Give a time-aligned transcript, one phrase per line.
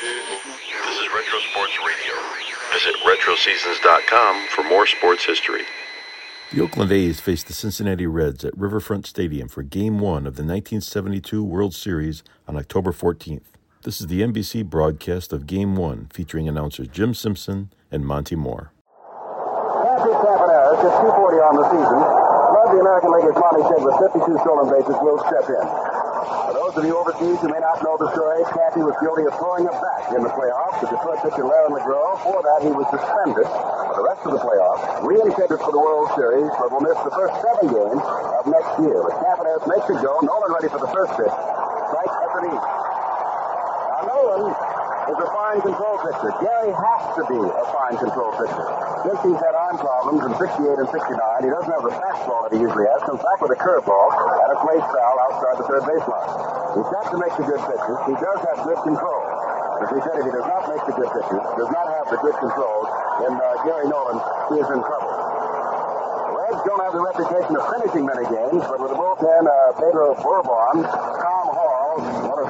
[0.00, 2.14] This is Retro Sports Radio.
[2.72, 5.60] Visit RetroSeasons.com for more sports history.
[6.54, 10.42] The Oakland A's faced the Cincinnati Reds at Riverfront Stadium for Game 1 of the
[10.42, 13.42] 1972 World Series on October 14th.
[13.82, 18.72] This is the NBC broadcast of Game 1 featuring announcers Jim Simpson and Monte Moore.
[19.84, 22.00] Patrick Campaneris, just 240 on the season,
[22.56, 25.99] led the American League as Monte said with 52 stolen bases, will step in.
[26.70, 29.66] Those of you overseas who may not know the story, Cappy was guilty of throwing
[29.66, 30.78] a bat in the playoffs.
[30.78, 32.22] The Detroit pitcher Lerrin LaGrow.
[32.22, 36.14] For that, he was suspended for the rest of the playoffs, reinstated for the World
[36.14, 39.02] Series, but will miss the first seven games of next year.
[39.02, 40.14] But Campaneris makes it go.
[40.22, 41.34] Nolan ready for the first pitch.
[41.90, 42.54] Strike at the knee.
[42.54, 44.54] Now, Nolan
[45.10, 46.30] is a fine control pitcher.
[46.38, 48.66] Gary has to be a fine control pitcher.
[49.02, 51.10] Since he's had arm problems in 68 and 69,
[51.42, 53.02] he doesn't have the fastball that he usually has.
[53.02, 56.30] Comes back with a curveball and a place foul outside the third baseline.
[56.78, 57.96] He's got to make the good pitches.
[58.06, 59.22] He does have good control.
[59.82, 62.18] As he said, if he does not make the good pitches, does not have the
[62.22, 62.86] good controls,
[63.18, 64.18] then uh, Gary Nolan,
[64.54, 65.10] is in trouble.
[65.10, 69.74] The Reds don't have the reputation of finishing many games, but with the bullpen, uh,
[69.80, 71.39] Pedro Borbon, Tom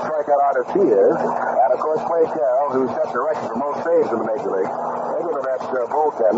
[0.02, 3.80] strikeout artist he is, and of course Clay Carroll, who set the record for most
[3.84, 4.72] saves in the Major League.
[4.72, 6.36] They go to that uh, bullpen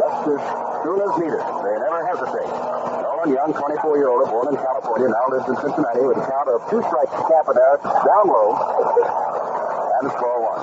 [0.00, 0.40] just as
[0.82, 1.42] soon as needed.
[1.42, 2.50] They never hesitate.
[3.04, 6.80] Nolan Young, 24-year-old, born in California, now lives in Cincinnati with a count of two
[6.88, 10.62] strikes to Campaneris, down low, and score one.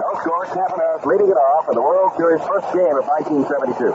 [0.00, 3.90] No score, Campaneris leading it off in the World Series first game of 1972.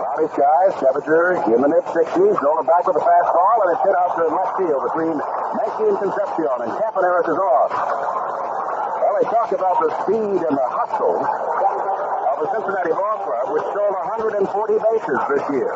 [0.00, 2.34] Cloudy skies, temperature in the mid-60s.
[2.42, 5.96] Nolan back with a fastball, and it's hit out to left field between Menke and
[5.96, 7.72] Concepcion, and Campaneris is off.
[7.72, 13.64] Well, they talk about the speed and the hustle of the Cincinnati Ball Club, which
[13.72, 15.72] stole 140 bases this year,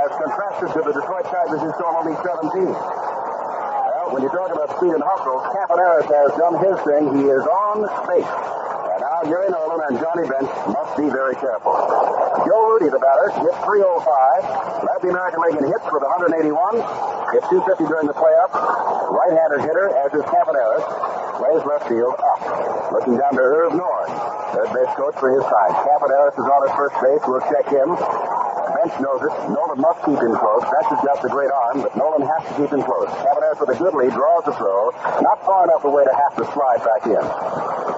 [0.00, 2.72] as contrasted to the Detroit Tigers, who stole only 17.
[2.72, 7.20] Well, when you talk about speed and hustle, Campaneris has done his thing.
[7.20, 8.32] He is on base.
[8.96, 11.76] And now Gary Nolan and Johnny Bench must be very careful.
[12.48, 14.88] Joe Rudi, the batter, hit 305.
[14.88, 17.15] Led the American League in hits with 181.
[17.34, 18.54] Hit 250 during the playoffs.
[18.54, 20.86] Right-hander hitter, as is Campaneris.
[21.42, 22.40] Plays left field up.
[22.92, 24.10] Looking down to Irv Noren,
[24.54, 25.74] third base coach for his side.
[25.84, 27.22] Campaneris is on at first base.
[27.26, 27.92] We'll check him.
[28.78, 29.34] Bench knows it.
[29.50, 30.62] Nolan must keep him close.
[30.62, 33.10] Bench has got the great arm, but Nolan has to keep him close.
[33.10, 34.94] Campaneris with a good lead draws the throw.
[35.20, 37.95] Not far enough away to have to slide back in.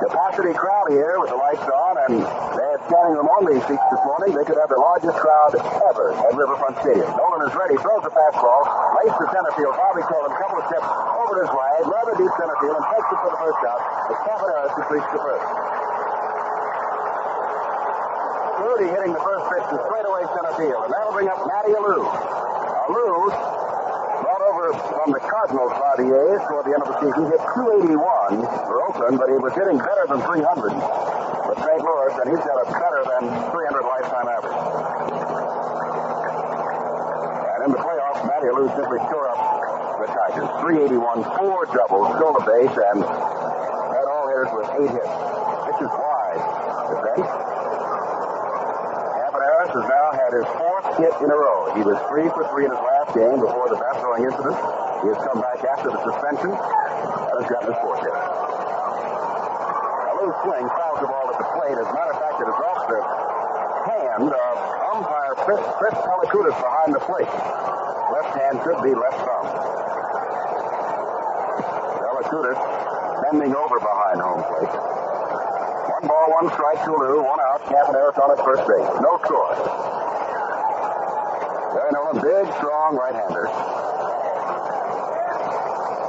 [0.00, 2.24] Capacity crowd here with the lights on, and
[2.56, 4.32] they had standing room only seats this morning.
[4.32, 7.04] They could have the largest crowd ever at Riverfront Stadium.
[7.20, 8.64] Nolan is ready, throws the fastball,
[8.96, 9.76] lays to center field.
[9.76, 13.08] Bobby Tolan, a couple of steps over his way, rather deep center field, and takes
[13.12, 13.80] it for the first out.
[14.24, 15.46] Campaneris who reached the first.
[18.56, 22.00] Rudi hitting the first pitch to straightaway center field, and that'll bring up Matty Alou.
[22.88, 23.69] Alou
[24.50, 27.22] over from the Cardinals by the eh, A's toward the end of the season.
[27.30, 30.74] Hit 281 for Oakland, but he was hitting better than 300
[31.46, 31.78] for St.
[31.86, 34.58] Louis, and he's got a better than 300 lifetime average.
[37.46, 39.38] And in the playoffs, Matty Alou simply tore up
[40.02, 40.50] the Tigers.
[40.66, 40.98] 381,
[41.38, 45.14] four doubles, stole a base, and had all hitters with eight hits.
[45.70, 46.42] This is wide.
[46.90, 47.30] The bench.
[49.14, 51.70] Campaneris has now had his fourth hit in a row.
[51.78, 54.56] He was three for three in his last game before the bat throwing incident.
[55.02, 56.52] He has come back after the suspension
[57.40, 58.12] Let's his fourth hit.
[58.12, 61.72] A loose swing fouls the ball at the plate.
[61.72, 63.00] As a matter of fact, it is off the
[63.88, 64.54] hand of
[64.92, 67.32] umpire Chris, Chris Pelekoudas behind the plate.
[68.12, 69.48] Left hand should be left thumb.
[71.96, 72.60] Pelekoudas
[73.24, 74.68] bending over behind home plate.
[74.68, 77.64] One ball, one strike to Lou, one out.
[77.72, 78.84] Campaneris on at first base.
[79.00, 79.56] No score.
[81.72, 82.52] Gary Nolan, big,
[82.90, 83.46] strong right-hander.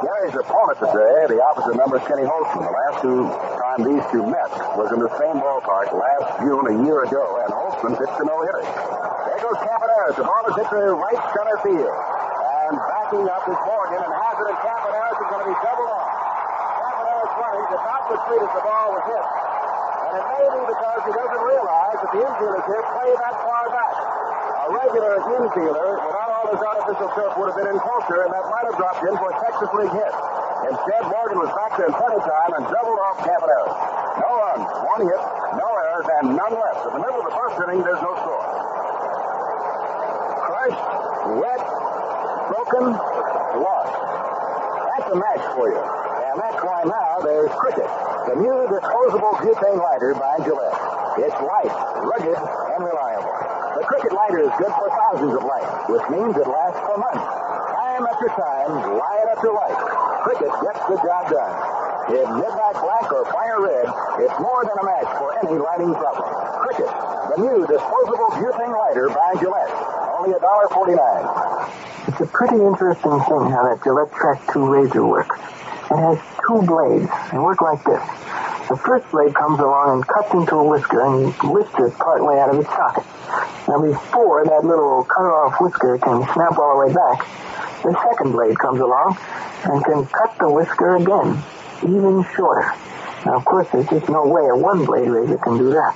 [0.02, 2.66] Gary's opponent today, the opposite number is Kenny Holtzman.
[2.66, 3.22] The last two
[3.62, 7.54] time these two met was in the same ballpark last June a year ago, and
[7.54, 8.66] Holtzman pitched a no-hitter.
[8.66, 10.18] There goes Campaneris.
[10.18, 11.94] The ball is hit to right center field.
[12.66, 16.10] And backing up is Morgan, and Hazard and Campaneris is going to be doubled off.
[16.82, 19.26] Campaneris running did not retreat as the ball was hit.
[20.02, 23.70] And it may be because he doesn't realize that the infielders here play that far
[23.70, 24.11] back.
[24.62, 28.46] A regular infielder, without all his artificial turf, would have been in closer, and that
[28.46, 30.14] might have dropped in for a Texas League hit.
[30.70, 33.74] Instead, Morgan was back there in plenty time and doubled off Campaneris.
[34.22, 35.22] No runs, one hit,
[35.58, 36.82] no errors, and none left.
[36.86, 38.46] In the middle of the first inning, there's no score.
[40.46, 40.86] Crushed,
[41.42, 41.62] wet,
[42.54, 42.86] broken,
[43.66, 43.98] lost.
[43.98, 45.82] That's a match for you.
[45.82, 47.90] And that's why now there's Cricket,
[48.30, 51.01] the new disposable butane lighter by Gillette.
[51.18, 51.74] It's light,
[52.06, 53.34] rugged, and reliable.
[53.80, 57.26] The Cricket lighter is good for thousands of lights, which means it lasts for months.
[57.76, 59.78] Time after time, light to light.
[60.22, 61.54] Cricket gets the job done.
[62.14, 63.90] In midnight black or fire red,
[64.22, 66.30] it's more than a match for any lighting problem.
[66.62, 66.90] Cricket,
[67.34, 69.74] the new disposable butane lighter by Gillette.
[70.14, 72.08] Only $1.49.
[72.08, 75.40] It's a pretty interesting thing how that Gillette Track 2 razor works.
[75.90, 77.10] It has two blades.
[77.32, 78.02] They work like this.
[78.72, 82.56] The first blade comes along and cuts into a whisker and lifts it partway out
[82.56, 83.04] of its socket.
[83.68, 87.28] Now before that little cut-off whisker can snap all the way back,
[87.84, 89.20] the second blade comes along
[89.68, 91.44] and can cut the whisker again,
[91.84, 92.72] even shorter.
[93.26, 95.92] Now of course there's just no way a one-blade razor can do that.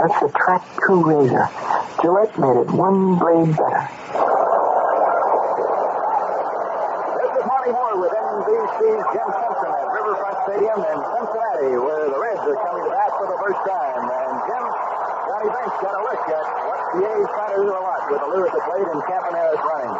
[0.00, 1.52] That's the Track 2 razor.
[2.00, 3.84] Gillette made it one blade better.
[7.12, 9.45] This is Monte Moore with NBC's Jim
[10.16, 14.00] Riverfront Stadium in Cincinnati, where the Reds are coming to bat for the first time.
[14.00, 14.64] And Jim,
[15.28, 18.20] Johnny Bench got a look at what the A's try to do a lot with
[18.24, 19.92] the Lou at the plate and Campaneris running.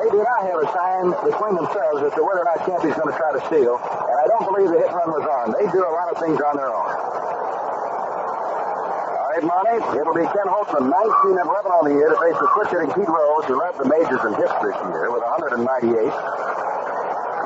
[0.00, 3.12] They do not have a sign between themselves as to whether or not Campy's going
[3.12, 5.52] to try to steal, and I don't believe the hit run was on.
[5.52, 6.88] They do a lot of things on their own.
[9.20, 12.38] All right, Monte, it'll be Ken Holtzman, 19 and 11 on the year to face
[12.40, 16.69] the switch-hitting Pete Rose, who led the majors in hits this year with 198.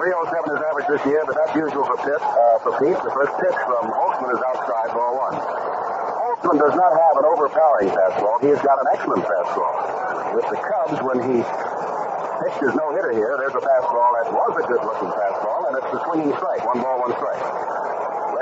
[0.04, 2.20] 307 is average this year, but that's usual for Pitt.
[2.20, 5.32] Uh, for Pete, the first pitch from Holtzman is outside ball one.
[5.32, 8.36] Holtzman does not have an overpowering fastball.
[8.44, 10.36] He has got an excellent fastball.
[10.36, 14.64] With the Cubs, when he pitched his no-hitter here, there's a fastball that was a
[14.68, 17.40] good-looking fastball, and it's a swinging strike, one ball, one strike.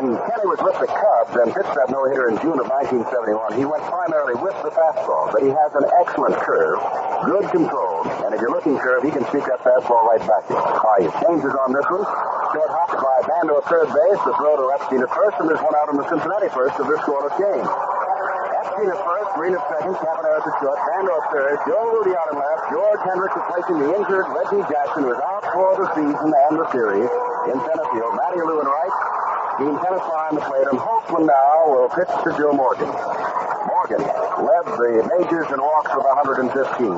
[0.03, 3.63] When Kenny was with the Cubs and pitched that no-hitter in June of 1971, he
[3.63, 6.83] went primarily with the fastball, but he has an excellent curve,
[7.23, 10.59] good control, and if you're looking curve, he can speak that fastball right back to
[10.59, 10.59] you.
[10.59, 12.03] Right, changes on this one.
[12.03, 15.63] Short hop by Bando at third base, the throw to Epstein at first, and there's
[15.63, 17.63] one out on the Cincinnati first of this scoreless game.
[17.63, 22.27] Epstein at first, Green at second, Campaneris at short, Bando at third, Joe Rudi out
[22.27, 26.27] in left, George Hendricks replacing the injured Reggie Jackson, who is out for the season
[26.27, 27.07] and the series
[27.55, 28.19] in center field.
[28.19, 29.22] Matty Alou in right,
[29.59, 32.89] Gene Tenace behind the plate, and Holtzman now will pitch to Joe Morgan.
[32.89, 36.49] Morgan led the majors in walks with 115,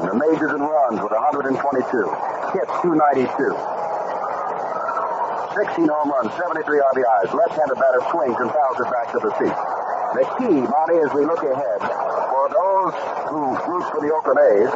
[0.07, 1.51] the majors in runs with 122,
[2.55, 3.27] hits 292.
[5.55, 7.31] 16 home runs, 73 RBIs.
[7.35, 9.55] Left-handed batter swings and fouls it back to the seat.
[10.15, 12.95] The key, Monte, as we look ahead, for those
[13.31, 14.71] who root for the Oakland A's,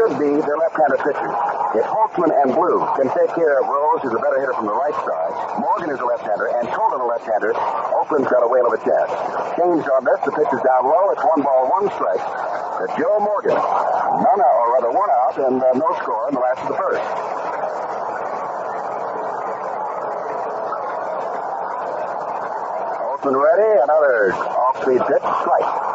[0.00, 1.36] should be their left-handed pitchers.
[1.76, 4.72] If Holtzman and Blue can take care of Rose, who's a better hitter from the
[4.72, 7.52] right side, Morgan is a left-hander, and Tolan a left-hander,
[8.00, 9.12] Oakland's got a whale of a chance.
[9.60, 12.24] Changed on this, the pitch is down low, it's one ball, one strike.
[12.80, 13.60] To Joe Morgan.
[13.60, 16.78] None out, or rather one out, and uh, no score in the last of the
[16.80, 17.04] first.
[23.04, 25.89] Holtzman ready, another off-speed pitch, strike.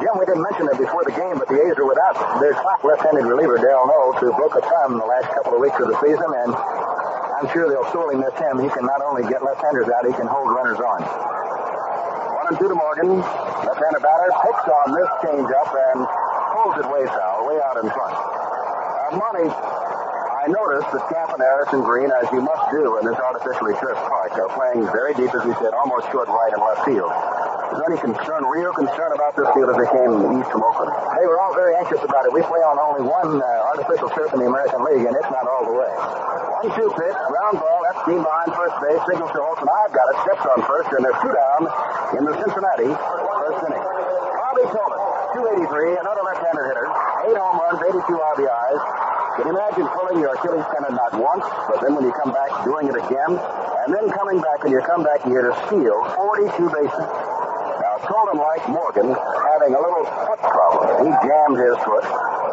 [0.00, 2.82] Jim, we didn't mention it before the game, but the A's are without their top
[2.82, 5.98] left-handed reliever, Darold Knowles, who broke a thumb the last couple of weeks of the
[6.00, 8.58] season, and I'm sure they'll sorely miss him.
[8.62, 11.00] He can not only get left-handers out, he can hold runners on.
[11.02, 13.20] One and two to Morgan.
[13.20, 15.98] Left-handed batter picks on this changeup and
[16.56, 18.14] pulls it way foul, way out in front.
[18.16, 19.46] Uh, Monte,
[20.42, 23.94] I noticed that Campaneris and Harrison Green, as you must do in this artificially turf
[24.10, 27.14] park, are playing very deep, as we said, almost short right and left field.
[27.70, 30.90] Is there any concern, real concern about this field as they came east from Oakland?
[31.14, 32.34] They were all very anxious about it.
[32.34, 35.46] We play on only one uh, artificial turf in the American League, and it's not
[35.46, 35.94] all the way.
[36.58, 39.70] One-two pitch, ground ball, Epstein behind first base, signals to Olson.
[39.70, 41.70] I've got it, steps on first, and there's two down
[42.18, 43.78] in the Cincinnati first inning.
[43.78, 45.02] Bobby Tolan,
[45.70, 46.86] 283, another left-hander hitter,
[47.30, 49.11] eight home runs, 82 RBIs.
[49.42, 52.94] Imagine pulling your Achilles tendon not once, but then when you come back, doing it
[52.94, 57.06] again, and then coming back and you come back here to steal 42 bases?
[57.82, 61.06] Now, Tolan, like Morgan, having a little foot problem.
[61.06, 62.06] He jammed his foot.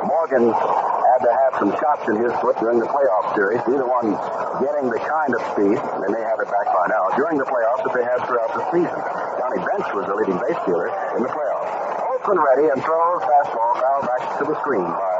[0.09, 3.61] Morgan had to have some shots in his foot during the playoff series.
[3.69, 4.17] Neither one
[4.57, 7.45] getting the kind of speed, and they may have it back by now, during the
[7.45, 8.99] playoffs that they had throughout the season.
[9.37, 11.69] Johnny Bench was the leading base stealer in the playoffs.
[12.17, 15.15] Oakland ready and throws fastball foul back to the screen by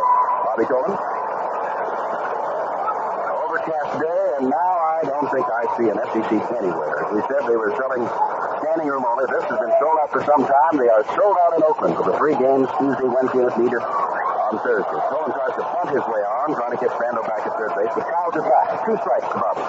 [0.50, 0.94] Bobby Tolan.
[3.50, 7.04] Overcast day, and now I don't think I see an FCC anywhere.
[7.04, 8.08] As we said, they were selling
[8.64, 9.28] standing room only.
[9.28, 10.80] This has been sold out for some time.
[10.80, 14.56] They are sold out in Oakland for the three games Tuesday, Wednesday, and if on
[14.64, 15.00] Thursday.
[15.12, 17.92] Tolan tries to punt his way on, trying to get Bando back at third base,
[17.92, 18.80] but fouls it back.
[18.88, 19.64] Two strikes Bobby.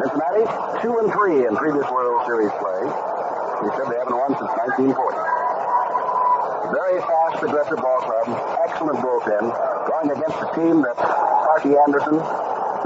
[0.00, 0.44] Cincinnati,
[0.80, 2.80] two and three in previous World Series play.
[3.60, 4.52] We said they haven't won since
[4.88, 4.96] 1940.
[6.72, 8.26] Very fast, aggressive ball club.
[8.64, 9.44] Excellent bullpen.
[9.88, 10.96] Going against a team that
[11.58, 12.14] Sparky Anderson,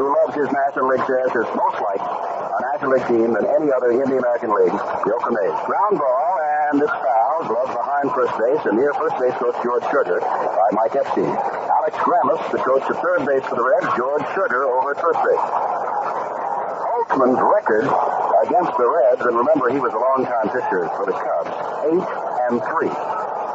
[0.00, 3.68] who loves his National League shares, is most like a National League team than any
[3.68, 5.58] other in the American League, A's.
[5.68, 7.52] Ground ball, and it's foul.
[7.52, 11.28] Glove behind first base, and near first base goes George Sugar by Mike Epstein.
[11.28, 15.20] Alex Grammas, the coach at third base for the Reds, George Sugar over at first
[15.20, 15.44] base.
[17.12, 17.84] Holtzman's record
[18.48, 21.52] against the Reds, and remember he was a longtime pitcher for the Cubs,
[21.92, 22.08] eight
[22.48, 22.94] and three.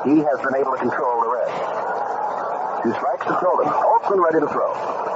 [0.06, 1.58] He has been able to control the Reds.
[2.86, 3.34] Two strikes to.
[3.34, 5.07] Holtzman ready to throw.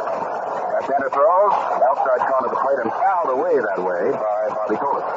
[0.91, 1.47] Left-hander throw,
[1.87, 5.07] outside corner of the plate, and fouled away that way by Bobby Tolan.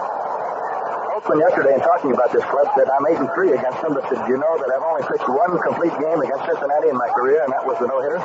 [1.11, 4.07] Holtzman yesterday, in talking about this club, said, I'm 8 and 3 against them, but
[4.07, 7.43] did you know that I've only pitched one complete game against Cincinnati in my career,
[7.43, 8.23] and that was the no-hitter?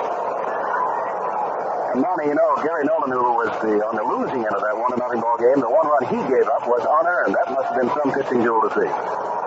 [1.89, 4.77] And Monte, you know, Gary Nolan, who was the, on the losing end of that
[4.77, 7.33] one to nothing ball game, the one run he gave up was unearned.
[7.33, 9.38] That must have been some pitching duel to see.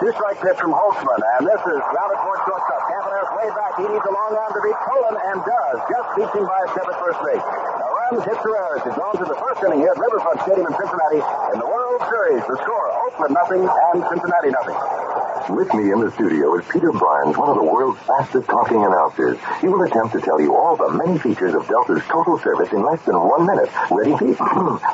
[0.00, 2.82] Two strike pitch from Holtzman, and this is grounded towards shortstop.
[2.90, 3.72] Campaneris way back.
[3.78, 5.78] He needs a long arm to beat Tolan, and does.
[5.86, 7.44] Just beats him by a step at first base.
[7.78, 8.82] Now runs, hits the errors.
[8.90, 11.20] It's on to the first inning here at Riverfront Stadium in Cincinnati
[11.54, 12.42] in the World Series.
[12.42, 14.78] The score, Oakland nothing and Cincinnati nothing.
[15.44, 19.36] With me in the studio is Peter Barnes, one of the world's fastest talking announcers.
[19.60, 22.80] He will attempt to tell you all the many features of Delta's total service in
[22.82, 23.68] less than one minute.
[23.92, 24.40] Ready, Pete?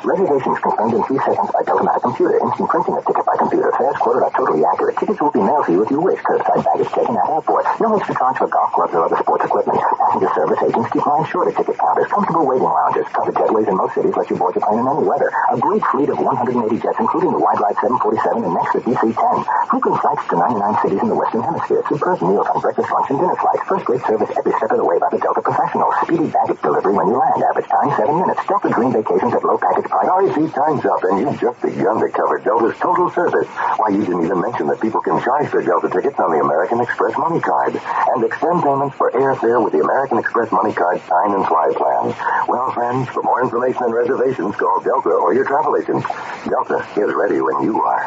[0.03, 2.35] Reservations confirmed in three seconds by Delta Computer.
[2.43, 3.73] Instant printing of ticket computer.
[3.73, 4.93] Fares quoted are totally accurate.
[5.01, 6.21] Tickets will be mailed to you if you wish.
[6.21, 7.65] Curbside baggage check-in at airport.
[7.81, 9.81] No extra charge for golf clubs or other sports equipment.
[9.81, 12.07] Passenger service agents keep lines short at ticket counters.
[12.13, 13.09] Comfortable waiting lounges.
[13.17, 15.33] Covered jetways in most cities let you board your plane in any weather.
[15.49, 19.33] A great fleet of 180 jets, including the wide-ride 747 and next the DC-10.
[19.73, 21.81] Frequent flights to 99 cities in the Western Hemisphere.
[21.89, 23.63] Superb meals on breakfast, lunch, and dinner flights.
[23.65, 25.97] First rate service every step of the way by the Delta professionals.
[26.05, 27.41] Speedy baggage delivery when you land.
[27.41, 28.41] Average time seven minutes.
[28.45, 30.05] Delta Dream vacations at low package price.
[30.05, 33.30] Sorry, time's up, and you've just begun to cover Delta's total service.
[33.31, 36.81] Why, you didn't even mention that people can charge their Delta tickets on the American
[36.81, 41.31] Express Money Card and extend payments for airfare with the American Express Money Card Sign
[41.31, 42.11] and Fly plan.
[42.47, 46.03] Well, friends, for more information and reservations, call Delta or your travel agent.
[46.43, 48.03] Delta is ready when you are.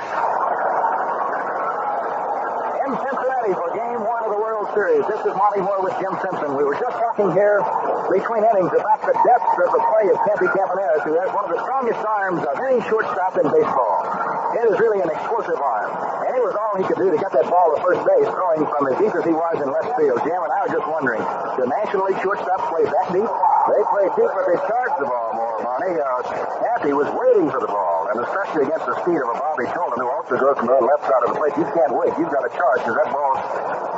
[2.85, 5.09] In Cincinnati for game one of the World Series.
[5.09, 6.53] This is Monte Moore with Jim Simpson.
[6.53, 7.65] We were just talking here
[8.13, 11.53] between innings about the depth of the play of Campy Campaneris, who has one of
[11.57, 14.34] the strongest arms of any shortstop in baseball.
[14.55, 15.91] It is really an explosive arm.
[16.25, 18.63] And it was all he could do to get that ball to first base, throwing
[18.65, 20.23] from as deep as he was in left field.
[20.23, 21.23] Jim, and I was just wondering,
[21.59, 23.27] do National League shortstops play that deep?
[23.27, 25.91] They play deep, but they charge the ball more, Monte.
[25.99, 26.23] Uh,
[26.63, 29.99] Campy was waiting for the ball, and especially against the speed of a Bobby Tolan,
[29.99, 31.55] who also goes from the left side of the plate.
[31.59, 32.13] You can't wait.
[32.17, 33.35] You've got to charge because that ball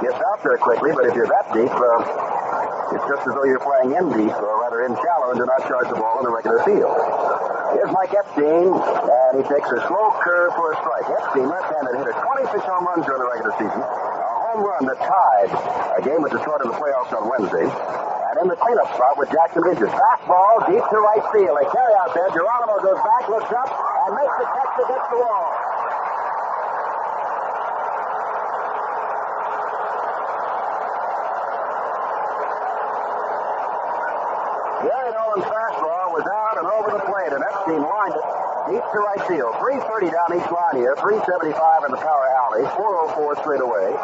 [0.03, 3.63] gets out there quickly, but if you're that deep, uh, it's just as though you're
[3.63, 6.35] playing in deep, or rather in shallow, and do not charge the ball in the
[6.35, 6.95] regular field.
[7.75, 11.07] Here's Mike Epstein, and he takes a slow curve for a strike.
[11.11, 12.17] Epstein, left-handed hit hitter,
[12.55, 13.81] 26 home runs during the regular season.
[13.83, 15.51] A home run that tied
[15.99, 17.67] a game at Detroit in the playoffs on Wednesday.
[17.67, 19.89] And in the cleanup spot with Jackson Ridges.
[19.91, 21.59] Fastball deep to right field.
[21.59, 22.29] They carry out there.
[22.31, 25.49] Geronimo goes back, looks up, and makes the catch against the wall.
[35.45, 38.27] Fastball was out and over the plate, and Epstein lined it
[38.73, 39.53] deep to right field.
[39.63, 41.53] 330 down each line here, 375
[41.87, 43.95] in the power alley, 404 straight away.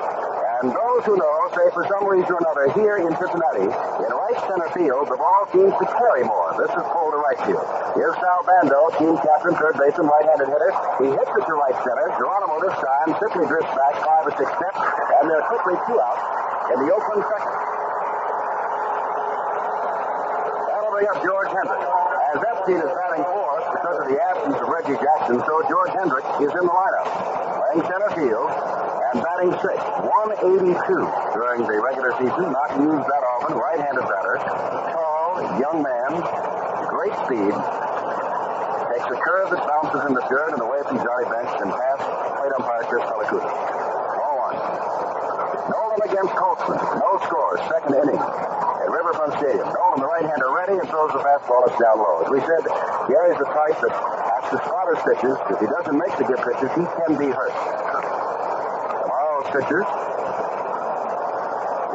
[0.62, 4.38] And those who know say for some reason or another here in Cincinnati, in right
[4.46, 6.54] center field, the ball seems to carry more.
[6.54, 7.66] This is pulled to right field.
[7.98, 10.72] Here's Sal Bando, team captain, third baseman, right-handed hitter.
[11.02, 12.06] He hits it to right center.
[12.14, 14.80] Geronimo this time simply drifts back five or six steps,
[15.20, 16.18] and they're quickly two out
[16.72, 17.71] in the Oakland second.
[21.02, 21.82] Up George Hendrick.
[22.30, 26.22] As Epstein is batting fourth because of the absence of Reggie Jackson, so George Hendrick
[26.38, 27.10] is in the lineup.
[27.58, 29.82] Playing center field and batting sixth.
[30.46, 30.78] 182
[31.34, 32.54] during the regular season.
[32.54, 33.58] Not used that often.
[33.58, 34.46] Right-handed batter.
[34.94, 36.22] Tall, young man.
[36.86, 37.50] Great speed.
[37.50, 42.06] Takes a curve that bounces in the dirt and away from Johnny Bench and past
[42.38, 43.50] plate umpire Chris Pelicuda.
[43.50, 44.56] Ball one.
[45.66, 46.78] Nolan against Holtzman.
[47.02, 47.58] No score.
[47.66, 48.61] Second inning
[48.92, 49.64] Riverfront Stadium.
[49.72, 51.64] Nolan, the right-hander, ready and throws the fastball.
[51.64, 52.20] It's down low.
[52.20, 52.60] As we said,
[53.08, 56.84] Gary's the type that after spotter pitches, if he doesn't make the good pitches, he
[56.84, 57.56] can be hurt.
[59.00, 59.88] Tomorrow's pitchers.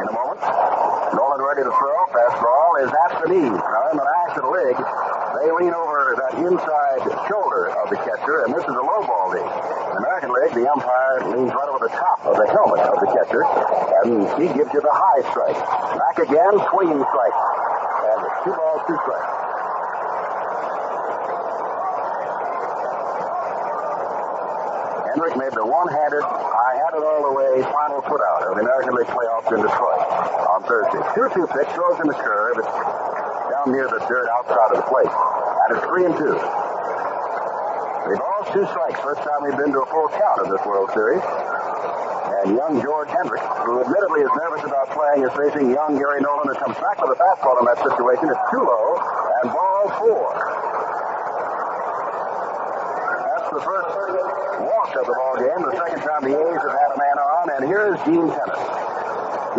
[0.02, 0.42] In a moment.
[1.14, 1.98] Nolan ready to throw.
[2.10, 3.46] Fastball is at the knee.
[3.46, 4.82] Now in the National League,
[5.38, 9.34] they lean over that inside shoulder of the catcher, and this is a low ball
[9.34, 9.44] league.
[9.44, 13.10] In American League, the umpire leans right over the top of the helmet of the
[13.12, 15.58] catcher, and he gives you the high strike.
[16.00, 17.38] Back again, swinging strike.
[18.08, 19.32] And two balls, two strikes.
[25.12, 28.62] Hendrick made the one-handed, I had it all the way, final put out of the
[28.62, 30.04] American League playoffs in Detroit
[30.46, 31.02] on Thursday.
[31.18, 32.62] 2-2 pitch, throws in the curve.
[32.62, 32.70] It's
[33.50, 35.10] down near the dirt outside of the plate.
[35.68, 36.24] And it's 3 and 2.
[38.08, 38.96] Three balls, two strikes.
[39.04, 41.20] First time we've been to a full count in this World Series.
[41.20, 46.48] And young George Hendricks, who admittedly is nervous about playing, is facing young Gary Nolan,
[46.48, 48.32] who comes back with a fastball in that situation.
[48.32, 48.96] It's too low,
[49.44, 50.32] and ball four.
[53.28, 53.92] That's the first
[54.64, 55.68] walk of the ball game.
[55.68, 58.68] The second time the A's have had a man on, and here is Gene Tenace.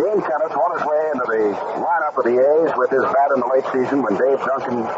[0.01, 1.53] Gene Tenace won his way into the
[1.85, 4.89] lineup of the A's with his bat in the late season when Dave Duncan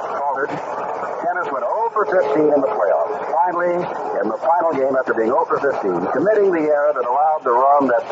[0.47, 3.13] Tenace went 0 for 15 in the playoffs.
[3.29, 3.75] Finally,
[4.21, 5.81] in the final game after being 0 for 15,
[6.13, 8.03] committing the error that allowed the run that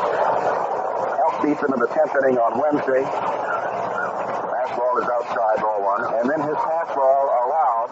[1.17, 3.01] helped beat them in the 10th inning on Wednesday.
[4.49, 6.03] Fastball is outside, ball one.
[6.19, 7.91] And then his fastball allowed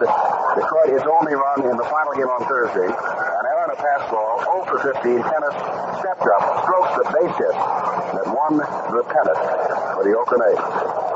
[0.58, 2.86] Detroit his only run in the final game on Thursday.
[2.86, 5.22] An error and a fastball, 0 for 15.
[5.22, 5.58] Tenace
[6.02, 9.40] stepped up, stroked the base hit that won the pennant
[9.94, 11.07] for the Oakland A's.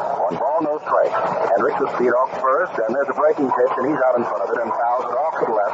[0.61, 1.09] No strike.
[1.57, 4.45] Hendricks was beat off first, and there's a breaking pitch, and he's out in front
[4.45, 5.73] of it and fouls it off to the left.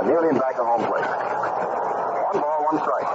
[0.00, 1.04] And nearly in back of home plate.
[1.04, 3.10] One ball, one strike.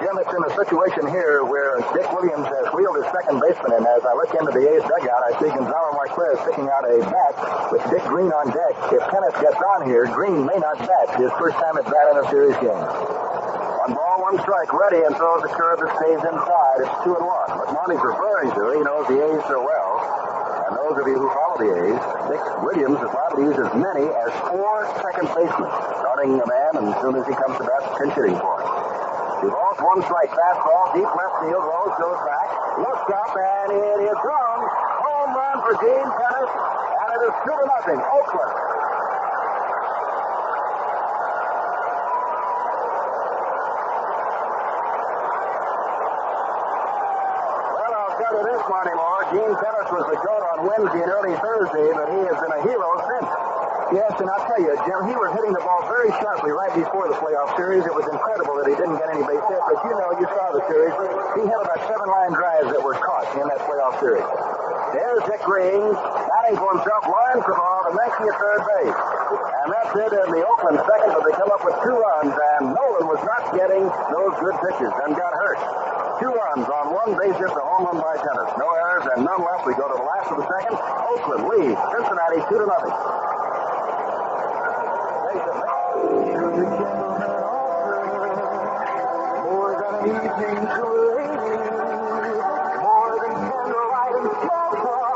[0.00, 3.84] Jim, it's in a situation here where Dick Williams has wheeled his second baseman in.
[3.84, 7.36] As I look into the A's dugout, I see Gonzalo Marquez picking out a bat
[7.68, 8.74] with Dick Green on deck.
[8.96, 12.24] If Kenneth gets on here, Green may not bat his first time at bat in
[12.24, 13.29] a series game.
[14.30, 16.78] One strike, ready, and throws a curve that stays inside.
[16.86, 17.50] It's two and one.
[17.50, 19.90] What Monte's referring to, he knows the A's so well.
[20.70, 21.98] And those of you who follow the A's,
[22.30, 25.66] Dick Williams is liable to use as many as four second basemen,
[25.98, 28.70] starting a man, and as soon as he comes to bat, pinch hitting for him.
[29.50, 32.46] Balls, one strike, fastball, deep left field, Rose goes back,
[32.86, 34.58] looks up, and it is wrong.
[35.10, 38.54] Home run for Gene Tenace, and it is two to nothing, Oakland.
[47.74, 48.14] Well, I'll
[48.70, 49.26] you Moore.
[49.34, 52.62] Gene Tenace was the goat on Wednesday and early Thursday, but he has been a
[52.62, 53.30] hero since.
[53.90, 57.10] Yes, and I'll tell you, Jim, he was hitting the ball very sharply right before
[57.10, 57.82] the playoff series.
[57.82, 60.54] It was incredible that he didn't get any base hits, but you know, you saw
[60.54, 60.94] the series.
[61.34, 64.22] He hit about seven line drives that were caught in that playoff series.
[64.94, 68.98] There's Dick Green, batting for himself, lines the ball to make the third base.
[69.34, 72.70] And that's it in the Oakland second, but they come up with two runs, and
[72.70, 73.82] Nolan was not getting
[74.14, 75.89] those good pitches and got hurt.
[76.20, 78.52] Two runs on one base hit, the home run by Tenace.
[78.60, 79.64] No errors and none left.
[79.64, 80.76] We go to the last of the second.
[80.76, 82.92] Oakland leads Cincinnati two to nothing.
[92.84, 95.09] More than candlelight and small talk.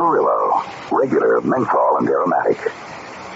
[0.00, 2.56] Regular, menthol, and aromatic.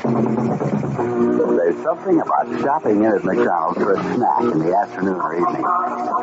[0.02, 5.62] There's something about stopping in at McDonald's for a snack in the afternoon or evening.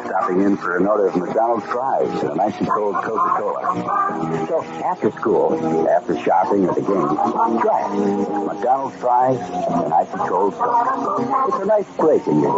[0.07, 4.47] Stopping in for an order of McDonald's fries and a nice and cold Coca-Cola.
[4.47, 7.15] So after school, after shopping or the game,
[7.61, 8.45] try it.
[8.47, 11.49] McDonald's fries and a nice and cold Coke.
[11.49, 12.51] It's a nice break in your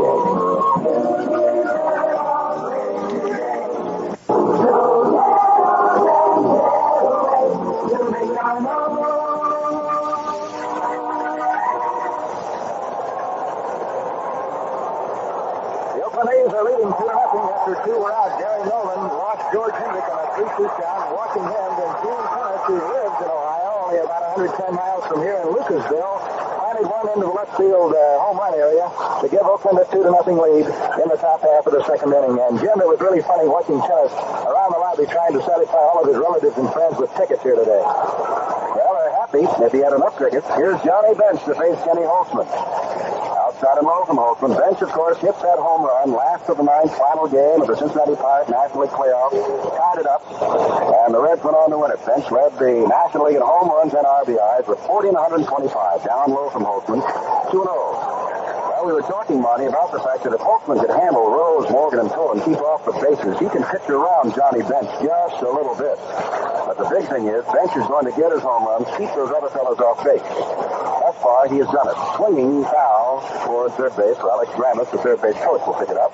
[2.13, 2.22] day.
[16.63, 18.39] Leading 2 nothing after two were out.
[18.39, 22.75] Gary Nolan walked George Hendrick on a 3-2 count, walking him, and Gene Tenace, who
[22.79, 26.23] lives in Ohio, only about 110 miles from here in Lucasville,
[26.63, 28.87] finally one into the left field uh, home run area
[29.19, 30.63] to give Oakland a 2 to nothing lead
[31.03, 32.39] in the top half of the second inning.
[32.39, 34.15] And Jim, it was really funny watching Tenace
[34.47, 37.59] around the lobby trying to satisfy all of his relatives and friends with tickets here
[37.59, 37.83] today.
[37.83, 40.47] Well, they're happy if he had enough tickets.
[40.55, 42.47] Here's Johnny Bench to face Kenny Holtzman.
[43.63, 44.59] And low from Holtzman.
[44.59, 46.11] Bench, of course, hits that home run.
[46.11, 49.39] Last of the ninth, final game of the Cincinnati Pirate National League playoffs.
[49.39, 50.19] Tied it up.
[51.07, 52.03] And the Reds went on to win it.
[52.03, 56.03] Bench led the National League in home runs and RBIs with 40 and 125.
[56.03, 56.99] Down low from Holtzman.
[57.55, 57.63] 2 0.
[57.63, 62.03] Well, we were talking, Monte, about the fact that if Holtzman could handle Rose, Morgan,
[62.03, 65.47] and Poe and keep off the bases, he can pitch around Johnny Bench just a
[65.47, 65.95] little bit.
[66.67, 69.31] But the big thing is, Bench is going to get his home runs, keep those
[69.31, 70.19] other fellows off base.
[71.21, 71.97] Far, he has done it.
[72.17, 74.17] Swinging foul toward third base.
[74.17, 76.11] For Alex Grammas, the third base coach, will pick it up.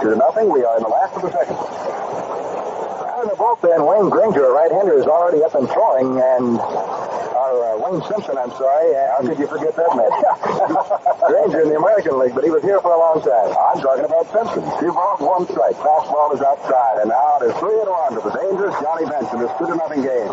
[0.00, 0.52] Two to nothing.
[0.52, 1.56] We are in the last of the second.
[1.56, 7.76] Out in the bullpen, Wayne Granger, a right-hander, is already up and throwing, and uh,
[7.80, 8.94] Wayne Simpson, I'm sorry.
[8.96, 10.10] Uh, how could you forget that man?
[11.28, 13.50] Granger in the American League, but he was here for a long time.
[13.52, 14.64] I'm talking about Simpson.
[14.80, 15.76] Two balls, one strike.
[15.76, 19.38] Fastball is outside, and it is three and one to the dangerous Johnny Bench in
[19.40, 20.32] this two to nothing game.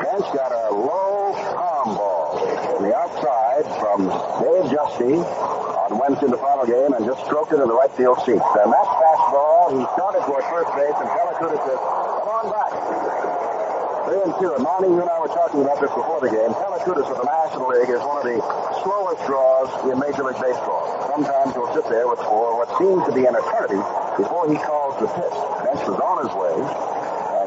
[0.00, 1.96] Bench got a low palm
[2.76, 4.04] from the outside from
[4.44, 8.20] Dave Giusti on Wednesday the final game and just stroked it in the right field
[8.28, 8.44] seats.
[8.60, 12.72] And that fastball, he started toward first base, and Pellicuda says, come on back.
[14.04, 14.52] Three and two.
[14.52, 16.52] And Monte, you and I were talking about this before the game.
[16.52, 18.44] Pelekoudas of the National League is one of the
[18.84, 20.84] slowest draws in Major League Baseball.
[21.16, 23.80] Sometimes he'll sit there with for what seems to be an eternity
[24.20, 25.36] before he calls the pitch.
[25.64, 26.60] Bench was on his way,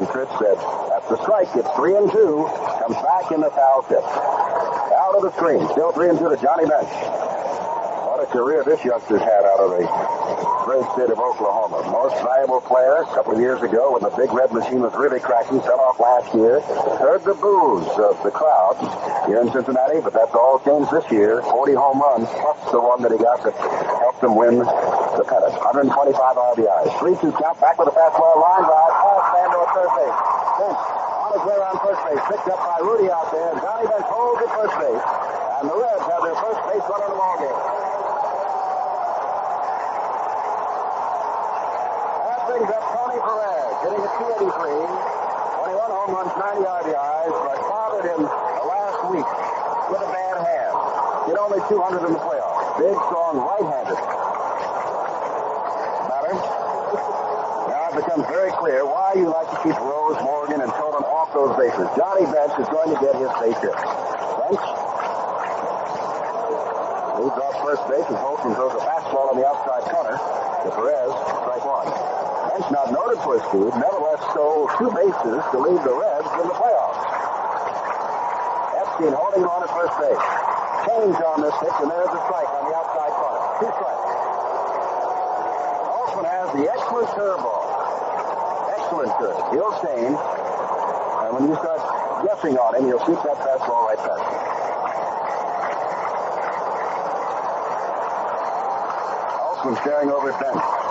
[0.00, 0.56] and Chris said,
[0.88, 1.48] that's the strike.
[1.54, 2.48] It's three and two.
[2.80, 4.02] Comes back in the foul tip.
[4.02, 5.60] Out of the screen.
[5.72, 7.39] Still three and two to Johnny Bench.
[8.20, 9.80] A career this youngster's had out of the
[10.68, 11.88] great state of Oklahoma.
[11.88, 15.16] Most valuable player a couple of years ago when the big red machine was really
[15.16, 16.60] cracking, fell off last year.
[17.00, 18.76] Heard the boos of the crowd
[19.24, 21.40] here in Cincinnati, but that's all changed this year.
[21.48, 25.56] 40 home runs plus the one that he got that helped him win the pennant.
[25.56, 26.92] 125 RBIs.
[27.00, 28.92] 3-2 count back with a fastball line drive.
[29.00, 30.20] Pass Bando at third base.
[30.60, 32.20] On his way around first base.
[32.28, 33.56] Picked up by Rudi out there.
[33.64, 35.04] Johnny Bench holds at first base.
[35.60, 37.60] And the Reds have their first base run in the ball game.
[42.24, 44.52] That brings up Tony Perez, hitting at 283.
[44.52, 49.28] 21 home runs, 90 RBIs, but bothered him last week
[49.88, 50.76] with a bad hand.
[51.24, 52.68] Hit only 200 in the playoffs.
[52.76, 53.96] Big, strong, right-handed.
[56.04, 56.36] Matter?
[57.64, 61.32] Now it becomes very clear why you like to keep Rose, Morgan, and Tolan off
[61.32, 61.88] those bases.
[61.96, 63.72] Johnny Bench is going to get his base hit.
[63.72, 64.64] Bench
[67.24, 71.08] moves off first base as Holtzman throws a fastball on the outside corner to Perez,
[71.40, 72.19] strike one.
[72.70, 77.02] Not noted for speed, nevertheless stole two bases to lead the Reds in the playoffs.
[78.78, 80.22] Epstein holding on at first base.
[80.86, 83.42] Change on this pitch, and there's a strike on the outside corner.
[83.58, 84.06] Two strikes.
[85.82, 87.66] Holtzman has the excellent curveball.
[88.78, 89.42] Excellent curve.
[89.50, 91.82] He'll change, and when you start
[92.22, 94.30] guessing on him, he'll shoot that fastball right past.
[99.42, 100.89] Holtzman staring over at bench.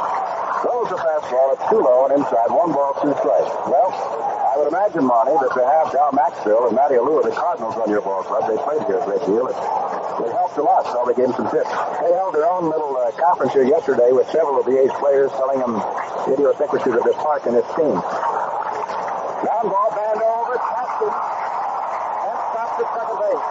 [0.60, 1.56] Throws the fastball.
[1.56, 2.52] It's too low and inside.
[2.52, 3.48] One ball, two strikes.
[3.64, 7.80] Well, I would imagine, Monte, that to have Dal Maxvill and Matty Alou, the Cardinals,
[7.80, 9.48] on your ball club, they played here a great deal.
[9.48, 11.72] It, it helped a lot, so they gave some tips.
[12.04, 15.32] They held their own little uh, conference here yesterday with several of the A's players
[15.40, 15.80] telling them
[16.28, 17.96] the idiosyncrasies of this park and its team.
[17.96, 23.46] Ground ball, band over, tapped and stopped at second base.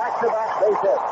[0.00, 1.04] Back-to-back base hits.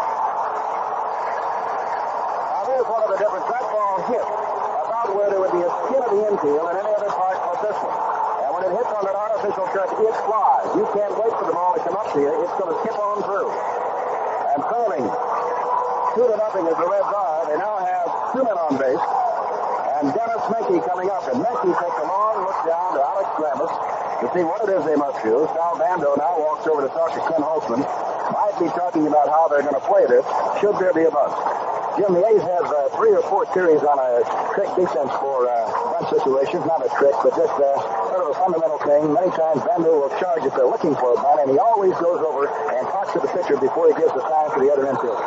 [2.57, 3.44] Now, there's one of the difference.
[3.53, 5.72] That ball hit about where there would be a
[6.38, 7.96] skin infield in any other park but this one.
[8.44, 10.68] And when it hits on that artificial turf, it flies.
[10.77, 12.31] You can't wait for the ball to come up to you.
[12.44, 13.51] It's going to skip on through.
[14.53, 15.05] And trailing
[16.16, 19.05] two to nothing as the Reds are, they now have two men on base.
[20.01, 21.25] And Denis Menke coming up.
[21.29, 23.72] And Menke takes a long look down to Alex Grammas
[24.20, 25.49] to see what it is they must do.
[25.53, 27.81] Sal Bando now walks over to talk to Ken Holtzman.
[28.33, 30.25] Might be talking about how they're going to play this,
[30.61, 31.76] should there be a bunt.
[31.97, 34.21] Jim, the A's have uh, three or four series on a
[34.53, 36.61] trick defense for uh, bunt situations.
[36.69, 37.73] Not a trick, but just uh,
[38.13, 39.17] sort of a fundamental thing.
[39.17, 42.21] Many times Bando will charge if they're looking for a bunt, and he always goes
[42.21, 45.25] over and talks to the pitcher before he gives the sign to the other infielder.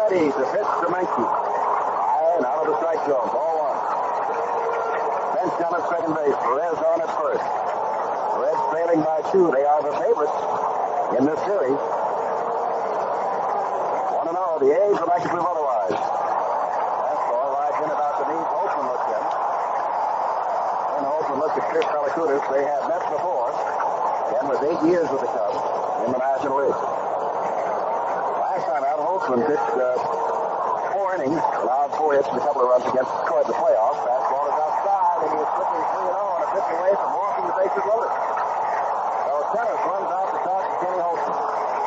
[0.00, 1.20] Ready to pitch to Menke.
[1.20, 3.28] High and out of the strike zone.
[3.36, 3.78] Ball one.
[5.36, 6.32] Bench down at second base.
[6.40, 7.44] Perez on at first.
[8.40, 9.52] Reds trailing by two.
[9.52, 10.40] They are the favorites
[11.20, 12.03] in this series.
[14.64, 14.80] And oh.
[14.80, 15.92] The A's would like to prove otherwise.
[15.92, 18.48] Fastball rides in about the knees.
[18.48, 19.24] Holtzman looks in.
[20.96, 22.40] And Holtzman looks at Chris Pelekoudas.
[22.48, 23.52] They have met before.
[24.32, 25.60] Ken was eight years with the Cubs
[26.08, 26.80] in the National League.
[28.40, 30.00] Last time out, Holtzman pitched uh,
[30.96, 34.00] four innings, allowed four hits and a couple of runs against Detroit in the playoffs.
[34.00, 37.44] Fastball is outside, and he is quickly 3 0 on a pitch away from walking
[37.52, 38.12] the bases loaded.
[39.28, 41.83] So Tenace runs out to talk to Kenny Holtzman.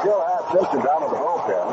[0.00, 1.66] Still have Simpson down at the bullpen,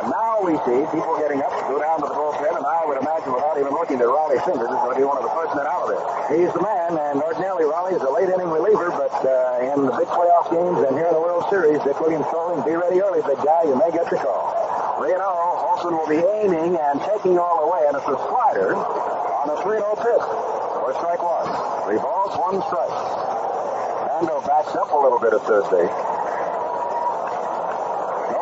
[0.00, 2.80] and now we see people getting up to go down to the bullpen, and I
[2.88, 5.34] would imagine without even looking that Rollie Fingers is going to be one of the
[5.36, 6.04] first men out of there.
[6.32, 9.92] He's the man, and ordinarily Rollie is a late inning reliever, but uh, in the
[10.00, 13.04] big playoff games and here in the World Series, Dick Williams told him, be ready
[13.04, 15.04] early, big guy, you may get the call.
[15.04, 19.52] 3 0, Holtzman will be aiming and taking all away, and it's a slider on
[19.52, 20.24] a 3 0 pitch
[20.80, 21.48] for strike one.
[22.00, 22.96] Balls, one strike.
[24.08, 26.37] Bando backs up a little bit at base.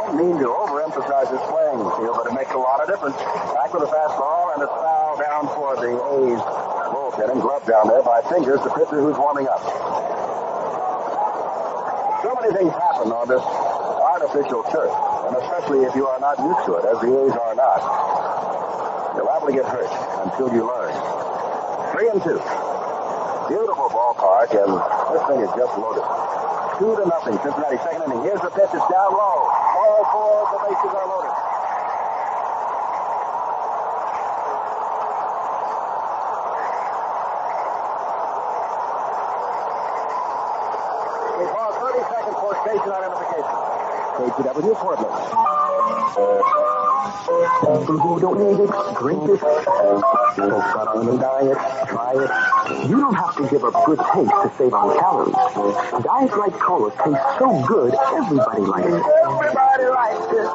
[0.06, 3.18] Don't mean to overemphasize his playing field, but it makes a lot of difference.
[3.18, 6.42] Back with a fastball, and it's foul down for the A's
[6.94, 9.58] bullpen glove down there by Fingers, the pitcher who's warming up.
[12.22, 14.94] So many things happen on this artificial turf,
[15.26, 17.82] and especially if you are not used to it, as the A's are not.
[19.18, 19.90] Liable to get hurt
[20.22, 20.94] until you learn.
[21.90, 22.38] Three and two.
[23.50, 24.70] Beautiful ballpark, and
[25.10, 26.06] this thing is just loaded.
[26.78, 28.22] Two to nothing, Cincinnati second inning.
[28.22, 28.70] Here's the pitch.
[28.70, 29.55] It's down low.
[29.76, 31.36] All four of the bases are loaded.
[41.36, 42.36] We pause 30 seconds
[42.88, 43.56] identification.
[44.16, 45.12] KGW Portland.
[47.84, 49.40] People who don't need it, drink it.
[49.40, 51.58] Folks got on a diet,
[51.88, 52.88] try it.
[52.88, 55.34] You don't have to give up good taste to save on calories.
[56.02, 59.65] Diet Right Cola tastes so good, everybody likes it.
[60.36, 60.52] Everybody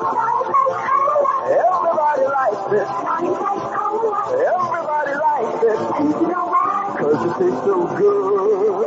[2.29, 2.85] likes it.
[4.45, 5.77] Everybody likes it.
[7.01, 8.85] Cause it tastes so good.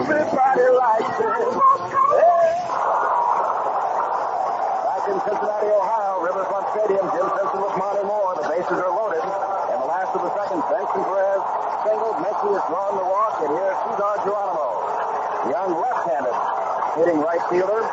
[0.00, 1.44] Everybody likes it.
[4.80, 8.32] Back in Cincinnati, Ohio, Riverfront Stadium, Jim Simpson with Monte Moore.
[8.40, 9.20] The bases are loaded.
[9.20, 11.44] In the last of the second, Benson Perez
[11.84, 12.16] singled.
[12.24, 15.52] Mickey has drawn the walk, and here's Cesar Geronimo.
[15.52, 16.32] Young left-handed
[16.96, 17.84] hitting right fielder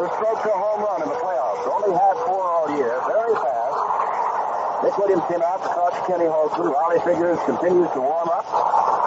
[0.00, 1.60] who stroked a home run in the playoffs.
[1.68, 2.88] Only had four all year.
[3.04, 3.76] Very fast.
[4.80, 6.72] Dick Williams came out to to Kenny Holtzman.
[6.72, 8.48] Rollie Fingers continues to warm up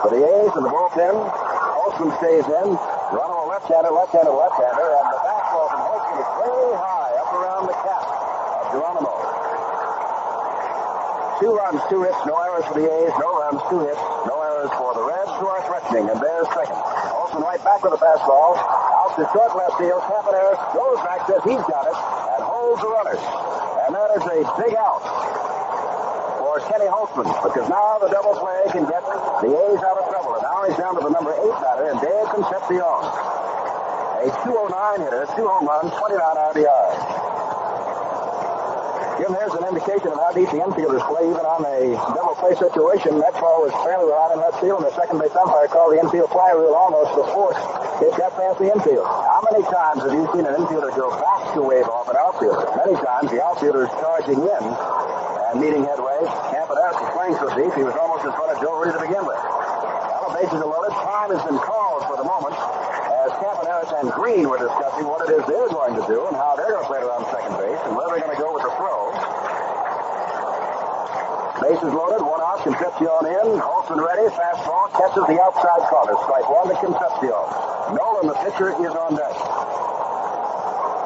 [0.05, 1.17] for the A's and the bullpen.
[1.17, 2.77] Holtzman stays in.
[3.09, 7.77] Geronimo left-hander, left-hander, left-hander, and the fastball from Holtzman is way high up around the
[7.81, 9.13] cap of Geronimo.
[11.41, 14.69] Two runs, two hits, no errors for the A's, no runs, two hits, no errors
[14.77, 16.77] for the Reds, who are threatening, and there's second.
[16.77, 18.92] Holtzman right back with the fastball.
[19.03, 19.99] Out to short left field.
[20.07, 21.97] Campaneris goes back, says he's got it,
[22.39, 23.19] and holds the runners.
[23.83, 25.03] And that is a big out
[26.39, 29.03] for Kenny Holtzman, because now the double play can get
[29.43, 30.39] the A's out of trouble.
[30.39, 33.03] And now he's down to the number eight batter, and Dave Concepcion.
[34.23, 34.71] A 209
[35.03, 36.23] hitter, two home runs, 29
[36.55, 36.87] RBI.
[39.19, 42.55] Jim, there's an indication of how deep the infielders play, even on a double play
[42.55, 43.19] situation.
[43.19, 45.99] That ball was fairly out in left field, and the second base umpire called the
[45.99, 47.51] infield fly rule almost before
[48.01, 49.05] it got past the infield.
[49.05, 52.65] How many times have you seen an infielder go back to wave off an outfielder?
[52.81, 54.63] Many times the outfielder is charging in
[55.53, 56.17] and meeting headway.
[56.49, 59.21] Campaneris was playing so deep, he was almost in front of Joe Rudi to begin
[59.21, 59.37] with.
[59.37, 60.95] Now the bases are loaded.
[61.05, 65.37] Time has been called for the moment as Campaneris and Green were discussing what it
[65.37, 67.93] is they're going to do and how they're going to play around second base and
[67.93, 69.52] where they're going to go with the throw.
[71.63, 73.55] Bases loaded, one out, Concepcion in.
[73.55, 76.11] Holtzman ready, fastball, catches the outside corner.
[76.27, 77.39] Strike one to Concepcion.
[77.95, 79.31] Nolan, the pitcher, is on deck.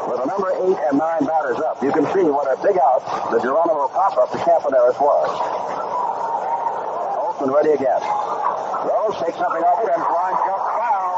[0.10, 3.06] With the number eight and nine batters up, you can see what a big out
[3.30, 5.30] the Geronimo pop-up to Campaneris was.
[7.22, 8.02] Holtzman ready again.
[8.02, 11.14] Rose takes something off it and flying jump foul.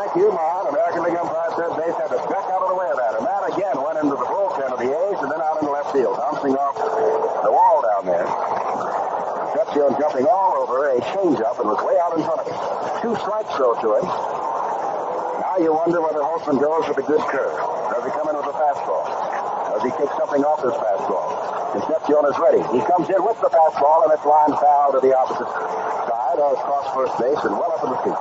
[0.00, 0.64] Thank you, Mon.
[0.72, 3.20] American League umpire said base had to duck out of the way of that.
[3.20, 5.92] And that again went into the bullpen of the A's and then out into left
[5.92, 6.72] field, bouncing off
[7.44, 7.67] the wall.
[9.78, 12.58] Jumping all over a changeup and was way out in front of him.
[12.98, 14.06] Two strikes throw to him.
[15.38, 17.54] Now you wonder whether Holtzman goes with a good curve.
[17.94, 19.06] Does he come in with a fastball?
[19.70, 21.30] Does he kick something off his fastball?
[21.78, 22.58] Concepcion is ready.
[22.74, 26.42] He comes in with the fastball and it's line foul to the opposite side.
[26.42, 28.18] Oh, it's cross first base and well up in the feet.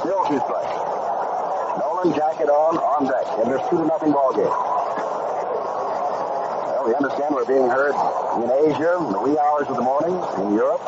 [0.00, 0.76] Still two strikes.
[1.84, 3.28] Nolan jacket on, on deck.
[3.44, 4.75] And there's two to nothing ball game.
[6.86, 7.98] We understand we're being heard
[8.38, 10.78] in Asia in the wee hours of the morning, in Europe,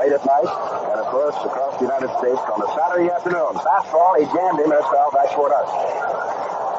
[0.00, 3.52] late at night, and of course across the United States on a Saturday afternoon.
[3.60, 5.68] Fastball, he jammed him, it's foul back toward us.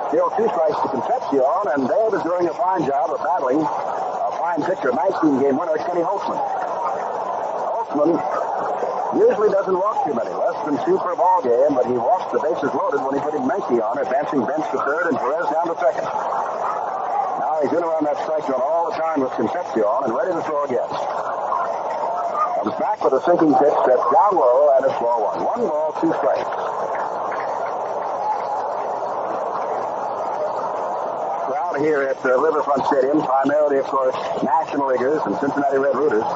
[0.10, 1.46] Still two strikes to Concepcion,
[1.78, 5.78] and Dave is doing a fine job of battling a fine pitcher, 19 game winner,
[5.86, 6.42] Kenny Holtzman.
[6.42, 8.18] Holtzman
[9.22, 12.42] usually doesn't walk too many, less than two per ball game, but he walks the
[12.42, 15.78] bases loaded when he put Menke on, advancing bench to third and Perez down to
[15.78, 16.10] second.
[17.64, 20.66] He's in around that strike zone all the time with Concepcion and ready to throw
[20.66, 20.90] again.
[22.60, 25.40] Comes back with a sinking pitch that's down low and it's ball one.
[25.40, 26.50] One ball, two strikes.
[31.48, 36.28] Crowd here at the Riverfront Stadium, primarily, of course, National Leaguers and Cincinnati Red Rooters.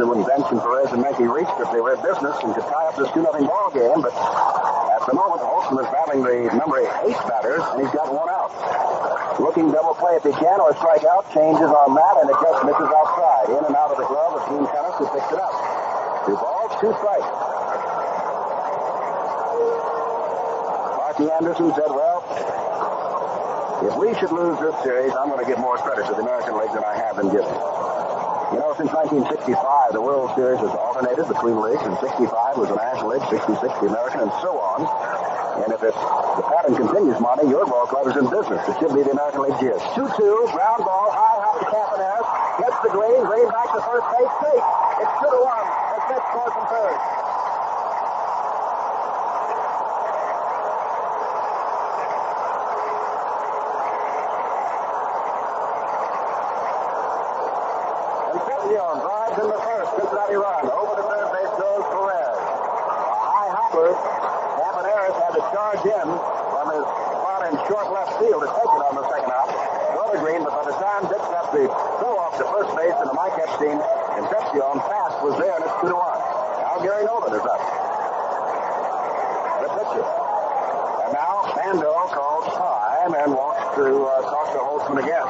[0.00, 2.88] They when Benson, Perez, and Menke reached if they were in business and could tie
[2.88, 6.80] up this 2 0 ball game, but at the moment, Holtzman is battling the number
[6.80, 8.79] eight batters, and he's got one out.
[9.40, 12.60] Looking double play if he can, or strike out, changes on that, and it just
[12.60, 13.56] misses outside.
[13.56, 15.56] In and out of the glove of Gene Tenace, who picks it up.
[16.28, 17.24] Two balls, two strikes.
[20.92, 22.20] Sparky Anderson said, well,
[23.80, 26.60] if we should lose this series, I'm going to give more credit to the American
[26.60, 27.56] League than I have been giving.
[28.52, 32.76] You know, since 1965, the World Series has alternated between leagues, and 65 was the
[32.76, 34.84] National League, 66 the American, and so on.
[35.60, 38.64] And if it's, the pattern continues, Monte, your ball club is in business.
[38.64, 39.80] It should be the American League years.
[39.92, 40.08] 2-2,
[40.56, 42.24] ground ball, high hop to Campaneris.
[42.64, 43.20] Gets the green.
[43.28, 44.32] Green back to first base.
[44.40, 44.64] Safe.
[45.04, 45.66] It's two to one.
[45.68, 46.96] As Mitch scores from third.
[58.32, 59.88] Concepcion drives in the first.
[59.92, 60.64] Cincinnati run.
[60.72, 62.40] Over the third base goes Perez.
[62.48, 64.39] A high hopper.
[65.70, 66.08] Charge in
[66.50, 69.54] from his spot in short left field to take it on the second hop.
[69.94, 73.06] Go to Green, but by the time Dick got the off to first base and
[73.14, 73.78] Mike Epstein,
[74.18, 76.02] Concepcion fast was there and it's 2 to 1.
[76.02, 77.62] Now Gary Nolan is up.
[79.62, 80.02] The pitcher.
[81.06, 85.28] And now Bando calls time and walks to uh, talk to Holtzman again.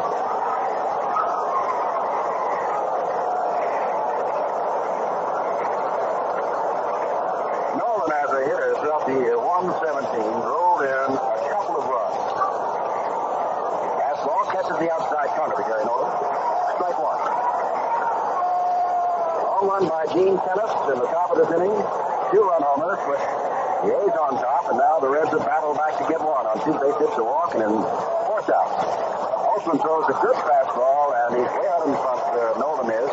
[7.77, 12.19] Nolan as a hitter throughout the year, 117, rolled in a couple of runs.
[14.01, 16.11] Fastball catches the outside corner to Gary Nolan.
[16.75, 17.21] Strike one.
[19.47, 21.71] Long run by Gene Tenace in the top of this inning.
[22.35, 23.23] Two run homer but
[23.87, 26.59] the A's on top, and now the Reds have battled back to get one on
[26.67, 27.71] two base hits, a walk, and in
[28.27, 28.75] fourth out.
[29.47, 32.21] Holtzman throws a good fastball, and he's way out in front.
[32.27, 33.11] Uh, Nolan is.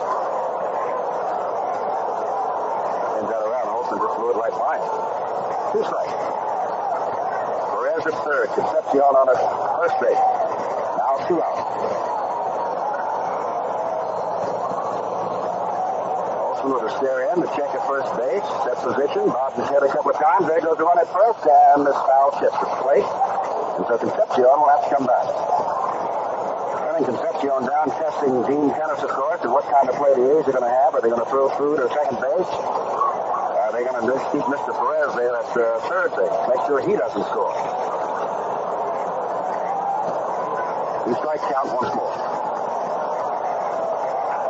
[3.13, 3.67] And got around.
[3.69, 4.89] Holtzman just blew it right by him.
[5.77, 6.17] Two strikes.
[7.77, 8.49] Perez at third.
[8.57, 10.17] Concepcion on at first base.
[10.17, 12.17] Now two out.
[16.75, 17.39] A stare in.
[17.39, 18.43] The check at first base.
[18.67, 19.31] Set position.
[19.31, 20.51] Bobs his head a couple of times.
[20.51, 21.39] There goes the run at first.
[21.47, 23.07] And this foul tips the plate.
[23.79, 25.27] And so Concepcion will have to come back.
[26.83, 30.43] Turning Concepcion down, testing Gene Tenace, of course, and what kind of play the A's
[30.43, 30.91] are going to have.
[30.91, 32.51] Are they going to throw through to second base?
[32.51, 34.75] Are they going to keep Mr.
[34.75, 36.35] Perez there at uh, third base?
[36.51, 37.55] Make sure he doesn't score.
[41.07, 42.11] Two strike count once more.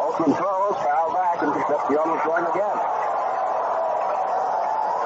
[0.02, 0.57] Holtzman throws,
[1.48, 2.78] foul back, and Concepcion is going again.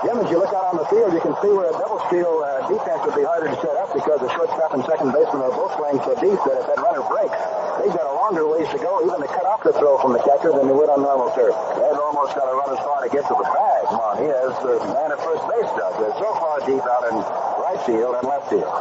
[0.01, 2.41] Jim, as you look out on the field, you can see where a double steal
[2.41, 5.54] uh, defense would be harder to set up because the shortstop and second baseman are
[5.54, 7.38] both playing so deep that if that runner breaks,
[7.77, 10.23] they've got a longer ways to go even to cut off the throw from the
[10.25, 11.54] catcher than they would on normal turf.
[11.77, 14.73] They've almost got to run as far to get to the bag, Monte, as the
[14.89, 15.93] man at first base does.
[16.01, 17.21] They're so far deep out in
[17.62, 18.73] right field and left field.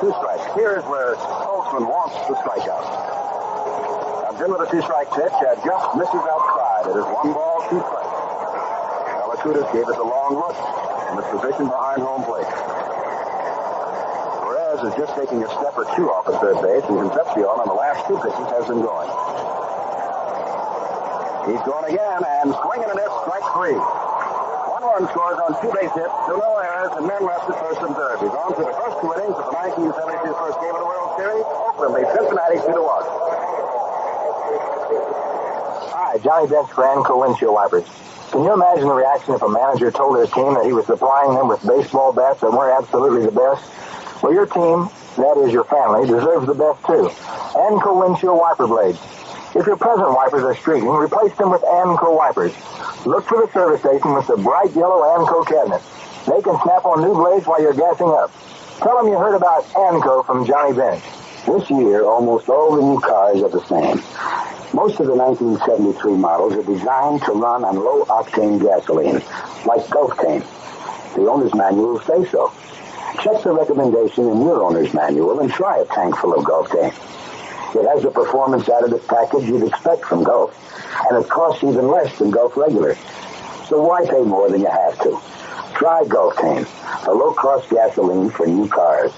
[0.00, 0.48] Two strikes.
[0.56, 2.80] Here's where Holtzman wants the strikeout.
[4.24, 6.24] Comes in with a two-strike pitch and just misses
[6.82, 8.10] It is one ball, two strikes.
[9.22, 12.50] Pelekoudas gave us a long look in his position behind home plate.
[14.42, 17.70] Perez is just taking a step or two off at third base, and Concepcion on
[17.70, 19.06] the last two pitches has been going.
[21.54, 23.78] He's going again, and swinging a miss, strike three.
[23.78, 27.78] One run scores on two base hits, two no errors, and men left at first
[27.78, 28.18] and third.
[28.26, 29.54] He's on to the first two innings of the
[29.86, 31.46] 1972 first game of the World Series.
[31.46, 33.41] Oakland leads Cincinnati 2 to 1.
[36.18, 37.84] Johnny Bench for Anco windshield wipers.
[38.32, 41.34] Can you imagine the reaction if a manager told his team that he was supplying
[41.34, 43.60] them with baseball bats that weren't absolutely the best?
[44.22, 44.88] Well, your team,
[45.20, 47.12] that is your family, deserves the best too.
[47.60, 48.98] Anco windshield wiper blades.
[49.54, 52.56] If your present wipers are streaking, replace them with Anco wipers.
[53.04, 55.82] Look for the service station with the bright yellow Anco cabinet.
[56.24, 58.32] They can snap on new blades while you're gassing up.
[58.78, 61.04] Tell them you heard about Anco from Johnny Bench.
[61.44, 64.00] This year, almost all the new cars are the same.
[64.74, 69.20] Most of the 1973 models are designed to run on low-octane gasoline,
[69.66, 70.42] like Gulftane.
[71.14, 72.50] The owner's manual say so.
[73.22, 76.94] Check the recommendation in your owner's manual and try a tank full of Gulftane.
[77.76, 80.56] It has the performance additive package you'd expect from Gulf,
[81.10, 82.94] and it costs even less than Gulf regular.
[83.68, 85.20] So why pay more than you have to?
[85.74, 86.66] Try Gulftane,
[87.04, 89.12] the low-cost gasoline for new cars.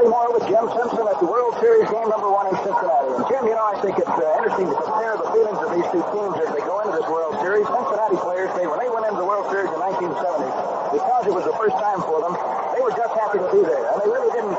[0.00, 3.20] Bobby Moore with Jim Simpson at the World Series game number one in Cincinnati.
[3.20, 5.84] And Jim, you know, I think it's uh, interesting to compare the feelings of these
[5.92, 7.68] two teams as they go into this World Series.
[7.68, 11.44] Cincinnati players say when they went into the World Series in 1970, because it was
[11.44, 13.92] the first time for them, they were just happy to be there.
[13.92, 14.56] And they really didn't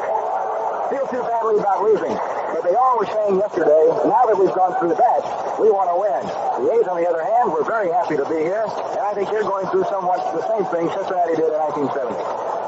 [0.93, 2.13] feel too badly about losing.
[2.53, 5.21] But they all were saying yesterday, now that we've gone through that,
[5.57, 6.21] we want to win.
[6.21, 9.33] The A's, on the other hand, were very happy to be here, and I think
[9.33, 12.60] they're going through somewhat the same thing Cincinnati did in 1970.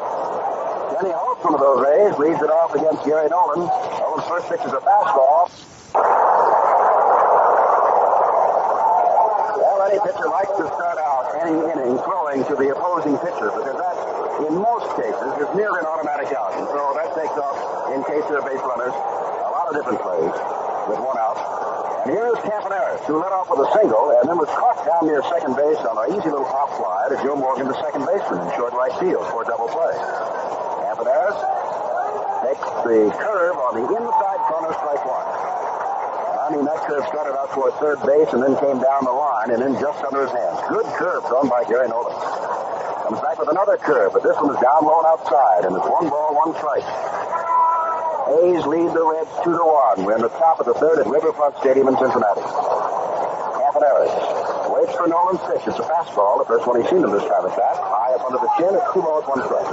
[0.94, 3.66] Kenny Holt, of those A's, leads it off against Gary Nolan.
[3.66, 5.50] Nolan's first pitch is a fastball.
[9.58, 13.74] Well, any pitcher likes to start out any inning throwing to the opposing pitcher because
[13.74, 13.98] that,
[14.46, 16.54] in most cases, is near an automatic out.
[16.62, 17.58] And so that takes off,
[17.90, 20.30] in case there are base runners, a lot of different plays
[20.94, 22.06] with one out.
[22.06, 25.26] And here's Campaneris, who led off with a single and then was caught down near
[25.26, 28.54] second base on an easy little pop fly to Joe Morgan, the second baseman, in
[28.54, 30.33] short right field for a double play.
[31.04, 31.36] Campaneris
[32.48, 35.28] takes the curve on the inside corner, strike one.
[35.28, 39.52] I mean, that curve started out toward third base and then came down the line
[39.52, 40.64] and then just under his hands.
[40.72, 42.16] Good curve thrown by Gary Nolan.
[43.04, 45.88] Comes back with another curve, but this one is down low and outside, and it's
[45.92, 46.88] one ball, one strike.
[48.40, 50.08] A's lead the Reds two to one.
[50.08, 52.48] We're in the top of the third at Riverfront Stadium in Cincinnati.
[53.60, 54.16] Campaneris
[54.72, 55.68] waits for Nolan's pitch.
[55.68, 57.76] It's a fastball, the first one he's seen him this time at bat.
[57.76, 59.68] High up under the chin, it's two balls, one strike.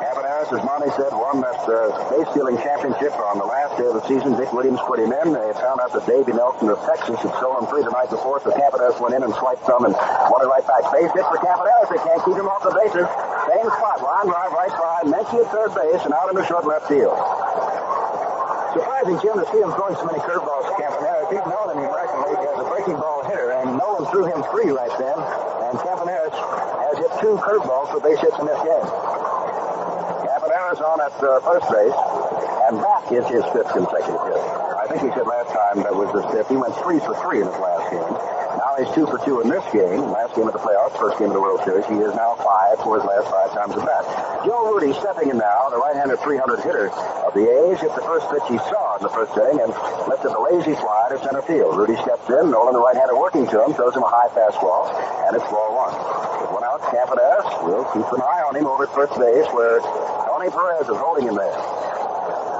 [0.00, 3.94] Campaneris, as Monte said, won that uh, base stealing championship on the last day of
[3.94, 4.34] the season.
[4.34, 5.30] Dick Williams put him in.
[5.30, 8.50] They found out that Davey Nelson of Texas had stolen three the night before, so
[8.50, 10.82] Campaneris went in and swiped some and won it right back.
[10.90, 11.88] Base hit for Campaneris.
[11.94, 13.06] They can't keep him off the bases.
[13.46, 14.02] Same spot.
[14.02, 15.04] Line drive right side.
[15.06, 17.14] Menke at third base and out into short left field.
[18.74, 21.26] Surprising, Jim, to see him throwing so many curveballs to Campaneris.
[21.30, 24.70] He's known in the American as a breaking ball hitter, and Nolan threw him free
[24.70, 25.18] right then.
[25.70, 29.29] And Campaneris has hit two curveballs for base hits in this game.
[30.70, 31.98] On at uh, first base,
[32.70, 34.38] and that is his fifth consecutive hit.
[34.78, 36.46] I think he said last time that was his fifth.
[36.46, 38.06] He went three for three in his last game.
[38.54, 39.98] Now he's two for two in this game.
[40.14, 41.82] Last game of the playoffs, first game of the World Series.
[41.90, 44.04] He is now five for his last five times at bat.
[44.46, 46.86] Joe Rudi stepping in now, the right-handed 300 hitter
[47.26, 49.74] of the A's, hit the first pitch he saw in the first inning and
[50.06, 51.74] lifted the lazy fly to center field.
[51.74, 54.86] Rudi steps in, Nolan the right-hander working to him, throws him a high fastball,
[55.26, 55.94] and it's ball one.
[56.54, 59.82] One out, Campaneris will keep an eye on him over at first base where
[60.40, 61.52] Tony Perez is holding him there.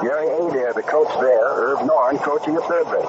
[0.05, 3.09] Jerry Adair, the coach there, Irv Noren coaching at third base.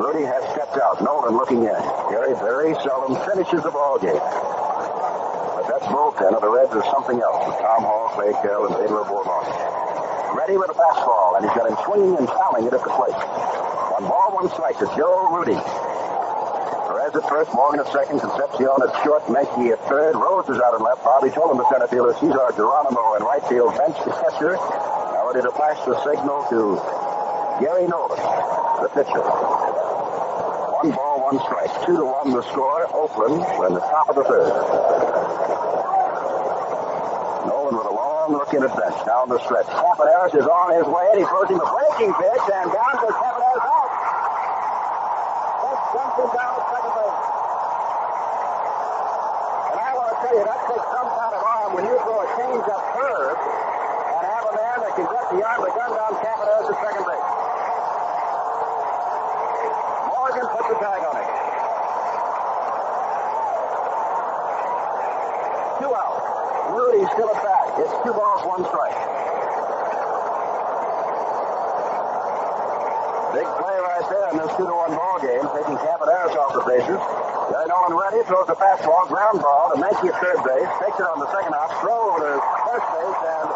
[0.00, 1.04] Rudi has stepped out.
[1.04, 1.82] Nolan looking in.
[2.08, 4.16] Gary very seldom finishes the ball game.
[4.16, 7.44] But that's bullpen of the Reds is something else.
[7.44, 9.44] With Tom Hall, Clay Carroll, and Pedro Borbon.
[10.32, 13.20] Ready with a fastball, and he's got him swinging and fouling it at the plate.
[14.00, 15.60] One ball, one strike to Joe Rudi.
[17.06, 20.74] Perez at first, Morgan at second, Concepcion at short, Menke at third, Rose is out
[20.74, 21.04] at left.
[21.04, 24.58] Bobby Tolan the center fielder, Cesar Geronimo in right field, bench the catcher.
[24.58, 26.82] Now ready to flash the signal to
[27.62, 28.18] Gary Nolan,
[28.82, 29.22] the pitcher.
[29.22, 31.70] One ball, one strike.
[31.86, 32.90] Two to one the score.
[32.90, 34.50] Oakland, in the top of the third.
[37.46, 39.70] Nolan with a long look in at bench down the stretch.
[39.70, 43.14] Campaneris is on his way, and he throws him a breaking pitch, and down goes
[43.14, 43.94] Campaneris out.
[45.94, 46.65] Jumps him down
[49.68, 52.24] And I want to tell you, that takes some kind of arm when you throw
[52.24, 56.12] a change-up curve and have a man that can get the arm to gun down
[56.24, 57.28] Campaneris at second base.
[60.08, 61.28] Morgan puts a tag on it.
[65.84, 66.16] Two out.
[66.72, 67.76] Rudi's still at bat.
[67.84, 69.15] It's two balls, one strike.
[73.36, 76.64] Big play right there in this two to one ball game, taking Campaneris off the
[76.64, 76.96] bases.
[77.52, 81.04] Gary Nolan ready, throws the fastball, ground ball to Menke at third base, takes it
[81.04, 83.46] on the second hop, throw over to first base, and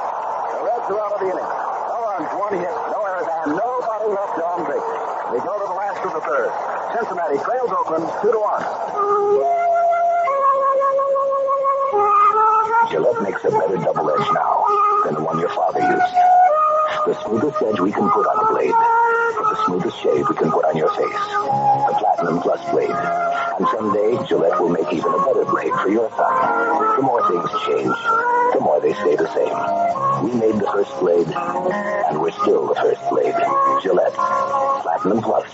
[0.53, 1.49] the Reds are out of the inning.
[1.89, 4.89] No runs, one hit, no errors, and nobody left on base.
[5.33, 6.53] We go to the last of the third.
[7.01, 8.61] Cincinnati trails Oakland two to one.
[12.93, 14.61] Gillette makes a better double edge now
[15.09, 16.17] than the one your father used.
[17.09, 18.77] The smoothest edge we can put on a blade,
[19.67, 21.25] smoothest shave we can put on your face.
[21.89, 22.91] The Platinum Plus blade.
[22.91, 26.97] And someday, Gillette will make even a better blade for your son.
[26.97, 27.97] The more things change,
[28.55, 29.53] the more they stay the same.
[30.25, 33.35] We made the first blade, and we're still the first blade.
[33.83, 34.15] Gillette.
[34.15, 35.49] Platinum Plus.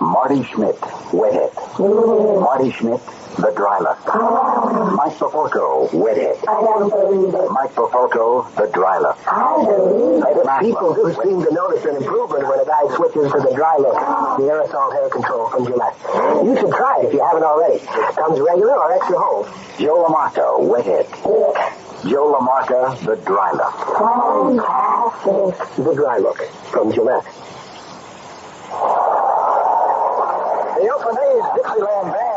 [0.00, 0.76] Marty Schmidt,
[1.10, 1.52] Wethead.
[2.40, 3.00] Marty Schmidt,
[3.42, 3.98] the dry luck.
[4.94, 6.38] Mike Baffolko, Wethead.
[7.50, 9.18] Mike Baffolko, the dry luck.
[10.60, 13.98] People do seem to notice an improvement when a guy switches to the dry look,
[14.38, 15.96] the aerosol hair control from Gillette.
[16.46, 17.80] You should try it if you haven't already.
[18.14, 19.46] Comes regular or extra hold.
[19.78, 21.06] Joe LaMarca, Wethead.
[22.08, 23.74] Joe LaMarca, the dry luck.
[25.76, 26.40] The dry look
[26.70, 27.24] from Gillette.
[30.78, 32.31] The Oakland A's Dixieland Band,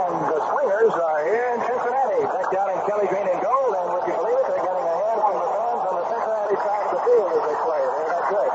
[0.86, 2.22] the are here in Cincinnati.
[2.30, 4.96] Back down in Kelly green and gold, and would you believe it, they're getting a
[5.02, 7.82] hand from the fans on the Cincinnati side of the field as they play.
[7.82, 8.52] They're that good.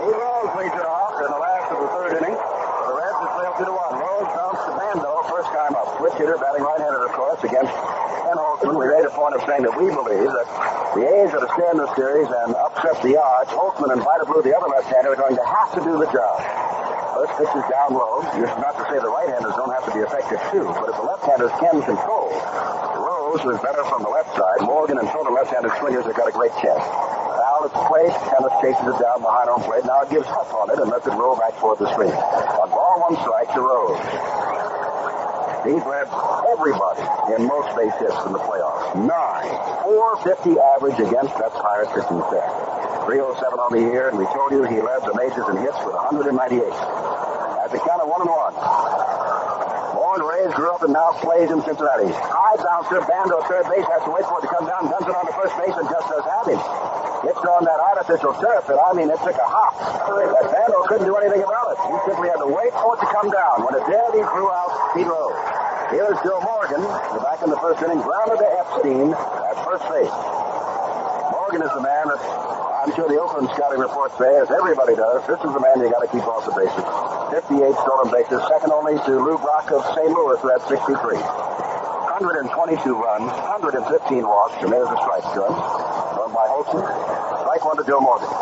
[0.00, 2.34] He Rose leads it off in the last of the third inning.
[2.34, 4.02] The Reds have trailed 2 to 1.
[4.02, 5.86] Rose bounced to Bando, first time up.
[6.02, 7.70] Switch hitter, batting right-handed, of course, against
[8.10, 8.74] Ken Holtzman.
[8.76, 10.48] We made a point of saying that we believe that
[10.94, 13.50] the A's are to stay in this series and upset the odds.
[13.50, 16.38] Holtzman and Vida Blue, the other left-hander, are going to have to do the job.
[17.14, 18.22] First pitch is down low.
[18.38, 21.06] You're not to say the right-handers don't have to be effective too, but if the
[21.06, 22.32] left-handers can control,
[22.96, 24.62] Rose is better from the left side.
[24.62, 26.80] Morgan and Tolan left-handed swingers have got a great chance.
[26.80, 28.14] Foul at the plate.
[28.30, 29.84] Tenace chases it down behind home plate.
[29.84, 32.10] Now it gives Huff on it and lets it roll back toward the screen.
[32.12, 34.59] On ball one strike to Rose.
[35.60, 36.08] He's led
[36.48, 37.04] everybody
[37.36, 38.96] in most base hits in the playoffs.
[38.96, 39.44] Nine.
[39.84, 43.04] 450 average against that Pirate pitching staff.
[43.04, 45.92] 307 on the year, and we told you he led the majors in hits with
[45.92, 46.64] 198.
[46.64, 48.56] At the count of one and one.
[50.10, 52.10] Warren Reyes grew up and now plays in Cincinnati.
[52.10, 55.14] High bouncer, Bando third base, has to wait for it to come down, guns it
[55.14, 56.58] on the first base, and just does have him.
[57.30, 59.78] It's on that artificial turf, and I mean, it took a hop.
[59.78, 61.78] That Bando couldn't do anything about it.
[61.86, 63.62] He simply had to wait for it to come down.
[63.62, 65.38] When it did, he threw out Pete Rose.
[65.94, 66.82] Here's Joe Morgan,
[67.22, 70.10] back in the first inning, grounded to Epstein at first base.
[71.30, 72.18] Morgan is the man that
[72.80, 76.00] I'm sure the Oakland scouting report as everybody does, this is the man you got
[76.00, 76.80] to keep off the bases.
[77.28, 80.08] 58 stolen bases, second only to Lou Brock of St.
[80.08, 80.96] Louis, who had 63.
[80.96, 82.48] 122
[82.96, 83.84] runs, 115
[84.24, 85.52] walks, and there's a strike to him.
[85.52, 86.80] Run by Holton.
[87.44, 88.32] Strike one to Joe Morgan.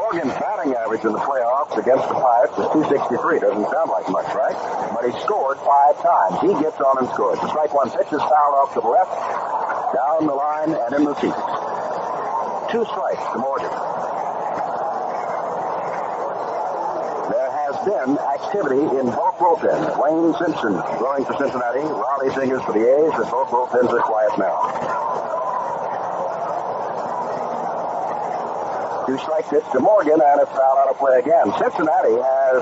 [0.00, 3.44] Morgan's batting average in the playoffs against the Pirates is 263.
[3.44, 4.56] Doesn't sound like much, right?
[4.96, 6.40] But he scored five times.
[6.40, 7.36] He gets on and scores.
[7.44, 9.12] The strike one pitch is fouled off to the left,
[9.94, 11.36] down the line, and in the seats.
[12.72, 13.72] Two strikes to Morgan.
[17.32, 19.96] There has been activity in both bullpens.
[19.96, 24.36] Wayne Simpson throwing for Cincinnati, Rollie Fingers for the A's, and both bullpens are quiet
[24.38, 24.56] now.
[29.08, 31.48] Two strike pitch to Morgan, and it's foul out of play again.
[31.56, 32.60] Cincinnati has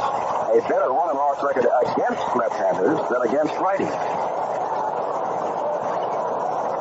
[0.55, 3.91] a better run and loss record against left-handers than against righties.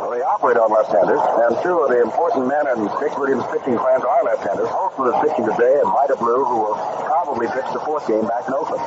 [0.06, 3.82] Well, they operate on left-handers, and two of the important men in Dick Williams' pitching
[3.82, 4.70] plans are left-handers.
[4.70, 6.78] Holtzman is pitching today, and Vida Blue, who will
[7.10, 8.78] probably pitch the fourth game back in Oakland.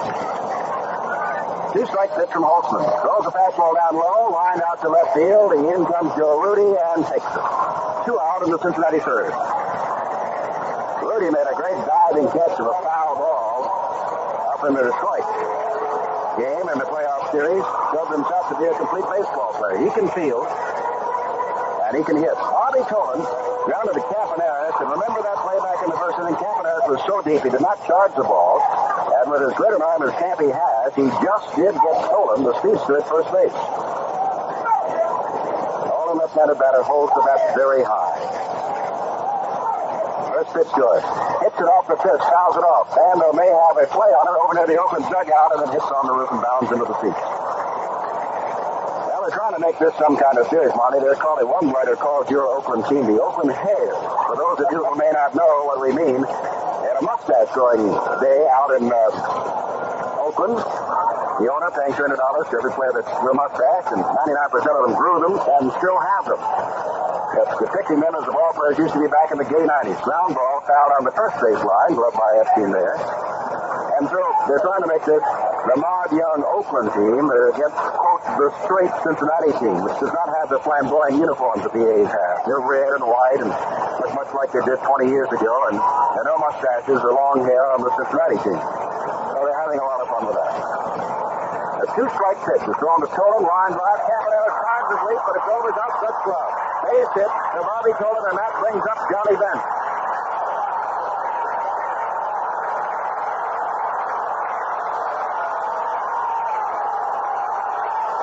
[1.75, 2.87] Two strike pitch from Holtzman.
[3.03, 5.51] Throws the fastball down low, lined out to left field.
[5.59, 7.47] In comes Joe Rudi and takes it.
[8.07, 9.35] Two out in the Cincinnati third.
[11.03, 13.67] Rudi made a great diving catch of a foul ball
[14.55, 15.27] up in the Detroit
[16.39, 17.67] game in the playoff series.
[17.91, 19.83] Showed himself to be a complete baseball player.
[19.83, 20.47] He can field
[21.89, 22.37] and he can hit.
[22.37, 23.25] Bobby Tolan
[23.65, 26.37] grounded to Campaneris, and remember that play back in the first inning?
[26.37, 29.81] Campaneris was so deep he did not charge the ball, and with as great an
[29.81, 33.57] arm as Campy has, he just did get Tolan, the speedster, at first base.
[35.89, 38.21] Tolan, left-handed batter, holds the bat very high.
[40.29, 41.01] First pitch good.
[41.41, 42.93] Hits it off the pitch, fouls it off.
[42.93, 45.89] Bando may have a play on it over near the open dugout, and then hits
[45.89, 47.38] on the roof and bounds into the seats.
[49.29, 50.73] They're trying to make this some kind of series.
[50.73, 54.01] They're calling one writer calls your Oakland team the Oakland Hairs.
[54.25, 57.93] For those of you who may not know what we mean, they a mustache growing
[58.25, 60.57] day out in uh, Oakland.
[60.57, 64.97] The owner paying $200 to every player that grew a mustache, and 99% of them
[64.97, 66.41] grew them and still have them.
[67.37, 70.01] Yes, depicting them as the ball players used to be back in the gay 90s.
[70.09, 72.97] Ground ball fouled on the first base line, gloved by Epstein there.
[74.01, 77.77] And so they're trying to make this the Maud Young Oakland team against,
[78.25, 82.37] the straight Cincinnati team, which does not have the flamboyant uniforms that the A's have.
[82.47, 86.27] They're red and white and look much like they did 20 years ago, and are
[86.27, 88.59] no mustaches or long hair on the Cincinnati team.
[88.59, 90.53] So they're having a lot of fun with that.
[91.79, 94.01] A two-strike pitch is thrown to Tolan, line drive.
[94.03, 96.55] Cabanera tries his leap, but it's over Good glove.
[96.87, 99.65] Base hit to Bobby Tolan, and that brings up Johnny Bench.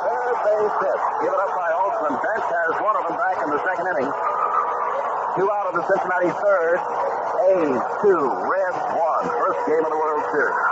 [0.08, 2.16] Third base hit, given up by Holtzman.
[2.16, 4.12] Bench has one of them back in the second inning.
[5.36, 6.80] Two out of the Cincinnati third.
[7.46, 9.26] A's two, Reds one.
[9.30, 10.66] First game of the World Series.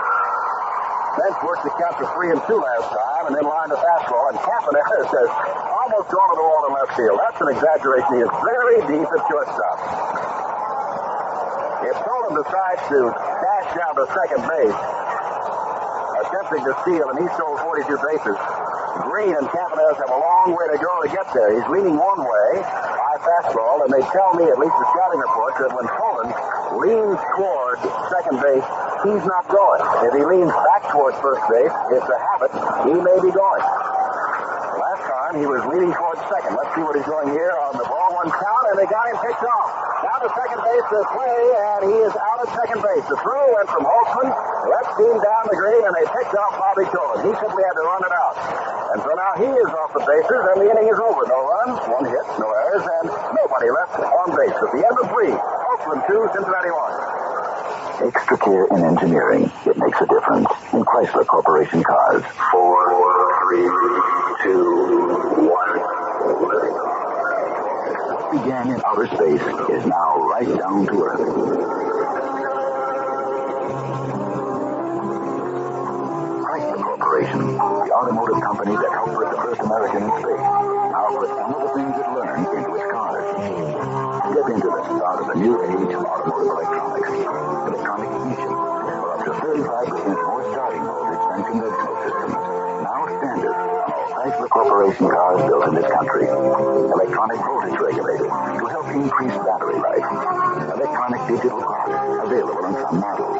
[1.21, 4.33] Bench worked the count to three and two last time, and then lined a fastball.
[4.33, 5.29] And Campaneris has
[5.69, 7.21] almost gone to the wall in left field.
[7.21, 8.09] That's an exaggeration.
[8.17, 9.77] He is very deep at shortstop.
[11.85, 14.79] If Tolan decides to dash down to second base,
[16.25, 18.37] attempting to steal, and he stole 42 bases,
[19.05, 21.53] Green and Campaneris have a long way to go to get there.
[21.53, 22.49] He's leaning one way,
[23.13, 26.29] high fastball, and they tell me, at least the scouting report, that when Tolan
[26.81, 27.77] leans toward
[28.09, 28.65] second base,
[29.05, 29.81] he's not going.
[30.09, 32.51] If he leans back towards first base, it's a habit,
[32.89, 33.63] he may be going.
[34.81, 36.57] Last time he was leaning towards second.
[36.57, 39.17] Let's see what he's doing here on the ball one count, and they got him
[39.21, 39.69] picked off.
[40.01, 43.05] Now to second base to play, and he is out at second base.
[43.05, 44.29] The throw went from Holtzman,
[44.73, 47.29] left team down the green, and they picked off Bobby Tolan.
[47.29, 48.72] He simply had to run it out.
[48.93, 51.25] And so now he is off the bases, and the inning is over.
[51.25, 54.53] No runs, one hit, no errors, and nobody left on base.
[54.53, 56.93] At the end of three, Oakland two, Cincinnati one.
[58.05, 59.49] Extra care in engineering.
[59.65, 60.45] It makes a difference.
[60.73, 62.21] In Chrysler Corporation cars.
[62.51, 63.65] Four, three,
[64.45, 65.73] two, one.
[68.37, 69.41] Began in outer space
[69.73, 71.19] is now right down to earth.
[76.45, 77.72] Chrysler Corporation, the
[78.03, 81.71] automotive company that helped put the first American in space, now put some of the
[81.71, 83.23] things it learned into its cars.
[84.27, 87.07] Step into the start of the new age of automotive electronics.
[87.15, 92.35] Electronic ignition, for up to 35% more starting voltage than conventional systems.
[92.83, 96.27] Now standard on all Chrysler Corporation cars built in this country.
[96.27, 100.07] Electronic voltage regulator to help increase battery life.
[100.75, 101.87] Electronic digital clock
[102.27, 103.39] available in some models.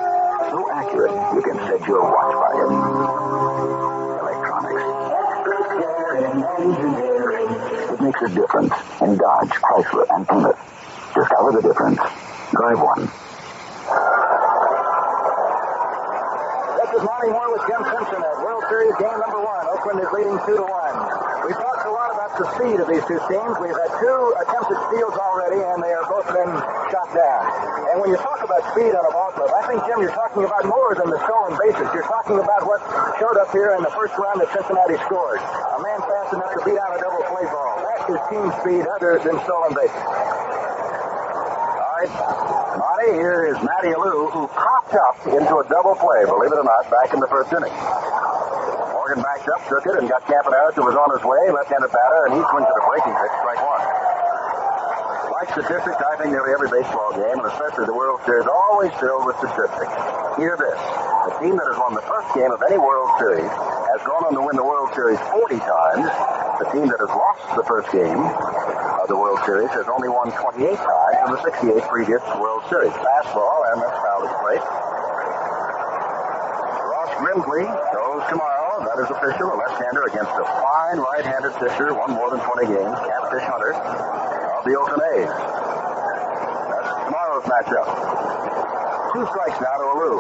[0.55, 4.12] So accurate you can set your watch by it.
[6.15, 10.59] It makes a difference in Dodge, Chrysler, and Plymouth.
[11.15, 11.97] Discover the difference.
[12.51, 13.09] Drive one.
[16.77, 18.37] This is Monte Moore with Jim Simpson at
[18.73, 19.69] Series game number one.
[19.69, 20.95] Oakland is leading two to one.
[21.45, 23.53] We've talked a lot about the speed of these two teams.
[23.61, 26.49] We've had two attempted steals already, and they are both been
[26.89, 27.41] shot down.
[27.93, 30.41] And when you talk about speed on a ball club, I think, Jim, you're talking
[30.41, 31.85] about more than the stolen bases.
[31.93, 32.81] You're talking about what
[33.21, 35.37] showed up here in the first round that Cincinnati scored.
[35.37, 37.77] A man fast enough to beat out a double play ball.
[37.77, 40.01] That's his team speed other than stolen bases.
[41.77, 42.09] All right,
[42.81, 46.65] Monte, here is Matty Alou, who popped up into a double play, believe it or
[46.65, 47.69] not, back in the first inning.
[49.03, 52.31] Morgan backed up, took it, and got Campaneris, who was on his way, left-handed batter,
[52.31, 53.83] and he swings at a breaking pitch, strike one.
[55.27, 59.27] Like statistics, I think nearly every baseball game, and especially the World Series, always filled
[59.27, 59.91] with statistics.
[60.39, 60.79] Hear this.
[61.27, 63.51] The team that has won the first game of any World Series
[63.91, 66.07] has gone on to win the World Series 40 times.
[66.63, 70.31] The team that has lost the first game of the World Series has only won
[70.31, 72.95] 28 times in the 68 previous World Series.
[72.95, 74.63] Fastball, and that's foul at plate.
[76.87, 78.52] Ross Grimsley goes tomorrow.
[78.83, 79.47] That is official.
[79.47, 84.63] A left-hander against a fine right-handed pitcher, won more than 20 games, Catfish Hunter of
[84.67, 85.31] the Oakland A's.
[85.31, 87.87] That's tomorrow's matchup.
[89.15, 90.19] Two strikes now to Alou.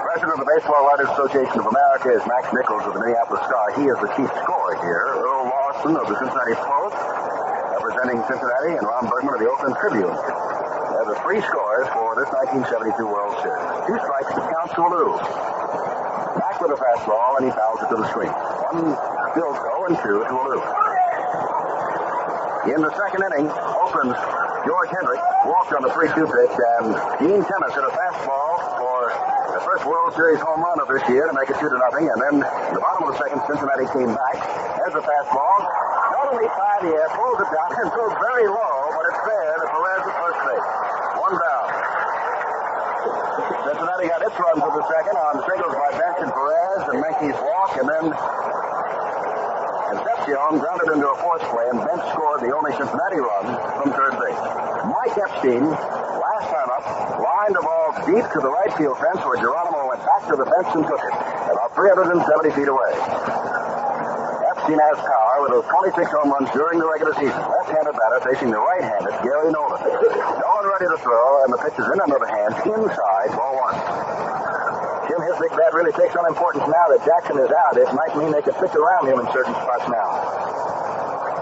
[0.00, 3.68] President of the Baseball Writers Association of America is Max Nichols of the Minneapolis Star.
[3.76, 5.20] He is the chief scorer here.
[5.20, 6.96] Earl Lawson of the Cincinnati Post,
[7.76, 10.16] representing Cincinnati, and Ron Bergman of the Oakland Tribune.
[10.16, 13.60] They're the three scores for this 1972 World Series.
[13.84, 15.12] Two strikes to count to Alou.
[16.36, 18.28] Back with a fastball, and he fouls it to the screen.
[18.28, 18.92] One
[19.32, 20.60] still 0 and 2 to Alou.
[22.72, 24.18] In the second inning, Oakland's
[24.66, 26.86] George Hendrick walked on the 3-2 pitch, and
[27.22, 29.14] Gene Tenace hit a fastball for
[29.54, 32.10] the first World Series home run of this year to make it 2 to nothing.
[32.10, 34.36] And then in the bottom of the second, Cincinnati came back.
[34.82, 35.58] There's a fastball.
[36.12, 39.54] Not only high the air, pulls it down, and throws very low, but it's there
[39.62, 40.68] to Perez at first base.
[41.16, 41.55] One down.
[43.66, 47.38] Cincinnati got its run for the second on singles by Bench and Perez and Menke's
[47.42, 48.04] walk, and then
[49.90, 53.44] Concepcion grounded into a fourth play, and Bench scored the only Cincinnati run
[53.82, 54.42] from third base.
[54.86, 56.84] Mike Epstein, last time up,
[57.18, 60.46] lined the ball deep to the right field fence where Geronimo went back to the
[60.46, 61.14] fence and took it,
[61.50, 62.22] about 370
[62.54, 62.92] feet away.
[64.46, 67.36] Epstein has power with those 26 home runs during the regular season.
[67.36, 69.80] Left-handed batter facing the right-handed Gary Nolan.
[69.80, 73.76] Nolan ready to throw, and the pitch is in under the hands, inside, ball one.
[75.08, 77.78] Jim, his big bat really takes on importance now that Jackson is out.
[77.78, 80.08] It might mean they could pitch around him in certain spots now.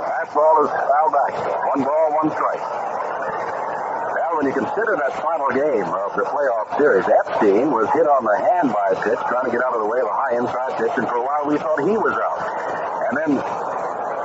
[0.05, 1.33] Fastball is fouled back.
[1.73, 2.61] One ball, one strike.
[2.61, 8.25] Well, when you consider that final game of the playoff series, Epstein was hit on
[8.27, 10.37] the hand by a pitch, trying to get out of the way of a high
[10.37, 12.41] inside pitch, and for a while we thought he was out.
[13.09, 13.31] And then,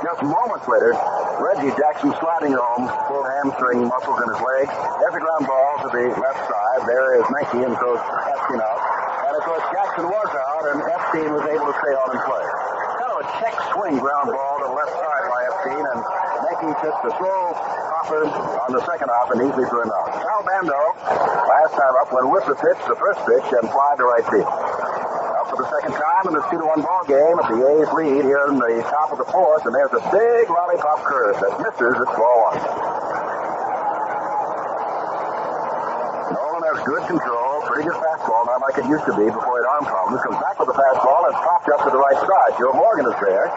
[0.02, 0.96] just moments later,
[1.40, 4.66] Reggie Jackson sliding home, full hamstring muscles in his leg.
[5.00, 6.80] There's a ground ball to the left side.
[6.88, 8.80] There is Menke and throws Epstein out.
[9.28, 12.44] And of course, Jackson was out, and Epstein was able to stay on and play.
[12.96, 16.00] Kind of a check swing ground ball to the left side by Epstein, and
[16.48, 17.40] Menke took the slow
[17.92, 18.24] hopper
[18.64, 20.16] on the second hop and easily threw him out.
[20.16, 20.80] Sal Bando,
[21.44, 25.09] last time up, went with the pitch, the first pitch, and fly to right field.
[25.50, 28.22] For the second time in this 2 to 1 ball game at the A's lead
[28.22, 31.90] here in the top of the fourth, and there's a big lollipop curve that misses
[31.90, 32.62] at ball one.
[36.38, 39.66] Nolan has good control, pretty good fastball, not like it used to be before he
[39.66, 40.22] had arm problems.
[40.22, 42.54] Comes back with the fastball and popped up to the right side.
[42.54, 43.50] Joe Morgan is there.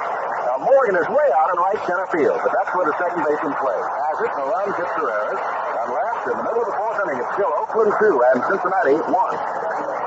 [0.49, 3.53] Now Morgan is way out in right center field, but that's where the second baseman
[3.61, 3.85] plays.
[3.85, 5.41] Has it, and the run hits Ferreras.
[5.77, 8.97] On left, in the middle of the fourth inning, it's still Oakland 2 and Cincinnati
[8.97, 10.03] 1.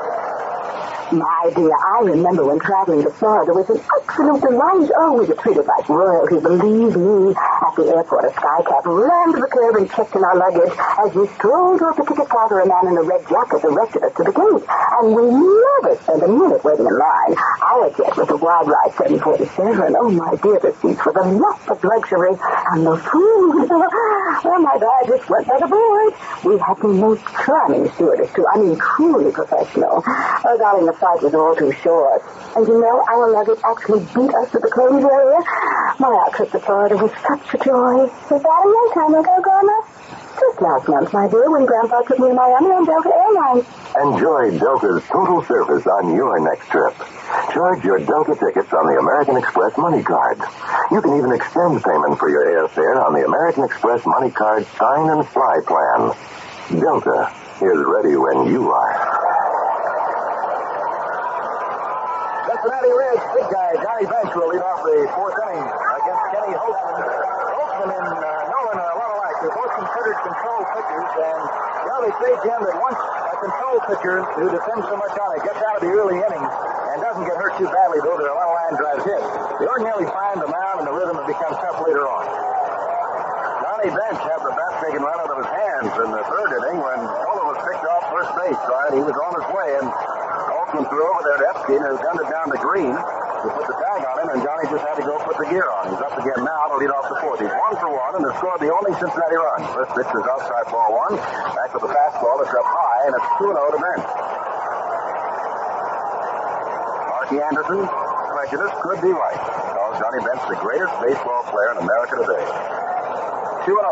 [1.13, 4.91] My dear, I remember when traveling to Florida was an absolute delight.
[4.99, 7.31] Oh, we were treated like royalty, believe me.
[7.31, 10.75] At the airport, a skycap ran to the curb and checked in our luggage.
[10.99, 14.19] As we strolled off the ticket counter, a man in a red jacket directed us
[14.19, 14.67] to the gate.
[14.67, 17.39] And we never spent a minute waiting in line.
[17.63, 19.95] Our jet was a wide ride 747.
[19.95, 22.35] Oh, my dear, the seats were the lust of luxury.
[22.75, 23.71] And the food.
[24.45, 26.13] Oh, my I just went by the board.
[26.45, 28.47] We had the most charming stewardess, too.
[28.53, 30.03] I mean, truly professional.
[30.07, 32.23] Oh, darling, the fight was all too short.
[32.55, 35.41] And you know, our luggage actually beat us to the claims area.
[35.99, 38.05] My, our trip to Florida was such a joy.
[38.31, 39.81] Was that a long time ago, Grandma?
[40.47, 43.67] Just last month, my dear, when Grandpa took me to Miami on Delta Airlines.
[43.99, 46.95] Enjoy Delta's total service on your next trip.
[47.51, 50.39] Charge your Delta tickets on the American Express Money Card.
[50.95, 55.11] You can even extend payment for your airfare on the American Express Money Card Sign
[55.11, 56.15] and Fly plan.
[56.79, 57.27] Delta
[57.59, 58.95] is ready when you are.
[62.47, 67.03] Cincinnati Reds, big guy, Johnny Bench will lead off the fourth inning against Kenny Holtzman.
[67.03, 69.26] Holtzman and uh, Nolan are a lot alike.
[69.43, 71.41] They're both considered control pitchers, and
[71.97, 75.41] know, they say, Jim, that once a control pitcher who depends so much on it
[75.49, 76.53] gets out of the early innings
[76.93, 79.23] and doesn't get hurt too badly, though there are a lot of line drives hit,
[79.61, 82.25] they ordinarily find the mound and the rhythm and become tough later on.
[83.65, 86.79] Johnny Bench had the bat taken right out of his hands in the third inning
[86.85, 88.93] when Nolan was picked off first base, right?
[88.93, 89.87] He was on his way, and
[90.67, 93.77] Holtzman threw over there to Epstein, who gunned it down to Green to put the
[93.79, 95.95] tag on him, and Johnny just had to go put the gear on.
[95.95, 97.39] He's up again now to lead off the fourth.
[97.39, 99.63] He's one for one and has scored the only Cincinnati run.
[99.79, 101.15] First pitch is outside ball one.
[101.55, 102.43] Back with the fastball.
[102.43, 104.07] It's up high, and it's 2 0 to Bench.
[107.07, 107.81] Sparky Anderson,
[108.35, 109.39] prejudice could be right.
[109.71, 112.43] Calls Johnny Bench the greatest baseball player in America today.
[113.71, 113.87] 2 0.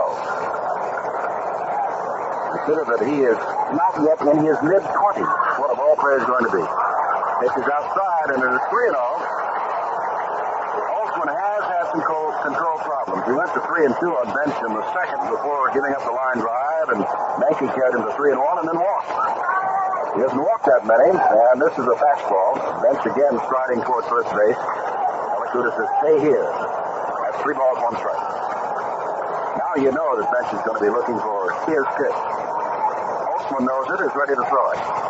[2.67, 3.39] Consider that he is
[3.79, 5.54] not yet in his mid 20s.
[5.85, 6.65] Ball player is going to be.
[7.45, 8.97] Pitches outside, and it is 3 0.
[10.97, 13.21] Holtzman has had some control, problems.
[13.29, 16.17] He went to 3 and 2 on bench in the second before giving up the
[16.17, 17.05] line drive, and
[17.37, 19.13] Menke carried him to 3 and 1 and then walked.
[20.17, 22.81] He hasn't walked that many, and this is a fastball.
[22.81, 24.57] Bench again striding toward first base.
[24.57, 26.49] Pelekoudas says, stay here.
[26.49, 28.25] That's three balls, one strike.
[29.61, 32.19] Now you know that Bench is going to be looking for his pitch.
[33.29, 35.05] Holtzman knows it, is ready to throw it.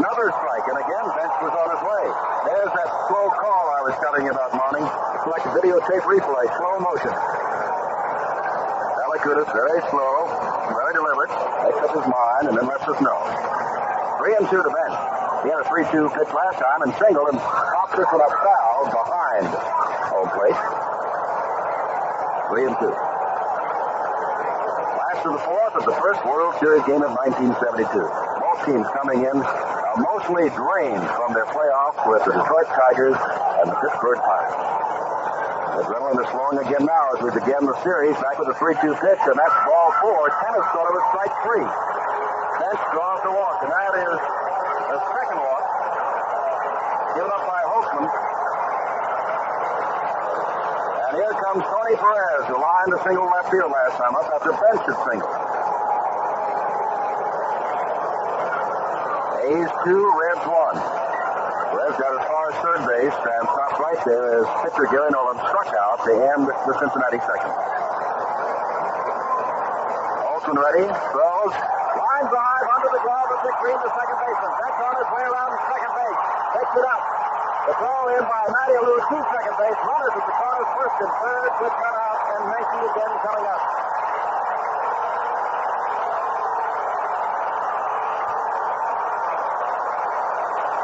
[0.00, 2.06] Another strike, and again, Bench was on his way.
[2.46, 4.80] There's that slow call I was telling you about, Monte.
[4.80, 7.12] It's like a videotape replay, slow motion.
[8.96, 10.30] Pelekoudas, very slow,
[10.72, 11.34] very deliberate,
[11.68, 13.18] makes up his mind, and then lets us know.
[14.22, 14.96] Three and two to Bench.
[15.44, 18.84] He had a 3-2 pitch last time and singled and popped this one up foul
[18.92, 19.48] behind
[20.12, 20.60] home plate.
[22.52, 22.94] Three and two.
[24.96, 28.29] Last of the fourth of the first World Series game of 1972.
[28.50, 33.14] Both teams coming in uh, mostly drained from their playoff with the Detroit Tigers
[33.62, 34.58] and the Pittsburgh Pirates.
[35.78, 38.18] Adrenaline is flowing again now as we begin the series.
[38.18, 40.34] Back with a 3-2 pitch, and that's ball four.
[40.42, 41.62] Tenace sort of a strike three.
[41.62, 45.64] Bench draws the walk, and that is the second walk
[47.14, 48.06] given up by Holtzman.
[51.06, 54.50] And here comes Tony Perez, who lined the single left field last time up after
[54.58, 55.49] Bench had singled.
[59.40, 60.76] A's two, Reds one.
[60.76, 65.38] Perez got as far as third base and stopped right there as pitcher Gary Nolan
[65.48, 67.54] struck out to end the Cincinnati second.
[70.28, 71.54] Olson ready, throws,
[72.00, 74.52] line drive under the glove of Dick Green, the second baseman.
[74.56, 76.20] That's on his way around second base.
[76.56, 77.02] Takes it up.
[77.70, 79.78] The throw in by Matty Alou to second base.
[79.84, 83.62] Runners at the corners, first and third, with out, and Menke again coming up.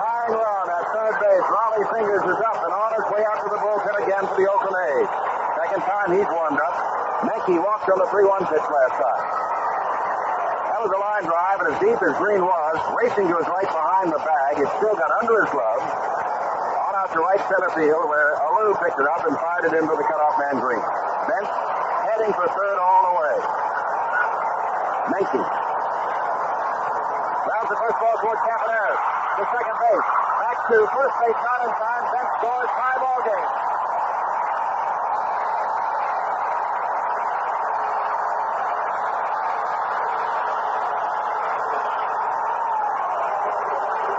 [0.05, 1.47] Tying run at third base.
[1.49, 4.47] Rollie Fingers is up and on his way out to the bullpen again for the
[4.53, 5.11] Oakland A's.
[5.65, 5.81] Second
[6.15, 6.77] he's warmed up.
[7.27, 9.23] Menke walked on the 3-1 pitch last time.
[10.71, 13.67] That was a line drive, and as deep as Green was, racing to his right
[13.67, 15.83] behind the bag, it still got under his glove.
[16.87, 19.95] On out to right center field, where Alou picked it up and fired it into
[19.97, 20.83] the cutoff man Green.
[21.27, 21.51] Bench
[22.07, 23.35] heading for third all the way.
[25.17, 25.43] Menke.
[27.47, 29.01] Rounds the first ball toward Campaneris.
[29.37, 30.07] To second base.
[30.41, 32.05] Back to first base, not in time.
[32.09, 33.51] Bench scores tie ball game.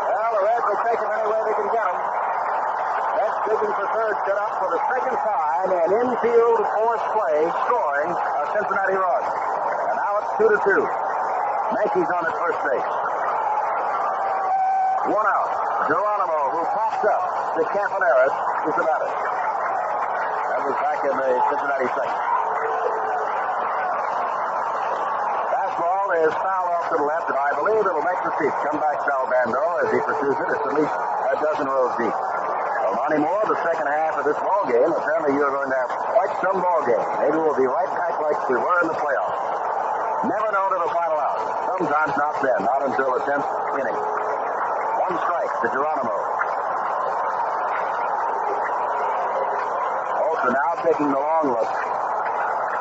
[0.07, 1.97] Well, the Reds will take him any way they can get him.
[3.17, 7.37] That's digging for third, set up for the second time, and infield force play,
[7.69, 9.21] scoring a Cincinnati run.
[9.21, 10.81] And now it's two to two.
[11.77, 12.89] Menke's on at first base.
[15.13, 15.49] One out.
[15.85, 17.21] Geronimo, who pops up
[17.53, 18.33] to Campaneris,
[18.65, 19.11] is the batter.
[19.13, 22.21] That was back in the Cincinnati second.
[25.53, 28.81] Fastball is foul off to the left, and I believe it'll make the seats come
[28.81, 30.49] back Sal Bando as he pursues it.
[30.49, 32.36] It's at least a dozen rows deep.
[32.87, 36.31] Well, Moore, the second half of this ball game, apparently you're going to have quite
[36.39, 37.03] some ball game.
[37.19, 40.23] Maybe we'll be right back like we were in the playoffs.
[40.23, 41.67] Never know to the final out.
[41.67, 43.43] Sometimes not then, not until the 10th
[43.75, 43.97] inning.
[45.03, 46.15] One strike to Geronimo.
[50.31, 51.67] Olson now taking the long look.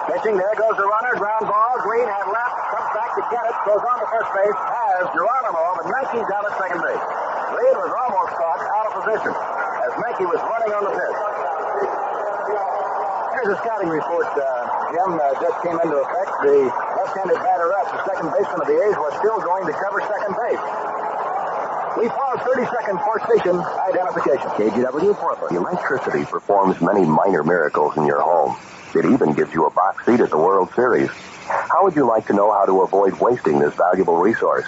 [0.07, 1.83] Pitching, there goes the runner, ground ball.
[1.83, 5.83] Green had left, comes back to get it, goes on to first base, has Geronimo,
[5.83, 7.05] but Menke's down at second base.
[7.59, 9.56] Green was almost caught out of position
[9.87, 11.16] as Menke was running on the pitch.
[13.39, 14.43] Here's a scouting report, uh,
[14.91, 16.30] Jim, uh, just came into effect.
[16.43, 16.66] The
[16.99, 20.34] left-handed batter up, the second baseman of the A's, was still going to cover second
[20.34, 20.64] base.
[22.03, 24.49] We pause 30 seconds for station identification.
[24.59, 25.57] KGW Portland.
[25.57, 28.57] Electricity performs many minor miracles in your home.
[28.95, 31.11] It even gives you a box seat at the World Series.
[31.47, 34.66] How would you like to know how to avoid wasting this valuable resource?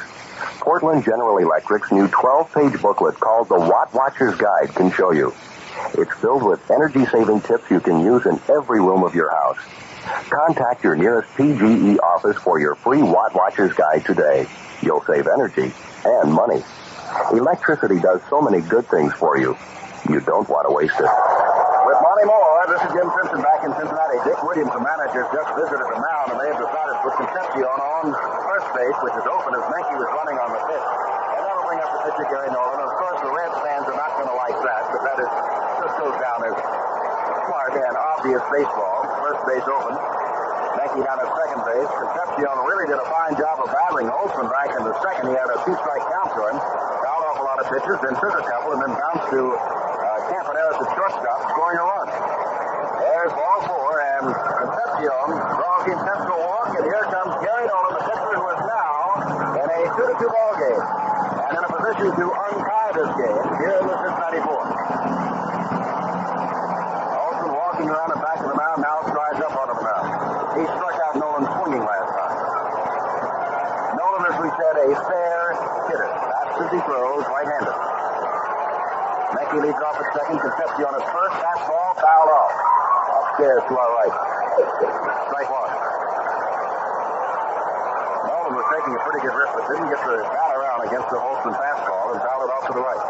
[0.69, 5.33] Portland General Electric's new 12-page booklet called The Watt Watcher's Guide can show you.
[5.95, 9.57] It's filled with energy-saving tips you can use in every room of your house.
[10.29, 14.47] Contact your nearest PGE office for your free Watt Watcher's Guide today.
[14.83, 15.73] You'll save energy
[16.05, 16.63] and money.
[17.33, 19.57] Electricity does so many good things for you.
[20.07, 21.28] You don't want to waste it.
[21.89, 24.21] With Monte Moore, this is Jim Simpson back in Cincinnati.
[24.21, 27.65] Dick Williams, the manager, just visited the mound, and they have decided to put Concepcion
[27.65, 28.13] on
[28.45, 30.89] first base, which is open as Menke was running on the pitch.
[31.33, 32.85] And that'll bring up the pitcher, Gary Nolan.
[32.85, 35.33] And of course, the Reds fans are not going to like that, but that is
[35.81, 36.57] just goes down as
[37.49, 39.09] smart and obvious baseball.
[39.25, 39.97] First base open.
[40.77, 41.89] Menke down at second base.
[41.89, 45.33] Concepcion really did a fine job of battling Olson back in the second.
[45.33, 46.57] He had a two-strike count to him.
[47.01, 50.08] Fouled off a lot of pitches, then took a couple, and then bounced to uh,
[50.29, 52.09] Campaneris at the shortstop, scoring a run.
[52.09, 58.05] There's ball four, and Concepcion draws the intentional walk, and here comes Gary Nolan, the
[58.13, 58.93] pitcher who is now
[59.57, 60.85] in a 2-2 ball game,
[61.49, 64.69] and in a position to untie this game here in the Cincinnati fourth.
[67.17, 70.07] Olson walking around the back of the mound, now strides up onto the mound.
[70.61, 72.37] He struck out Nolan swinging last time.
[73.97, 75.41] Nolan, as we said, a fair
[75.89, 76.11] hitter.
[76.13, 77.98] That's as he throws, right-handed.
[79.49, 80.37] Mackey leads off at second.
[80.45, 81.35] Concepcion at first.
[81.41, 82.53] Fastball fouled off.
[83.17, 84.15] Upstairs to our right.
[85.25, 85.73] Strike one.
[88.29, 91.17] Nolan was taking a pretty good risk, but didn't get the bat around against the
[91.17, 93.03] Holston fastball and fouled it off to the right.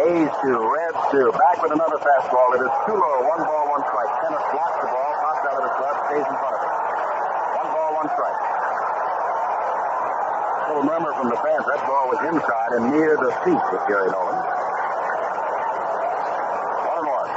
[0.00, 1.28] A's two, Reds two.
[1.28, 2.56] Back with another fastball.
[2.56, 3.20] It is too low.
[3.20, 4.08] One ball, one strike.
[4.24, 6.72] Tenace blocks the ball, pops out of his glove, stays in front of it.
[7.52, 8.40] One ball, one strike.
[10.74, 11.62] Little murmur from the fans.
[11.70, 14.34] That ball was inside and near the seat of Gary Nolan.
[16.82, 17.30] One and.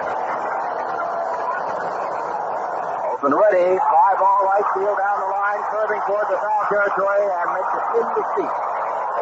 [3.14, 3.78] Open ready.
[3.78, 7.86] Fly ball right field down the line, curving toward the foul territory and makes it
[8.02, 8.54] in the seat.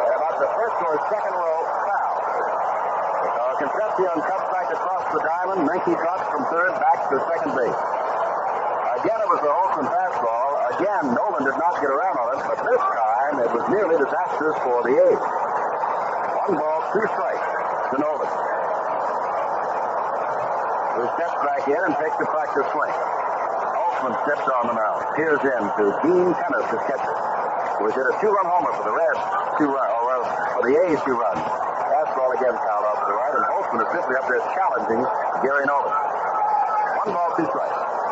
[0.00, 2.16] At about the first or second row foul.
[3.20, 5.68] Uh, Concepcion cuts back across the diamond.
[5.68, 7.80] Menke drops from third back to second base.
[8.96, 10.45] Again, it was the Holton fastball.
[10.66, 14.58] Again, Nolan did not get around on it, but this time it was nearly disastrous
[14.66, 15.22] for the A's.
[16.42, 17.46] One ball, two strikes
[17.94, 18.30] to Nolan.
[20.98, 22.90] Who steps back in and takes the practice swing.
[22.90, 25.06] Holtzman steps on the mound.
[25.14, 27.16] Peers in to Gene Tenace, the catcher.
[27.78, 29.22] Who hit a two-run homer for the Reds,
[29.62, 30.24] two run, or well,
[30.58, 31.46] for the A's, two runs.
[31.94, 35.00] Fastball again fouled off to the right, and Holtzman is simply up there challenging
[35.46, 35.94] Gary Nolan.
[37.06, 38.05] One ball, two strikes.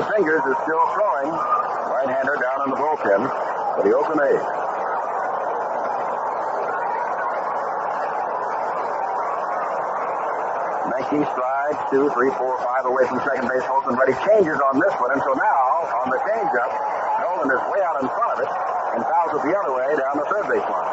[0.00, 1.28] Rollie Fingers is still throwing.
[1.28, 3.20] Right-hander down in the bullpen
[3.76, 4.44] for the Oakland A's.
[10.88, 13.64] Menke strides two, three, four, five away from second base.
[13.68, 16.72] Holton ready changes on this one, and so now on the changeup,
[17.20, 18.50] Nolan is way out in front of it
[18.96, 20.92] and fouls it the other way down the third base line.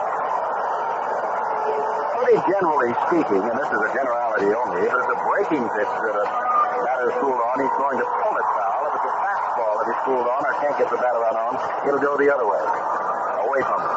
[2.12, 6.16] Pretty generally speaking, and this is a generality only, if it's a breaking pitch that
[6.18, 6.26] a
[6.84, 8.67] batter is on, he's going to pull it foul.
[9.58, 11.58] Fastball that he's fooled on or can't get the batter out on,
[11.90, 12.62] it'll go the other way,
[13.42, 13.94] away from him.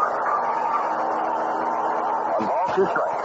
[2.33, 3.21] One ball, two strikes.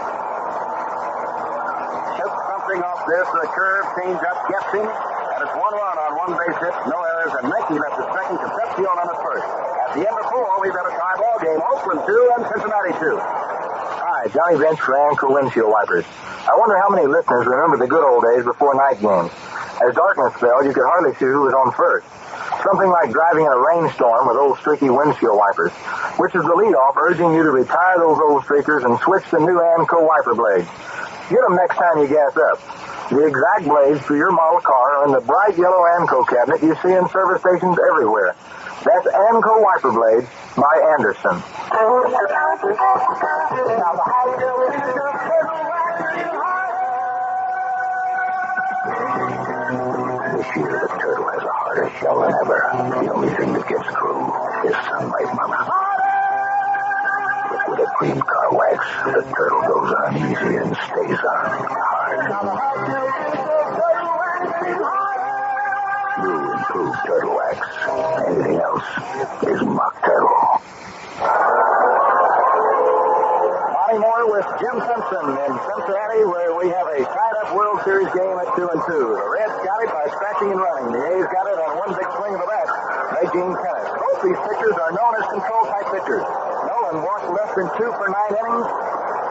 [2.19, 6.11] Chips something off this, the curve, change up, gets him, and it's one run on
[6.27, 9.47] one base hit, no errors, and Menke left at second, Concepcion on at first.
[9.87, 11.59] At the end of four, we've got a tie ball game.
[11.63, 13.15] Oakland two and Cincinnati two.
[13.15, 16.03] Hi, Johnny Bench for Anco Windshield Wipers.
[16.45, 19.31] I wonder how many listeners remember the good old days before night games.
[19.79, 22.07] As darkness fell, you could hardly see who was on first.
[22.65, 25.71] Something like driving in a rainstorm with old streaky windshield wipers,
[26.17, 29.61] which is the leadoff urging you to retire those old streakers and switch to new
[29.77, 30.67] Anco wiper blades.
[31.29, 32.57] Get them next time you gas up.
[33.09, 36.73] The exact blades for your model car are in the bright yellow Anco cabinet you
[36.81, 38.33] see in service stations everywhere.
[38.81, 40.25] That's Anco wiper blades
[40.57, 41.37] by Anderson.
[50.33, 51.44] This year, the turtle has
[51.75, 52.59] harder shell than ever.
[53.03, 55.67] The only thing that gets through is sunlight, Mama.
[57.67, 62.19] With a cream car wax, the turtle goes on easy and stays on hard.
[66.23, 67.59] New improved turtle wax.
[68.27, 68.87] Anything else
[69.43, 70.61] is mock turtle.
[73.95, 78.49] Moore with Jim Simpson in Cincinnati, where we have a tied-up World Series game at
[78.59, 79.15] two and two.
[79.15, 80.91] The Reds got it by scratching and running.
[80.91, 82.67] The A's got it on one big swing of the bat
[83.15, 83.91] by Gene Tenace.
[83.95, 86.25] Both these pitchers are known as control-type pitchers.
[86.67, 88.67] Nolan walked less than two for nine innings.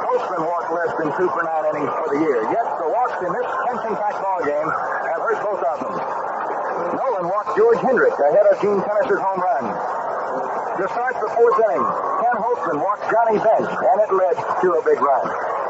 [0.01, 2.41] Postman walked less than two for nine innings for the year.
[2.49, 4.69] Yet the walks in this tension-packed ball game
[5.13, 5.95] have hurt both of them.
[6.97, 9.65] Nolan walked George Hendrick ahead of Gene Tenace's home run.
[10.75, 11.87] To start the fourth inning,
[12.19, 15.27] Ken Holtzman walked Johnny Bench, and it led to a big run.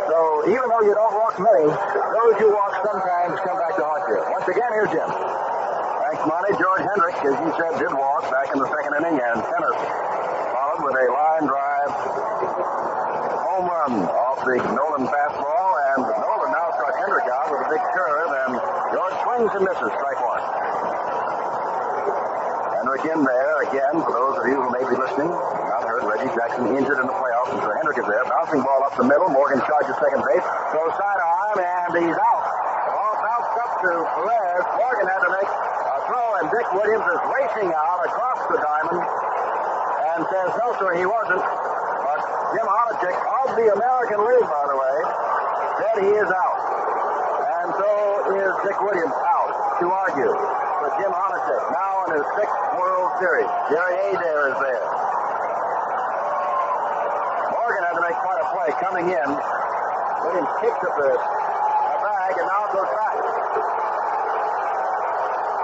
[0.09, 4.09] So even though you don't walk many, those you walk sometimes come back to haunt
[4.09, 4.17] you.
[4.33, 5.05] Once again, here's Jim.
[5.05, 6.57] Thanks, Monte.
[6.57, 9.85] George Hendrick, as you said, did walk back in the second inning, and Tenace
[10.57, 11.93] followed with a line drive
[13.45, 17.85] home run off the Nolan fastball, and Nolan now struck Hendrick out with a big
[17.93, 18.53] curve, and
[18.89, 20.21] George swings and misses, strike
[22.85, 22.99] one.
[22.99, 26.28] Hendrick in there again, for those of you who may be listening, not heard Reggie
[26.37, 28.24] Jackson injured in the playoffs, and so Hendrick is there.
[28.28, 29.32] Bouncing ball up the middle.
[29.32, 30.45] Morgan charges second base.
[30.76, 32.45] Goes sidearm, and he's out.
[32.93, 34.64] Ball bounced up to Perez.
[34.76, 39.01] Morgan had to make a throw, and Dick Williams is racing out across the diamond
[39.01, 41.41] and says, no, sir, he wasn't.
[41.41, 42.20] But
[42.53, 44.97] Jim Honochick of the American League, by the way,
[45.80, 46.59] said he is out.
[47.49, 47.89] And so
[48.28, 50.32] is Dick Williams out to argue
[51.01, 53.49] Jim Honochick, now in his sixth World Series.
[53.72, 54.85] Jerry Adair is there.
[57.57, 59.28] Morgan had to make quite a play coming in.
[60.28, 61.11] Williams kicks at the,
[62.05, 63.16] bag, and now goes back.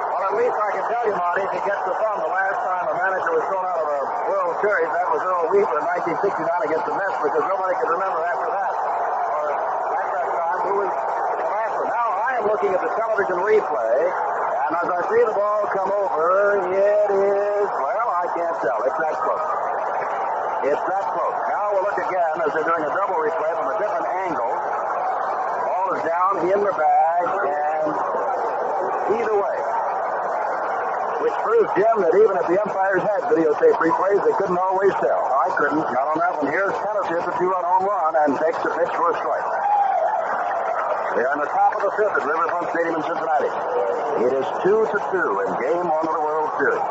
[0.09, 2.59] Well, at least I can tell you, Marty, if you get the thumb, the last
[2.65, 4.01] time a manager was thrown out of a
[4.33, 5.85] World Series, that was Earl Weaver in
[6.17, 8.73] 1969 against the Mets, because nobody could remember after that.
[10.61, 11.89] Who was the last one.
[11.89, 13.97] Now I am looking at the television replay,
[14.71, 18.79] and as I see the ball come over, it is, well, I can't tell.
[18.87, 19.47] It's that close.
[20.63, 21.39] It's that close.
[21.51, 24.55] Now we'll look again as they're doing a double replay from a different angle.
[25.67, 27.91] Ball is down in the bag, and
[29.19, 29.59] either way.
[31.19, 35.35] Which proves, Jim, that even if the umpires had videotape replays, they couldn't always tell.
[35.35, 35.83] I couldn't.
[35.83, 36.47] Not on that one.
[36.47, 39.80] Here's Tenace hits a two-run home run and takes the pitch for a strike.
[41.11, 43.51] They are on the top of the fifth at Riverfront Stadium in Cincinnati.
[44.31, 46.87] It is two to two in Game One of the World Series.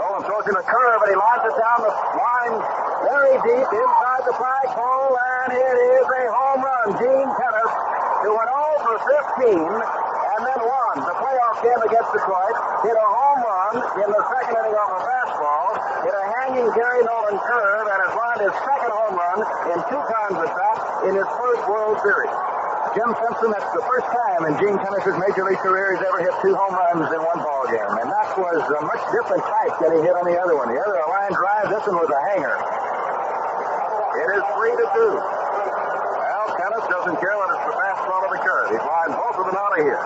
[0.00, 2.56] Nolan throws him a curve, and he lines it down the line
[3.04, 6.88] very deep inside the flagpole, and it is a home run.
[6.96, 7.76] Gene Tenace,
[8.24, 8.96] who went 0 for
[9.44, 14.22] 15 and then won the playoff game against Detroit, hit a home run in the
[14.24, 15.68] second inning off a fastball,
[16.00, 20.00] hit a hanging Gary Nolan curve, and has lined his second home run in two
[20.00, 22.59] times at bat in his first World Series.
[22.90, 26.34] Jim Simpson, that's the first time in Gene Tenace's major league career he's ever hit
[26.42, 27.86] two home runs in one ball game.
[28.02, 30.74] And that was a much different type than he hit on the other one.
[30.74, 32.50] The other a line drive, this one was a hanger.
[32.50, 35.12] It is three to two.
[35.22, 38.74] Well, Tenace doesn't care whether it's the fastball or the curve.
[38.74, 40.02] He's lined both of them out of here.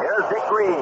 [0.00, 0.80] Here's Dick Green.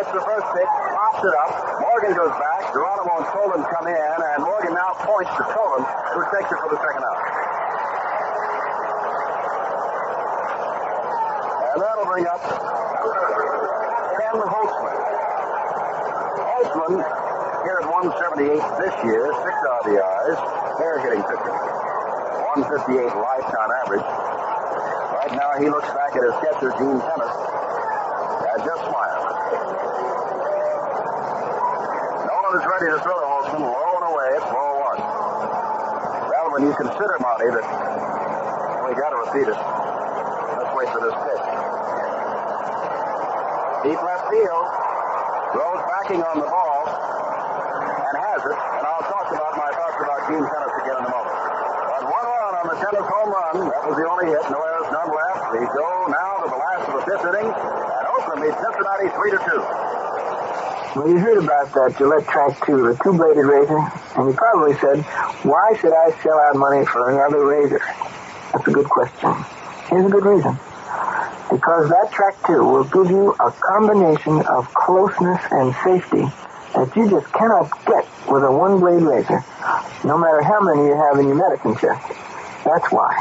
[0.00, 1.52] Hits the first pitch, pops it up.
[1.84, 2.72] Morgan goes back.
[2.72, 5.84] Geronimo and Tolan come in, and Morgan now points to Tolan,
[6.16, 7.39] who takes it for the second out.
[11.70, 14.96] And that'll bring up Ken Holtzman.
[16.42, 16.98] Holtzman
[17.62, 20.38] here at 178 this year, six RBIs,
[20.82, 21.54] fair hitting pitcher.
[22.58, 24.02] 158 lifetime average.
[24.02, 29.30] Right now he looks back at his catcher, Gene Tenace, and just smiles.
[32.26, 34.98] Nolan is ready to throw to Holtzman, low and away, it's ball one.
[34.98, 37.66] Well, when you consider, Monte, that
[38.82, 39.79] we got to repeat it.
[40.80, 41.44] Let's for this pitch.
[43.84, 44.66] Deep left field.
[45.52, 48.56] Rose backing on the ball and has it.
[48.56, 51.36] And I'll talk about my thoughts about Gene Tenace again in a moment.
[51.36, 53.68] But one run on the Tenace home run.
[53.68, 54.40] That was the only hit.
[54.48, 55.52] No errors, none left.
[55.52, 57.52] We go now to the last of the fifth inning.
[57.52, 60.96] And Oakland leads Cincinnati 3 to 2.
[60.96, 63.84] Well, you heard about that Gillette Track 2, the two-bladed razor,
[64.16, 65.04] and you probably said,
[65.44, 67.84] why should I shell out money for another razor?
[68.56, 69.36] That's a good question.
[69.92, 70.56] Here's a good reason.
[71.60, 76.24] Because that Track 2 will give you a combination of closeness and safety
[76.72, 79.44] that you just cannot get with a one-blade razor,
[80.08, 82.00] no matter how many you have in your medicine chest.
[82.64, 83.12] That's why.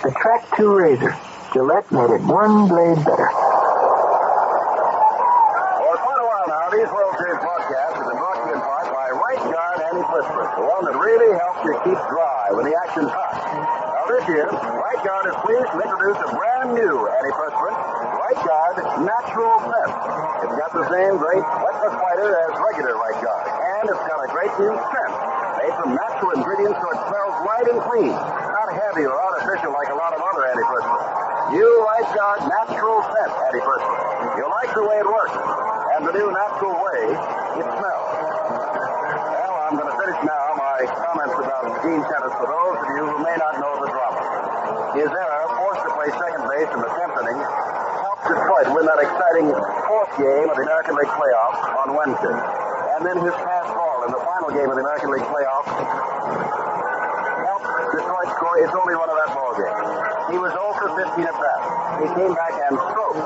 [0.00, 1.12] The Track 2 razor,
[1.52, 3.28] Gillette made it one blade better.
[3.28, 3.36] For
[6.00, 8.88] quite a while now, these World Series broadcasts have been brought to you in part
[8.88, 13.12] by Right Guard Antiperspirant, the one that really helps you keep dry when the action's
[13.12, 13.49] hot.
[14.20, 17.72] This year, Right Guard is pleased to introduce a brand new antiperspirant,
[18.20, 19.92] Right Guard Natural Scent.
[20.44, 24.28] It's got the same great wetness fighter as regular Right Guard, and it's got a
[24.28, 25.12] great new scent
[25.56, 29.88] made from natural ingredients so it smells light and clean, not heavy or artificial like
[29.88, 31.56] a lot of other antiperspirants.
[31.56, 34.36] New Right Guard Natural Scent Antiperspirant.
[34.36, 35.32] You'll like the way it works,
[35.96, 37.08] and the new natural way
[37.56, 38.12] it smells.
[38.20, 43.04] Well, I'm going to finish now my comments about Gene Tenace for those of you
[43.08, 44.08] who may not know the drama.
[44.96, 48.96] His error, forced to play second base in the tenth inning, helped Detroit win that
[48.96, 49.52] exciting
[49.86, 52.38] fourth game of the American League playoffs on Wednesday.
[52.96, 55.70] And then his pass ball in the final game of the American League playoffs
[57.46, 59.78] helped Detroit score its only run of that ball game.
[60.34, 61.60] He was 0 for 15 at bat.
[62.02, 63.22] He came back and stroked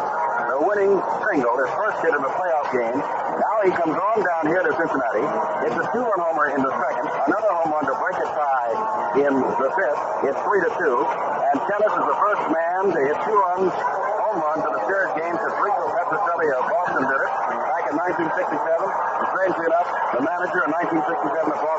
[0.55, 0.95] the winning
[1.27, 2.97] single, his first hit in the playoff game.
[2.97, 5.25] Now he comes on down here to Cincinnati.
[5.67, 8.75] It's a two-run homer in the second, another home run to break a tie
[9.19, 10.03] in the fifth.
[10.31, 14.39] It's three to two, and Tenace is the first man to hit two runs, home
[14.43, 17.33] runs in a series game since Rico Petrocelli of Boston did it
[17.67, 18.55] back in 1967.
[18.55, 21.75] And strangely enough, the manager in 1967 of Boston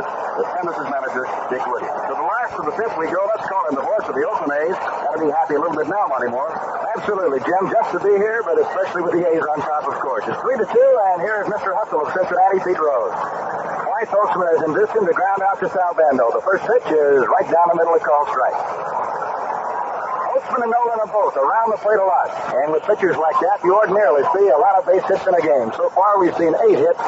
[0.00, 0.06] it,
[0.40, 2.00] the Tenace's manager, Dick Williams.
[2.08, 3.20] To the last of the fifth we go.
[3.36, 4.76] Let's call in the voice of the Oakland A's.
[4.76, 6.50] Gotta be happy a little bit now, Monte Moore.
[6.96, 7.68] Absolutely, Jim.
[7.68, 10.24] Just to be here, but especially with the A's on top, of course.
[10.24, 11.76] It's three to two, and here is Mr.
[11.76, 13.12] Hustle of Cincinnati, Pete Rose.
[13.84, 16.32] Twice Holtzman is in distance to ground out to Sal Bando.
[16.32, 18.56] The first pitch is right down the middle of call strike.
[20.34, 22.26] Holtzman and Nolan are both around the plate a lot.
[22.58, 25.38] And with pitchers like that, you ordinarily see a lot of base hits in a
[25.38, 25.70] game.
[25.78, 26.98] So far, we've seen eight hits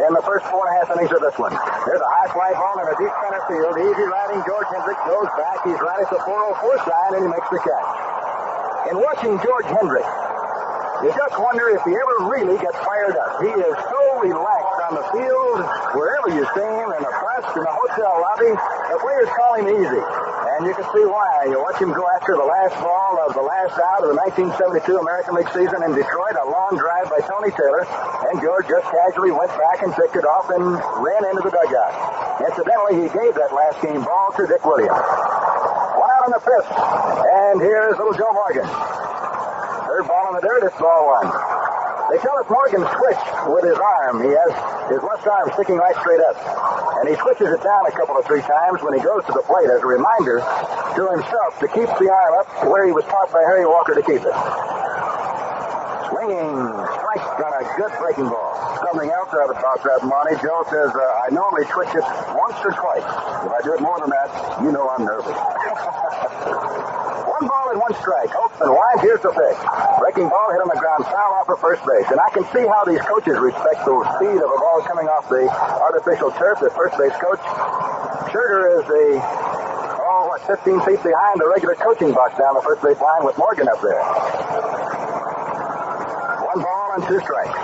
[0.00, 1.52] in the first four and a half innings of this one.
[1.52, 3.76] There's a high fly ball in a deep center field.
[3.76, 5.60] Easy riding George Hendricks goes back.
[5.68, 7.88] He's right at the 404 sign, and he makes the catch.
[8.88, 10.08] In watching George Hendricks,
[11.02, 13.42] you just wonder if he ever really gets fired up.
[13.42, 15.58] He is so relaxed on the field,
[15.98, 19.66] wherever you see him, in the press, in the hotel lobby, the players call him
[19.66, 20.02] easy.
[20.54, 21.50] And you can see why.
[21.50, 24.78] You watch him go after the last ball of the last out of the 1972
[24.94, 27.82] American League season in Detroit, a long drive by Tony Taylor,
[28.30, 30.62] and George just casually went back and picked it off and
[31.02, 32.46] ran into the dugout.
[32.46, 35.02] Incidentally, he gave that last game ball to Dick Williams.
[35.98, 38.70] One out on the fifth, and here's little Joe Morgan.
[39.92, 41.28] Third ball in the dirt, it's ball one.
[42.08, 44.24] They tell us Morgan switched with his arm.
[44.24, 44.52] He has
[44.88, 46.32] his left arm sticking right straight up.
[46.96, 49.44] And he switches it down a couple of three times when he goes to the
[49.44, 53.28] plate as a reminder to himself to keep the arm up where he was taught
[53.36, 54.32] by Harry Walker to keep it.
[56.12, 56.52] Swinging
[56.92, 58.52] strike on a good breaking ball.
[58.84, 60.36] Something else about that, Monte.
[60.44, 62.04] Joe says, uh, I normally twitch it
[62.36, 63.00] once or twice.
[63.00, 64.28] If I do it more than that,
[64.60, 65.32] you know I'm nervous.
[67.32, 68.28] One ball and one strike.
[68.36, 69.00] Open wide.
[69.00, 69.58] Here's the pitch.
[69.98, 72.06] Breaking ball hit on the ground, foul off of first base.
[72.12, 75.32] And I can see how these coaches respect the speed of a ball coming off
[75.32, 76.60] the artificial turf.
[76.60, 77.40] The first base coach,
[78.30, 83.00] Sugar, is the, oh, 15 feet behind the regular coaching box down the first base
[83.00, 84.81] line with Morgan up there.
[86.92, 87.56] And two strikes.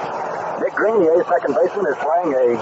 [0.64, 2.57] Nick Grenier, second baseman, is playing a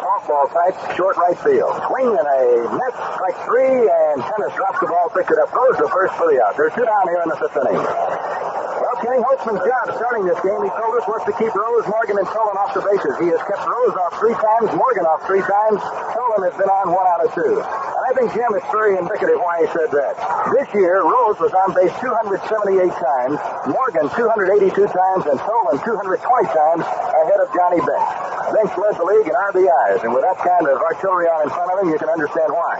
[0.00, 1.76] softball type short right field.
[1.88, 5.76] Swing and a net, strike three, and Tenace drops the ball, picks it up, throws
[5.76, 6.56] the first for the out.
[6.56, 8.55] There are two down here in the fifth inning.
[8.76, 12.20] Well, Kenny Holtzman's job starting this game, he told us, was to keep Rose, Morgan,
[12.20, 13.16] and Tolan off the bases.
[13.16, 15.80] He has kept Rose off three times, Morgan off three times.
[16.12, 17.56] Tolan has been on one out of two.
[17.56, 20.14] And I think, Jim, is very indicative why he said that.
[20.52, 26.20] This year, Rose was on base 278 times, Morgan 282 times, and Tolan 220
[26.52, 28.08] times ahead of Johnny Bench.
[28.52, 31.72] Bench led the league in RBIs, and with that kind of artillery on in front
[31.72, 32.76] of him, you can understand why.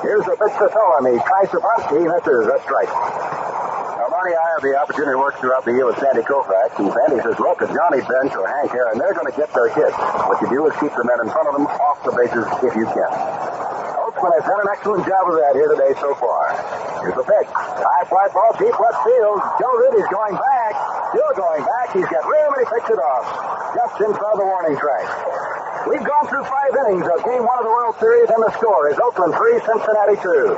[0.00, 1.12] Here's the pitch to Tolan.
[1.12, 1.84] He tries to bunt.
[1.92, 2.48] He misses.
[2.48, 3.57] That's strike.
[3.98, 7.18] Now, I have the opportunity to work throughout the year with Sandy Koufax, and Sandy
[7.18, 9.98] says, look, if Johnny Bench or Hank Aaron, they're going to get their hits.
[10.30, 12.78] What you do is keep the men in front of them off the bases if
[12.78, 13.10] you can.
[13.98, 16.54] Holtzman has done an excellent job of that here today so far.
[17.02, 17.50] Here's the pitch.
[17.50, 19.42] High fly ball, deep left field.
[19.58, 20.72] Joe Rudi's going back.
[21.10, 21.90] Still going back.
[21.90, 23.26] He's got room and he picks it off.
[23.74, 25.10] Just in front of the warning track.
[25.90, 28.94] We've gone through five innings of game one of the World Series, and the score
[28.94, 30.54] is Oakland 3, Cincinnati 2.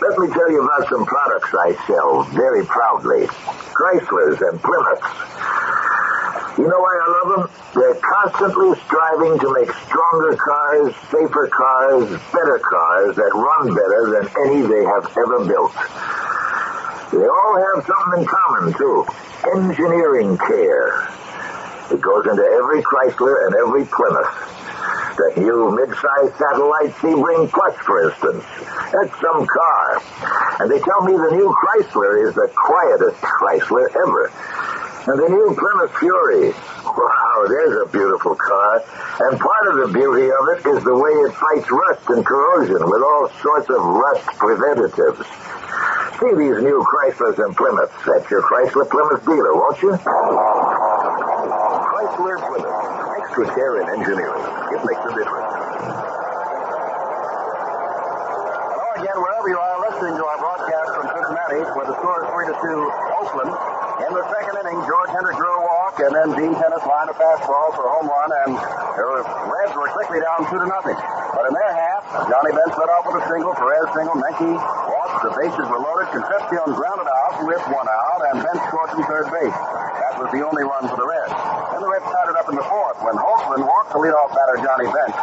[0.00, 3.26] Let me tell you about some products I sell very proudly.
[3.74, 5.02] Chryslers and Plymouths.
[6.58, 7.50] You know why I love them?
[7.74, 14.26] They're constantly striving to make stronger cars, safer cars, better cars that run better than
[14.46, 15.74] any they have ever built.
[17.12, 19.06] They all have something in common, too.
[19.54, 21.08] Engineering care.
[21.90, 24.57] It goes into every Chrysler and every Plymouth.
[25.18, 28.44] That new mid-size satellite Sebring Plus, for instance.
[28.92, 30.00] That's some car.
[30.60, 34.32] And they tell me the new Chrysler is the quietest Chrysler ever.
[35.08, 36.52] And the new Plymouth Fury.
[36.84, 38.82] Wow, there's a beautiful car.
[39.20, 42.84] And part of the beauty of it is the way it fights rust and corrosion
[42.84, 45.24] with all sorts of rust preventatives.
[46.20, 49.96] See these new Chryslers and Plymouths at your Chrysler Plymouth dealer, won't you?
[51.88, 53.07] Chrysler Plymouth.
[53.28, 54.40] Extra care in engineering.
[54.72, 55.52] It makes a difference.
[58.72, 62.32] Hello again, wherever you are listening to our broadcast from Cincinnati, where the score is
[62.32, 62.88] 3 to 2
[63.20, 63.52] Oakland.
[63.98, 67.16] In the second inning, George Hendrick drew a walk, and then Gene Tenace lined a
[67.18, 69.04] fastball for a home run, and the
[69.50, 70.94] Reds were quickly down 2 to nothing.
[71.34, 75.26] But in their half, Johnny Bench led off with a single, Perez single, Menke walked,
[75.26, 79.26] the bases were loaded, Concepcion grounded out with one out, and Bench scored from third
[79.34, 79.58] base.
[79.58, 81.34] That was the only run for the Reds.
[81.74, 84.86] Then the Reds started up in the fourth when Holtzman walked the leadoff batter Johnny
[84.94, 85.16] Bench.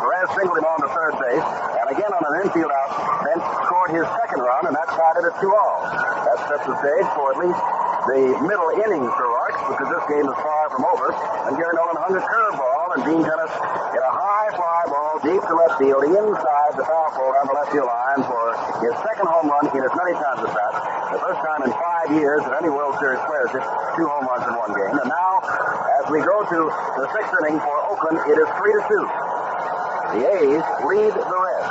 [0.00, 1.46] Perez singled him on to third base,
[1.84, 2.90] and again on an infield out,
[3.28, 5.84] Bench scored his second run, and that tied it at two all.
[5.84, 7.60] That sets the stage for at least
[8.02, 11.10] the middle innings for Arts because this game is far from over.
[11.48, 13.56] And Gary Nolan hung a curveball, and Gene Tenace
[13.90, 17.56] hit a high fly ball deep to left field, inside the foul pole down the
[17.56, 18.54] left field line for
[18.84, 19.66] his second home run.
[19.74, 20.72] He as many times as that.
[21.12, 23.64] The first time in five years that any World Series player hit
[23.98, 24.94] two home runs in one game.
[25.02, 25.42] And now,
[25.98, 26.60] as we go to
[27.02, 29.04] the sixth inning for Oakland, it is three to two.
[30.14, 31.70] The A's lead the Reds.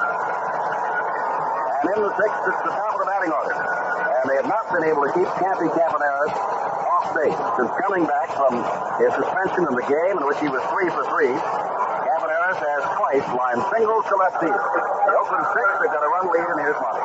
[1.81, 3.70] And in the sixth, it's the top of the batting order.
[4.22, 8.30] And they have not been able to keep Campy Campaneris off base since coming back
[8.38, 8.53] from
[9.02, 11.34] his suspension in the game in which he was three for three.
[11.34, 14.53] Campaneris has twice lined singles to left field.
[14.53, 17.02] The Oakland six, they've got a run lead, and here's Monty.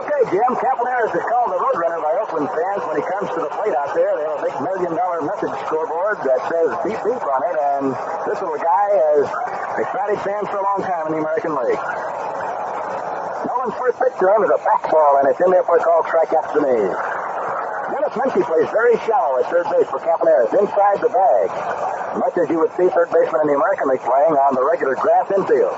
[0.00, 3.52] Okay, Jim, Campaneris is called the Roadrunner by Oakland fans when he comes to the
[3.52, 4.16] plate out there.
[4.16, 7.92] They have a big million dollar message scoreboard that says beep beep on it, and
[8.24, 9.28] this little guy has
[9.84, 11.84] excited fans for a long time in the American League.
[13.46, 15.82] Nolan's first pitch to him is a back ball, and it's in there for a
[15.82, 16.76] call strike after me.
[17.90, 21.48] Denis Menke plays very shallow at third base for Campaneris, inside the bag,
[22.20, 24.94] much as you would see third baseman in the American League playing on the regular
[24.94, 25.74] grass infield.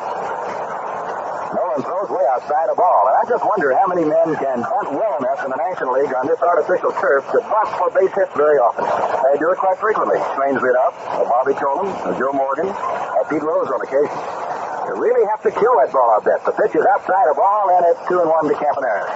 [1.52, 4.92] Nolan throws way outside a ball, and I just wonder how many men can bunt
[4.92, 8.32] well enough in the National League on this artificial turf to bunt for base hits
[8.36, 8.84] very often.
[8.84, 10.20] They do it quite frequently.
[10.36, 10.96] Strangely enough,
[11.28, 12.68] Bobby Tolan, Joe Morgan,
[13.28, 14.51] Pete Rose on occasion.
[14.86, 16.38] You really have to kill that ball out there.
[16.42, 19.06] The pitch is outside of ball, and it's two and one to Campaneris.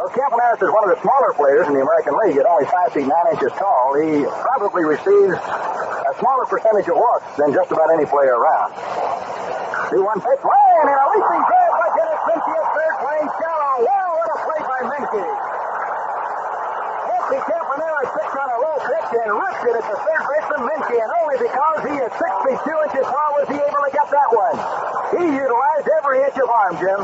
[0.00, 2.88] Well, Campaneris is one of the smaller players in the American League at only five
[2.96, 3.92] feet nine inches tall.
[4.00, 8.72] He probably receives a smaller percentage of walks than just about any player around.
[9.92, 13.74] Two one pitch, Lane, and a leaping grab by Denis at third, playing shallow.
[13.84, 15.24] Wow, what a play by Menke.
[17.04, 17.69] Nancy Campaneris picks
[18.90, 22.78] and rips it at the third baseman and only because he is six feet two
[22.90, 24.56] inches tall was he able to get that one.
[25.14, 27.00] He utilized every inch of arm, Jim.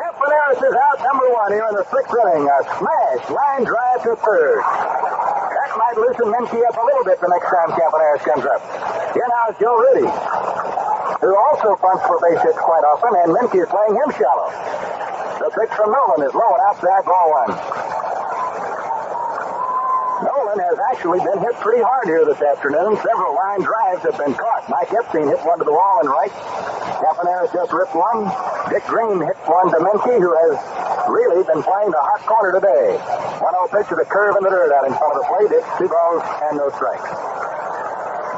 [0.00, 2.48] Campaneris is out number one here in the sixth inning.
[2.48, 4.60] A smash line drive to third.
[4.64, 8.60] That might loosen Menke up a little bit the next time Campaneris comes up.
[9.12, 10.08] Here now is Joe Rudi,
[11.20, 14.48] who also bunts for base hits quite often, and Menke is playing him shallow.
[15.44, 17.99] The pitch from Nolan is low and outside ball one.
[20.50, 22.98] Has actually been hit pretty hard here this afternoon.
[23.06, 24.66] Several line drives have been caught.
[24.66, 26.34] Mike Epstein hit one to the wall and right.
[26.98, 28.26] Campaneris just ripped one.
[28.66, 30.58] Dick Green hit one to Menke, who has
[31.06, 32.98] really been playing the hot corner today.
[33.38, 35.54] 1-0 pitch to the curve in the dirt out in front of the plate.
[35.54, 37.06] It's two balls and no strikes.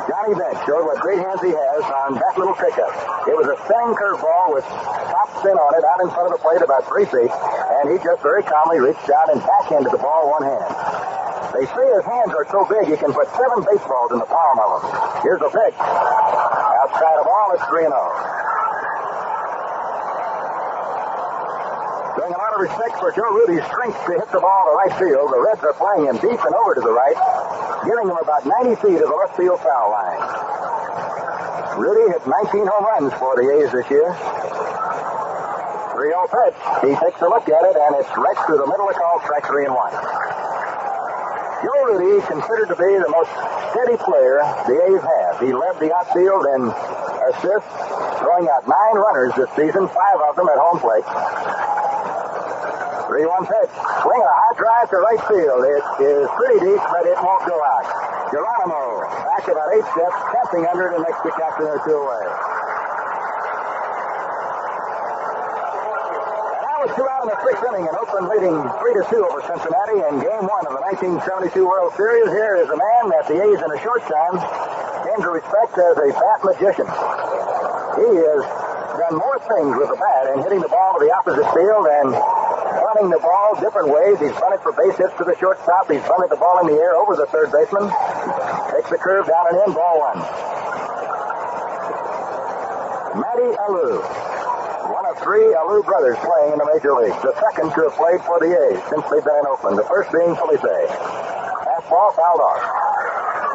[0.05, 2.93] Johnny Bench showed what great hands he has on that little pickup.
[3.25, 6.43] It was a spinning curveball with top spin on it out in front of the
[6.45, 10.29] plate about three feet, and he just very calmly reached out and backhanded the ball
[10.29, 11.12] one hand.
[11.53, 14.57] They say his hands are so big he can put seven baseballs in the palm
[14.57, 14.89] of them.
[15.21, 15.77] Here's the pitch.
[15.77, 17.93] Outside the ball, it's 3 0.
[22.17, 24.97] Showing a lot of respect for Joe Rudi's strength to hit the ball to right
[24.97, 27.21] field, the Reds are playing him deep and over to the right,
[27.85, 30.25] giving him about 90 feet of the left field foul line.
[31.77, 34.09] Rudi hit 19 home runs for the A's this year.
[35.93, 36.57] 3 0 pitch.
[36.81, 39.21] He takes a look at it, and it's right through the middle of the call,
[39.21, 40.22] strike 3 and 1.
[41.63, 43.31] Joe Rudi considered to be the most
[43.71, 45.39] steady player the A's have.
[45.39, 46.67] He led the outfield in
[47.31, 47.71] assists,
[48.19, 51.07] throwing out nine runners this season, five of them at home plate.
[53.07, 53.73] 3-1 pitch.
[54.03, 55.63] Swing a high drive to right field.
[55.63, 57.87] It is pretty deep, but it won't go out.
[58.33, 62.25] Geronimo back about eight steps, camping under it and makes the captain or two away.
[65.93, 69.05] And now Ball is two out in the sixth inning, and Oakland leading three to
[69.09, 72.29] two over Cincinnati in Game One of the 1972 World Series.
[72.29, 74.37] Here is a man that the A's in a short time
[75.09, 76.89] came to respect as a bat magician.
[77.97, 78.43] He has
[79.01, 82.13] done more things with the bat and hitting the ball to the opposite field and
[82.13, 84.21] running the ball different ways.
[84.21, 85.89] He's run it for base hits to the shortstop.
[85.89, 87.89] He's run the ball in the air over the third baseman.
[88.69, 90.21] Takes the curve down and in, ball one.
[93.17, 94.32] Matty Alou.
[95.13, 97.21] Of three Alou brothers playing in the major leagues.
[97.21, 99.77] The second to have played for the A's since they've been in Oakland.
[99.77, 100.65] The first being Felipe.
[100.65, 102.65] Fastball fouled off.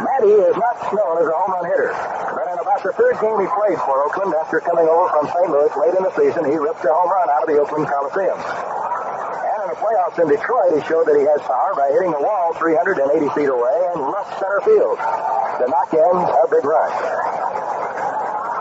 [0.05, 1.89] Matty is not known as a home run hitter.
[2.37, 5.49] But in about the third game he played for Oakland after coming over from St.
[5.49, 8.37] Louis late in the season, he ripped a home run out of the Oakland Coliseum.
[8.37, 12.21] And in the playoffs in Detroit, he showed that he has power by hitting the
[12.21, 13.01] wall 380
[13.33, 16.93] feet away and left center field to knock in a big run.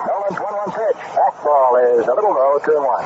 [0.09, 1.01] Nolan's 1-1 pitch.
[1.37, 3.05] Fastball is a little low, 2 and 1.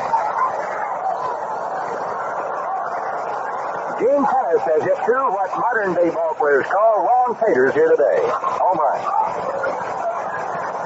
[4.00, 8.22] Gene Tenace has hit two what modern day ball players call long taters here today.
[8.24, 9.00] Home run.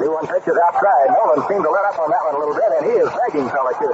[0.02, 1.06] 2-1 pitch is outside.
[1.14, 3.46] Nolan seemed to let up on that one a little bit, and he is begging
[3.46, 3.86] fella to.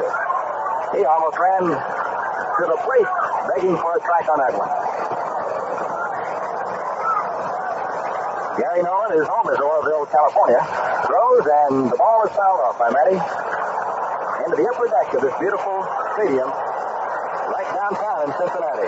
[0.97, 3.11] He almost ran to the plate
[3.53, 5.30] begging for a strike on that one.
[8.61, 10.61] Gary Nolan, his home is Oroville, California.
[11.09, 13.17] Throws, and the ball is fouled off by Matty.
[14.45, 15.81] Into the upper deck of this beautiful
[16.13, 18.85] stadium right downtown in Cincinnati.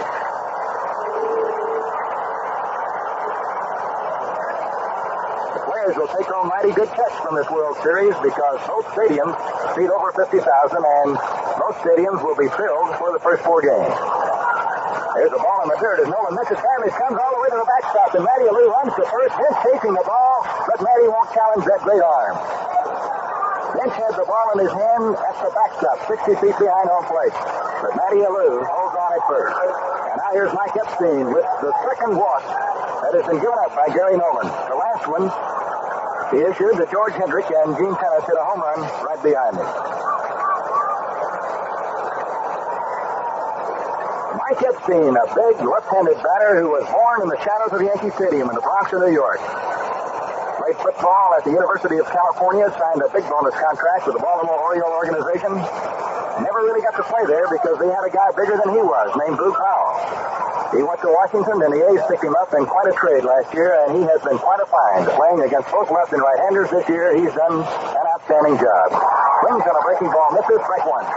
[5.57, 9.41] The players will take home mighty good checks from this World Series because both stadiums
[9.73, 11.17] seat over 50,000 and
[11.57, 14.32] most stadiums will be filled for the first four games.
[15.13, 17.59] There's a ball in the dirt as Nolan misses Sammys, comes all the way to
[17.61, 21.29] the backstop, and Matty Alou runs to first, Bench chasing the ball, but Matty won't
[21.37, 22.35] challenge that great arm.
[23.77, 27.37] Lynch has the ball in his hand at the backstop, 60 feet behind home plate.
[27.85, 29.53] But Matty Alou holds on at first.
[29.53, 32.45] And now here's Mike Epstein with the second walk
[33.05, 34.49] that has been given up by Gary Nolan.
[34.49, 35.29] The last one
[36.33, 40.22] he issued to George Hendrick, and Gene Tenace hit a home run right behind him.
[44.53, 48.53] Mike Epstein, a big left-handed batter who was born in the shadows of Yankee Stadium
[48.53, 49.41] in the Bronx of New York.
[50.61, 54.61] Played football at the University of California, signed a big bonus contract with the Baltimore
[54.61, 55.57] Oriole organization.
[55.57, 59.09] Never really got to play there because they had a guy bigger than he was,
[59.25, 59.97] named Boog Powell.
[60.77, 63.57] He went to Washington, and the A's picked him up in quite a trade last
[63.57, 65.09] year, and he has been quite a find.
[65.17, 68.93] Playing against both left and right-handers this year, he's done an outstanding job.
[69.41, 71.09] Swings on a breaking ball, misses, strike one.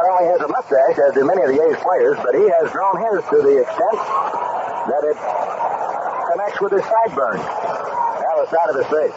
[0.00, 2.72] Not only has a mustache, as do many of the A's players, but he has
[2.72, 3.98] grown his to the extent
[4.88, 5.16] that it
[6.32, 7.44] connects with his sideburns.
[7.44, 9.16] Down the side of his face.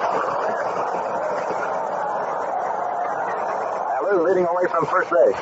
[3.95, 5.39] Alou leading away from first base.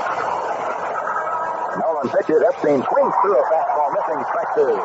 [1.82, 2.46] Nolan pitches.
[2.46, 4.78] Epstein swings through a fastball, missing strike two.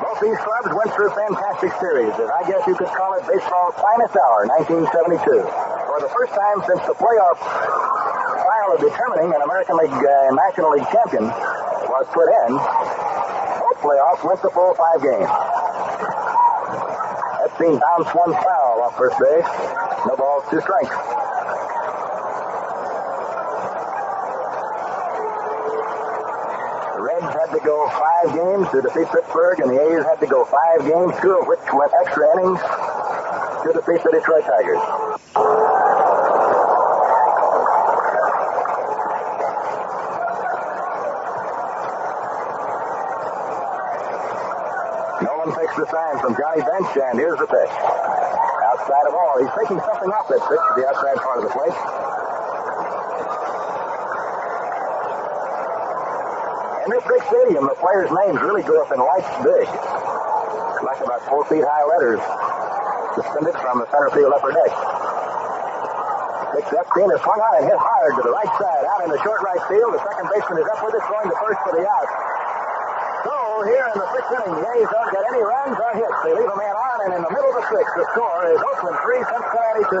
[0.00, 3.76] Both these clubs went through fantastic series, and I guess you could call it baseball's
[3.76, 5.69] finest hour, 1972.
[6.00, 10.72] For the first time since the playoff trial of determining an American League uh, National
[10.72, 15.28] League champion was put in, both playoffs went the full five games.
[17.44, 19.44] Epstein bounced one foul off first base.
[20.08, 20.88] No balls, two strikes.
[26.96, 30.26] The Reds had to go five games to defeat Pittsburgh, and the A's had to
[30.26, 34.80] go five games, two of which went extra innings to defeat the Detroit Tigers.
[45.20, 47.72] Nolan takes the sign from Johnny Bench, and here's the pitch.
[47.72, 51.52] Outside of all, he's taking something off that pitch to the outside part of the
[51.56, 51.76] plate.
[56.84, 59.64] In this big stadium, the players' names really go up in lights big,
[60.84, 62.20] like about four feet high letters
[63.16, 64.72] suspended from the center field upper deck.
[66.60, 69.08] Picks up, Green is swung on and hit hard to the right side, out in
[69.08, 69.96] the short right field.
[69.96, 72.29] The second baseman is up with it, throwing to first for the out.
[73.60, 76.18] Here in the sixth inning, the A's don't get any runs or hits.
[76.24, 78.56] They leave a man on, and in the middle of the sixth, the score is
[78.56, 79.84] Oakland 3, Cincinnati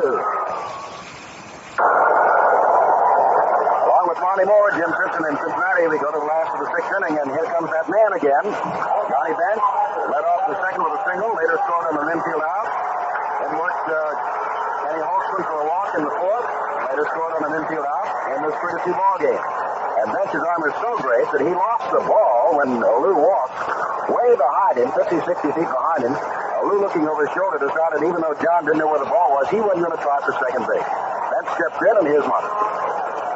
[3.84, 6.72] Along with Monte Moore, Jim Christian in Cincinnati, we go to the last of the
[6.72, 8.44] sixth inning, and here comes that man again.
[8.48, 9.64] Johnny Bench
[10.08, 12.64] led off the second with a single, later scored on an infield out.
[13.44, 14.00] Then worked uh,
[14.88, 16.48] Kenny Holtzman for a walk in the fourth,
[16.88, 19.44] later scored on an infield out in this 3 2 ball game.
[20.00, 24.34] And Bench's arm is so great that he lost the ball when Lou walked way
[24.34, 26.14] behind him, 50, 60 feet behind him,
[26.66, 29.48] Lou looking over his shoulder decided even though John didn't know where the ball was,
[29.48, 30.84] he wasn't going to try for second base.
[30.84, 32.50] Bench stepped in, and here's Monte.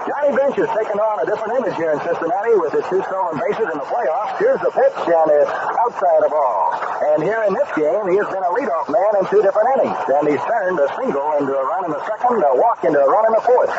[0.05, 3.41] Johnny Bench has taken on a different image here in Cincinnati with his two stolen
[3.41, 4.37] bases in the playoffs.
[4.37, 5.49] Here's the pitch, and it's
[5.81, 6.77] outside of ball.
[7.17, 9.97] And here in this game, he has been a leadoff man in two different innings.
[10.13, 13.09] And he's turned a single into a run in the second, a walk into a
[13.09, 13.73] run in the fourth.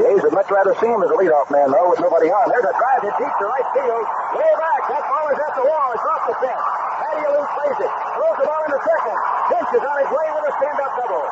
[0.00, 2.48] The A's would much rather see him as a leadoff man, though, with nobody on.
[2.48, 4.00] There's a drive hit deep to right field.
[4.32, 4.80] Way back.
[4.88, 5.92] That ball is at the wall.
[5.92, 6.64] It's off the fence.
[7.04, 7.92] Matty Alou plays it.
[8.16, 9.18] Throws the ball into second.
[9.52, 11.24] Bench is on his way with a stand-up double.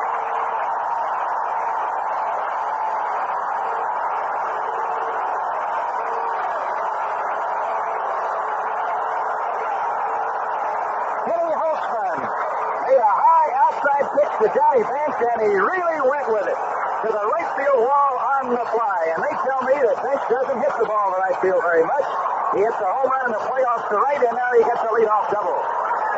[11.25, 12.17] Kenny Holtzman
[12.85, 17.09] made a high outside pitch to Johnny Bench, and he really went with it to
[17.15, 18.99] the right field wall on the fly.
[19.15, 22.07] And they tell me that Bench doesn't hit the ball to right field very much.
[22.55, 24.91] He hits a home run in the playoffs to right, and now he gets a
[24.91, 25.59] leadoff double.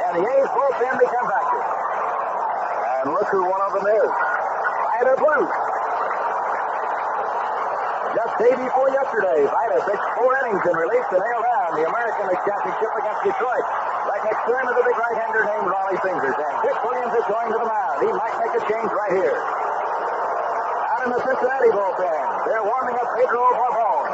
[0.10, 1.66] And the A's bullpen becomes active.
[2.98, 4.10] And look who one of them is.
[4.10, 5.46] Vida Blue.
[8.18, 12.26] Just day before yesterday, Vida pitched four innings in relief to nail down the American
[12.26, 13.66] League Championship against Detroit.
[14.10, 16.38] Right next to him is a big right-hander named Rollie Fingers.
[16.42, 17.96] And Dick Williams is going to the mound.
[18.02, 19.61] He might make a change right here.
[21.02, 24.06] In the Cincinnati bullpen, they're warming up Pedro Borbon.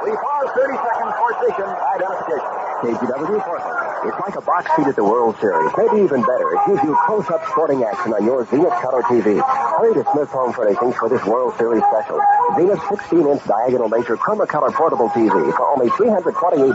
[0.00, 2.52] We pause 30 seconds for station identification.
[2.80, 4.08] KGW Portland.
[4.08, 5.70] It's like a box seat at the World Series.
[5.76, 6.48] Maybe even better.
[6.56, 9.44] It gives you close-up sporting action on your Zenith color TV.
[9.44, 12.18] Hurry to Smith Home Furnishings for this World Series special.
[12.56, 16.72] Zenith 16-inch diagonal laser chroma color portable TV for only $328.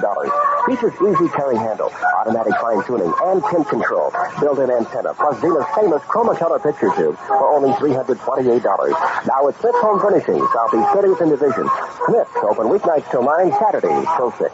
[0.67, 1.87] Features easy carry handle,
[2.19, 4.11] automatic fine-tuning, and tint control.
[4.43, 8.19] Built-in antenna, plus Zenith's famous chroma color picture tube for only $328.
[8.19, 11.63] Now at Smith Home Furnishings, Southeast Cities and Division.
[12.03, 13.31] Smith, open weeknights till 9,
[13.63, 14.43] Saturday till 6.
[14.43, 14.51] Well,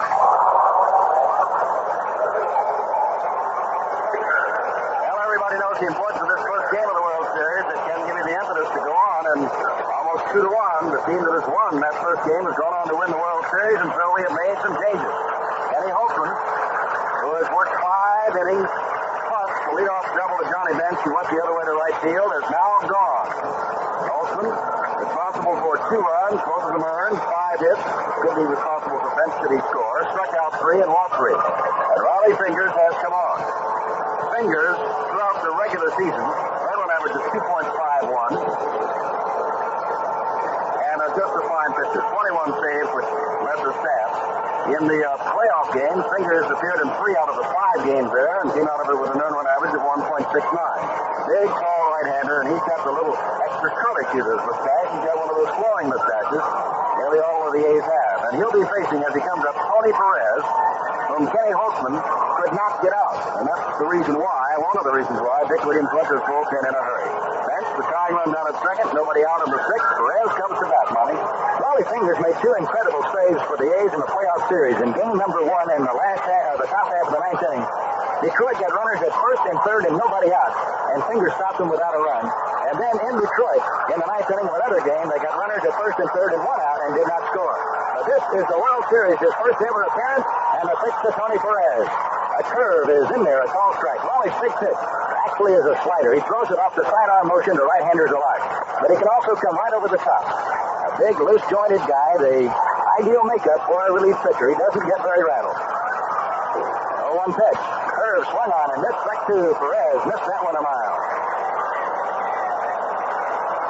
[5.17, 7.65] everybody knows the importance of this first game of the World Series.
[7.73, 11.01] It can give you the impetus to go on, and almost two to one, the
[11.09, 13.81] team that has won that first game has gone on to win the World Series,
[13.81, 15.09] and so we have made some changes.
[15.73, 17.73] Kenny Holtzman, who has worked
[18.33, 21.73] five innings plus the leadoff double to Johnny Bench, who went the other way to
[21.77, 23.29] right field, is now gone.
[24.09, 24.49] Holtzman,
[25.05, 27.85] responsible for two runs, both of them earned, five hits,
[28.25, 31.37] could be responsible for bench city score, struck out three and walked three.
[31.37, 33.37] And Rollie Fingers has come on.
[34.41, 37.69] Fingers throughout the regular season, led on average of 2.51,
[40.89, 42.01] and uh, just a fine pitcher.
[42.01, 43.09] 21 saves, which
[43.45, 44.32] led the stats.
[44.63, 48.39] In the uh, playoff games, Fingers appeared in three out of the five games there
[48.39, 50.23] and came out of it with an earned run average of 1.69.
[50.31, 53.11] Big, tall right-hander, and he's got the little
[53.43, 54.87] extra curly to his mustache.
[54.95, 56.43] He's got one of those flowing mustaches.
[56.95, 58.17] Nearly all of the A's have.
[58.31, 60.43] And he'll be facing, as he comes up, Tony Perez,
[61.11, 61.99] whom Kenny Holtzman
[62.39, 63.43] could not get out.
[63.43, 66.63] And that's the reason why, one of the reasons why, Dick Williams to his bullpen
[66.63, 67.11] in a hurry.
[67.51, 69.91] Bench, the tying run down at second, nobody out in the sixth.
[69.99, 70.87] Perez comes to bat,
[71.89, 74.77] Fingers made two incredible saves for the A's in the playoff series.
[74.79, 77.65] In game number one in the last half, the top half of the ninth inning,
[78.23, 80.53] Detroit got runners at first and third and nobody out.
[80.95, 82.23] And Fingers stopped them without a run.
[82.71, 85.73] And then in Detroit, in the ninth inning of another game, they got runners at
[85.75, 87.57] first and third and one out and did not score.
[87.99, 90.27] But this is the World Series, his first ever appearance,
[90.61, 92.22] and the pitch to Tony Perez.
[92.39, 94.01] A curve is in there, a tall strike.
[94.03, 94.81] Rollie's big pitch
[95.33, 96.13] actually is a slider.
[96.13, 98.45] He throws it off the sidearm motion to right-handers alike.
[98.81, 100.25] But he can also come right over the top.
[100.29, 102.45] A big, loose-jointed guy, the
[103.01, 104.53] ideal makeup for a relief pitcher.
[104.53, 105.57] He doesn't get very rattled.
[107.01, 107.61] Oh, one pitch.
[107.97, 109.99] Curve swung on and missed back to Perez.
[110.05, 110.97] Missed that one a mile.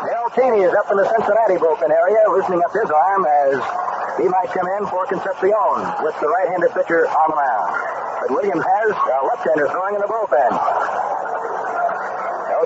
[0.03, 3.55] Darrel Chaney is up in the Cincinnati bullpen area, loosening up his arm as
[4.17, 7.69] he might come in for Concepcion with the right-handed pitcher on the mound.
[8.21, 10.53] But Williams has a left-hander throwing in the bullpen.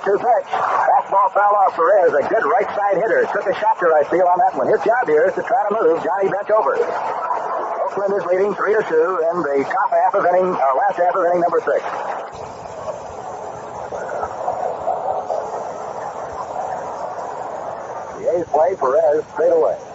[0.03, 0.49] 0-2 pitch.
[0.51, 3.25] Fastball foul off Perez, a good right side hitter.
[3.31, 4.67] Took a shot to right field on that one.
[4.67, 6.75] His job here is to try to move Johnny Bench over.
[6.75, 8.93] Oakland is leading 3 to 2
[9.31, 11.81] in the top half of inning, uh, last half of inning number six.
[18.19, 19.86] The A's play Perez straight away.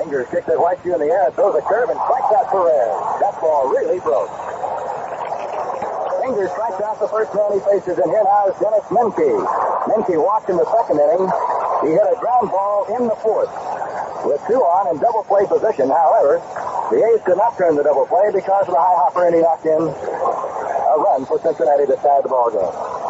[0.00, 2.96] Fingers kicks that white shoe in the air, throws a curve, and strikes out Perez.
[3.20, 4.32] That ball really broke.
[6.24, 9.28] Fingers strikes out the first man he faces, and here now is Dennis Menke.
[9.92, 11.28] Menke walked in the second inning.
[11.84, 13.52] He hit a ground ball in the fourth.
[14.24, 16.40] With two on in double play position, however,
[16.88, 19.44] the A's could not turn the double play because of the high hopper, and he
[19.44, 23.09] knocked in a run for Cincinnati to tie the ball game.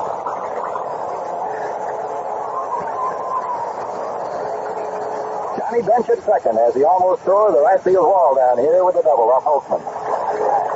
[5.70, 8.97] Johnny Bench at second as he almost tore the right field wall down here with
[8.97, 9.78] a double off Holtzman.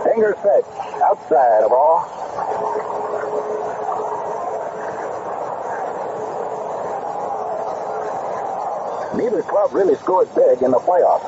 [0.06, 0.64] Fingers pitch.
[1.02, 2.06] Outside of all.
[9.18, 11.26] Neither club really scored big in the playoffs.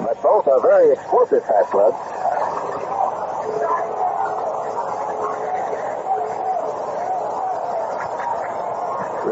[0.00, 2.17] But both are very explosive fast clubs.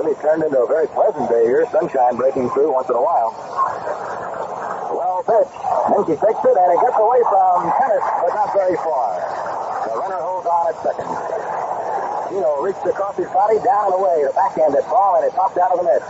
[0.06, 1.66] Really turned into a very pleasant day here.
[1.74, 3.34] Sunshine breaking through once in a while.
[4.94, 5.50] Well pitch.
[5.90, 9.18] Menke takes it and it gets away from Tenace, but not very far.
[9.82, 11.10] The runner holds on at second.
[12.30, 14.22] Gino reached across his body, down and away.
[14.22, 16.02] The backhand that ball, and it popped out of the net.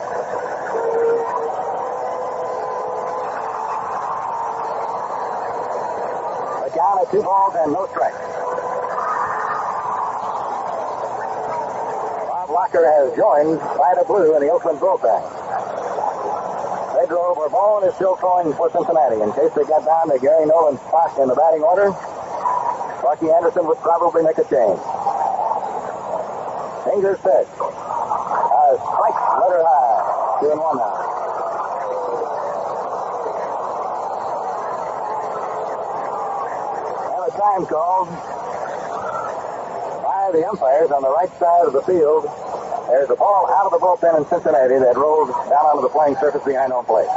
[6.77, 8.20] Count at two balls and no strikes.
[12.56, 15.20] Locker has joined Vida Blue in the Oakland bullpen.
[16.96, 19.20] Pedro Borbon is still throwing for Cincinnati.
[19.20, 21.92] In case they got down to Gary Nolan's spot in the batting order,
[23.04, 24.80] Sparky Anderson would probably make a change.
[26.88, 27.44] Fingers pitch.
[27.60, 30.40] Uh, strike letter high.
[30.40, 30.96] Two and one now.
[37.04, 38.08] And a time called
[40.00, 42.24] by the umpires on the right side of the field.
[42.86, 46.16] There's a ball out of the bullpen in Cincinnati that rolls down onto the playing
[46.16, 47.10] surface behind home plate.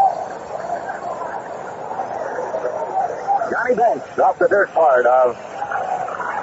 [3.54, 5.38] Johnny Bench off the dirt part of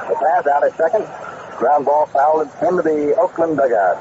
[0.07, 1.07] the pass out at second.
[1.59, 3.99] Ground ball fouled into the Oakland dugout.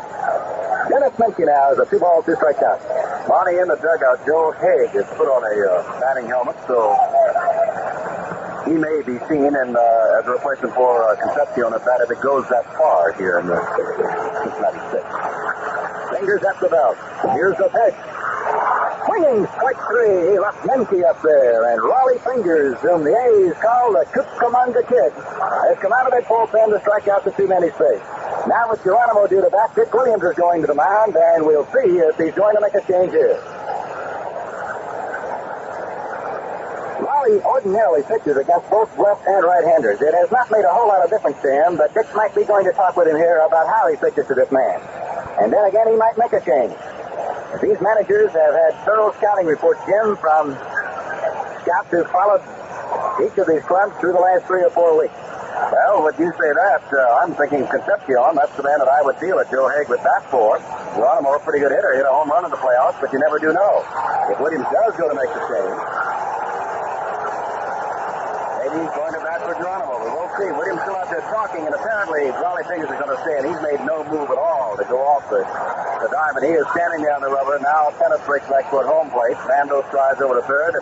[0.90, 2.82] Dennis Menke now is a two ball, two strike count.
[3.28, 6.94] Bonnie in the dugout, Joe Hague is put on a uh, batting helmet, so
[8.66, 12.10] he may be seen in, uh, as a replacement for uh, Concepcion if that if
[12.10, 13.58] it goes that far here in the
[14.42, 14.82] Cincinnati.
[16.18, 16.98] Fingers at the belt.
[17.38, 17.98] Here's the pitch.
[19.06, 20.34] Swinging strike three.
[20.34, 25.14] He left Menke up there, and Rollie Fingers, whom the A's call the Cucamonga Kid,
[25.14, 28.02] has come out of that bullpen to strike out the two men he's faced.
[28.50, 31.66] Now with Geronimo due to bat, Dick Williams is going to the mound, and we'll
[31.70, 33.38] see if he's going to make a change here.
[37.26, 40.02] Rollie ordinarily pitches against both left and right-handers.
[40.02, 42.44] It has not made a whole lot of difference to him, but Dick might be
[42.44, 44.80] going to talk with him here about how he pitches to this man.
[45.42, 46.74] And then again, he might make a change.
[47.62, 50.54] These managers have had thorough scouting reports, Jim, from
[51.64, 52.44] scouts who followed
[53.24, 55.16] each of these clubs through the last three or four weeks.
[55.56, 56.84] Well, would you say that?
[56.92, 58.36] Uh, I'm thinking Concepcion.
[58.36, 60.60] That's the man that I would deal at Joe Hague with bat for.
[60.94, 63.40] Geronimo, a pretty good hitter, hit a home run in the playoffs, but you never
[63.40, 63.84] do know.
[64.30, 66.05] If Williams does go to make the change,
[68.82, 70.04] he's going to bat for Geronimo.
[70.04, 70.50] We'll see.
[70.52, 73.62] Williams still out there talking, and apparently Rollie Fingers is going to stay, and he's
[73.64, 75.42] made no move at all to go off the,
[76.04, 76.44] the diamond.
[76.44, 77.58] He is standing down the rubber.
[77.64, 79.40] Now Tenace breaks back toward home plate.
[79.48, 80.80] Bando strides over to third.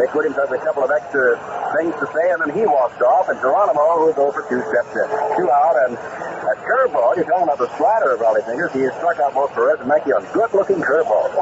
[0.00, 1.36] Dick Williams has a couple of extra
[1.76, 5.06] things to say, and then he walks off, and Geronimo, who's over two steps in.
[5.36, 7.16] Two out, and a curveball.
[7.16, 8.72] You're talking about the slider of Rollie Fingers.
[8.72, 11.32] He has struck out both Perez and Menke on good-looking curveballs.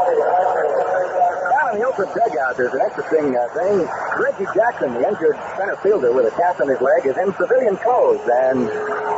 [1.72, 3.88] Down the open dugout, there's an interesting uh, thing.
[4.20, 7.80] Reggie Jackson, the injured center fielder with a cast on his leg, is in civilian
[7.80, 8.68] clothes, and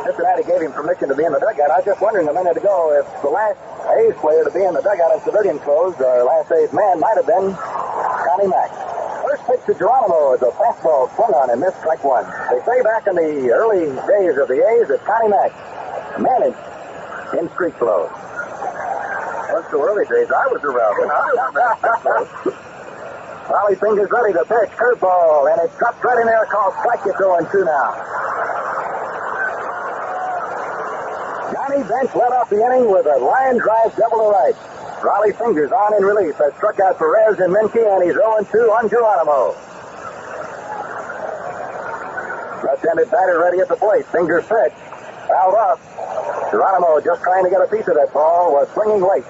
[0.07, 1.75] Cincinnati gave him permission to be in the dugout.
[1.75, 3.59] I was just wondering a minute ago if the last
[3.99, 7.19] A's player to be in the dugout in civilian clothes, or last A's man, might
[7.19, 8.71] have been Connie Mack.
[9.27, 12.23] First pitch to Geronimo is a fastball swung on and missed strike one.
[12.55, 15.51] They say back in the early days of the A's that Connie Mack
[16.23, 16.63] managed
[17.35, 18.15] in street clothes.
[19.65, 20.29] That's early days.
[20.29, 22.53] I was around when I was
[23.49, 24.77] Rollie Fingers ready to pitch.
[24.77, 26.45] Curveball, and it's dropped right in there.
[26.53, 27.01] Called strike.
[27.09, 27.89] It's 0 2 now.
[31.49, 34.57] Johnny Bench led off the inning with a line drive double to right.
[35.01, 38.69] Rollie Fingers on in relief has struck out Perez and Menke, and he's 0 2
[38.69, 39.57] on Geronimo.
[42.69, 44.05] Left-handed batter ready at the plate.
[44.13, 44.77] Fingers pitch.
[45.29, 45.81] Fouled up.
[46.53, 49.25] Geronimo just trying to get a piece of that ball was swinging late.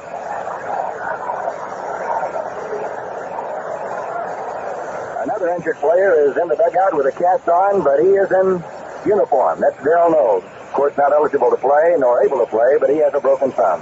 [5.24, 8.60] Another injured player is in the dugout with a cast on, but he is in
[9.08, 9.56] uniform.
[9.56, 10.44] That's Darold Knowles.
[10.44, 13.48] Of course, not eligible to play nor able to play, but he has a broken
[13.56, 13.80] thumb.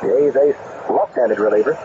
[0.00, 0.56] The A's ace
[0.88, 1.76] left-handed reliever.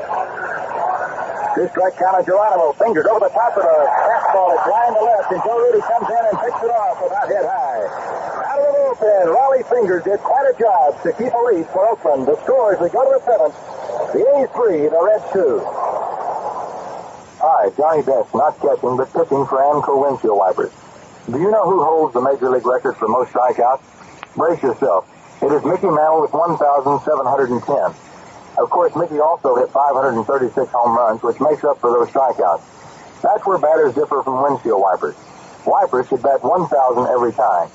[1.51, 2.71] Two strike count on Geronimo.
[2.79, 4.55] Fingers over the top of the fastball.
[4.55, 7.43] It's line to left, and Joe Rudi comes in and picks it off about head
[7.43, 7.83] high.
[7.91, 11.83] Out of the bullpen, Rollie Fingers did quite a job to keep a lead for
[11.91, 12.23] Oakland.
[12.23, 13.57] The score as we go to the seventh.
[14.15, 15.59] The A's three, the Reds two.
[17.37, 20.73] Hi, Johnny Bench, not catching, but pitching for Anco windshield wipers.
[21.29, 23.85] Do you know who holds the major league record for most strikeouts?
[24.33, 25.05] Brace yourself.
[25.45, 27.93] It is Mickey Mantle with 1,710.
[28.57, 30.25] Of course, Mickey also hit 536
[30.73, 32.65] home runs, which makes up for those strikeouts.
[33.21, 35.13] That's where batters differ from windshield wipers.
[35.61, 36.73] Wipers should bat 1,000
[37.05, 37.69] every time.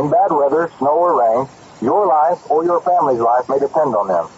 [0.00, 1.44] In bad weather, snow or rain,
[1.84, 4.32] your life or your family's life may depend on them.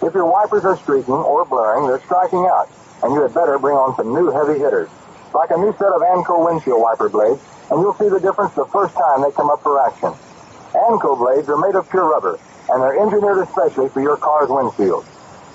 [0.00, 2.72] If your wipers are streaking or blurring, they're striking out,
[3.02, 4.88] and you had better bring on some new heavy hitters,
[5.34, 8.68] like a new set of Anco windshield wiper blades, and you'll see the difference the
[8.72, 10.12] first time they come up for action.
[10.74, 12.38] Anco blades are made of pure rubber,
[12.70, 15.04] and they're engineered especially for your car's windshield.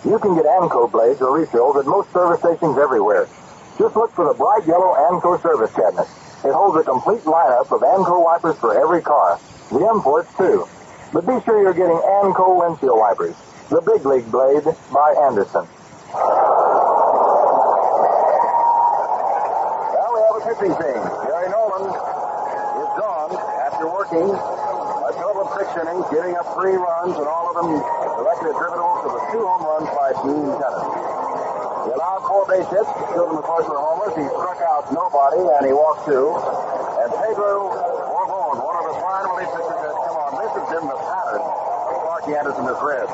[0.03, 3.29] You can get Anco blades or refills at most service stations everywhere.
[3.77, 6.07] Just look for the bright yellow Anco service cabinet.
[6.43, 9.39] It holds a complete lineup of Anco wipers for every car.
[9.69, 10.67] The imports, too.
[11.13, 13.35] But be sure you're getting Anco windshield wipers.
[13.69, 15.67] The Big League Blade by Anderson.
[19.93, 20.99] Well, we have a pitching team.
[21.31, 23.31] Gary Nolan is gone
[23.63, 27.71] after working a total of six innings, giving up three runs, and all of them
[28.19, 30.91] directly attributable to the two home runs by Gene Tenace.
[31.87, 34.11] He allowed four base hits, two of them, of course, were homers.
[34.19, 36.35] He struck out nobody, and he walked two.
[36.99, 37.71] And Pedro
[38.11, 40.31] Borbon, one of the fine relief pitchers, has come on.
[40.35, 43.07] This has been the pattern Sparky Anderson has read.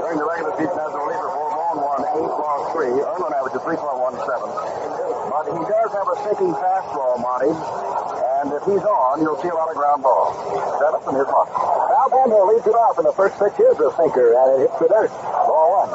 [0.00, 1.47] During the regular season as a reliever, Borbon
[1.78, 4.18] won eight, lost three, earned on average of 3.17.
[4.18, 7.52] But he does have a sinking fastball, Monte.
[7.52, 10.34] And if he's on, you'll see a lot of ground balls.
[10.78, 11.50] Seventh and his mark.
[11.50, 14.78] Al Bando leads it off, and the first pitch is a sinker, and it hits
[14.78, 15.10] the dirt.
[15.10, 15.90] Ball one.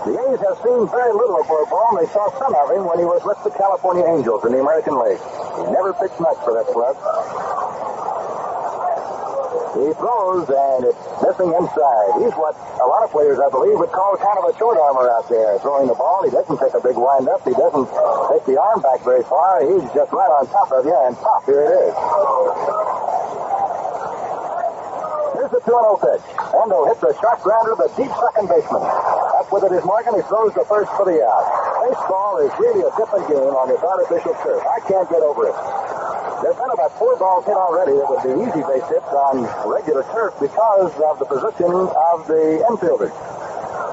[0.00, 2.00] The A's have seen very little of Borbon.
[2.00, 4.96] They saw some of him when he was with the California Angels in the American
[4.96, 5.20] League.
[5.20, 6.96] He never pitched much for that club.
[9.70, 12.10] He throws, and it's missing inside.
[12.18, 15.06] He's what a lot of players, I believe, would call kind of a short armor
[15.06, 16.26] out there, throwing the ball.
[16.26, 17.46] He doesn't take a big wind up.
[17.46, 17.86] He doesn't
[18.34, 19.62] take the arm back very far.
[19.62, 21.94] He's just right on top of you, and pop, here it is.
[25.38, 26.24] Here's the 2-0 pitch.
[26.50, 28.82] Endo hits a sharp grounder to the deep second baseman.
[28.82, 30.18] Up with it is Morgan.
[30.18, 31.46] He throws the first for the out.
[31.86, 34.66] Baseball is really a different game on this artificial turf.
[34.66, 35.54] I can't get over it.
[36.40, 40.08] There's been about four balls hit already that would be easy base hits on regular
[40.08, 43.12] turf because of the position of the infielders.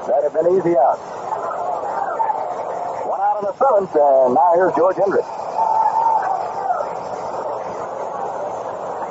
[0.08, 1.04] That have been easy outs.
[3.04, 5.28] One out in the seventh, and now here's George Hendrick.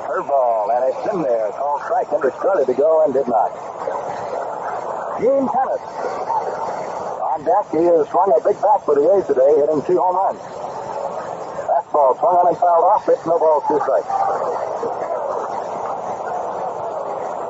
[0.10, 1.54] Curveball, and it's in there.
[1.54, 2.10] Called strike.
[2.10, 3.54] Hendrick started to go and did not.
[5.22, 5.86] Gene Tenace.
[7.22, 10.18] On deck, he has swung a big bat for the A's today, hitting two home
[10.18, 10.42] runs.
[11.98, 13.06] Fastball swung on and fouled off.
[13.06, 14.06] Pitch, no ball, two strikes.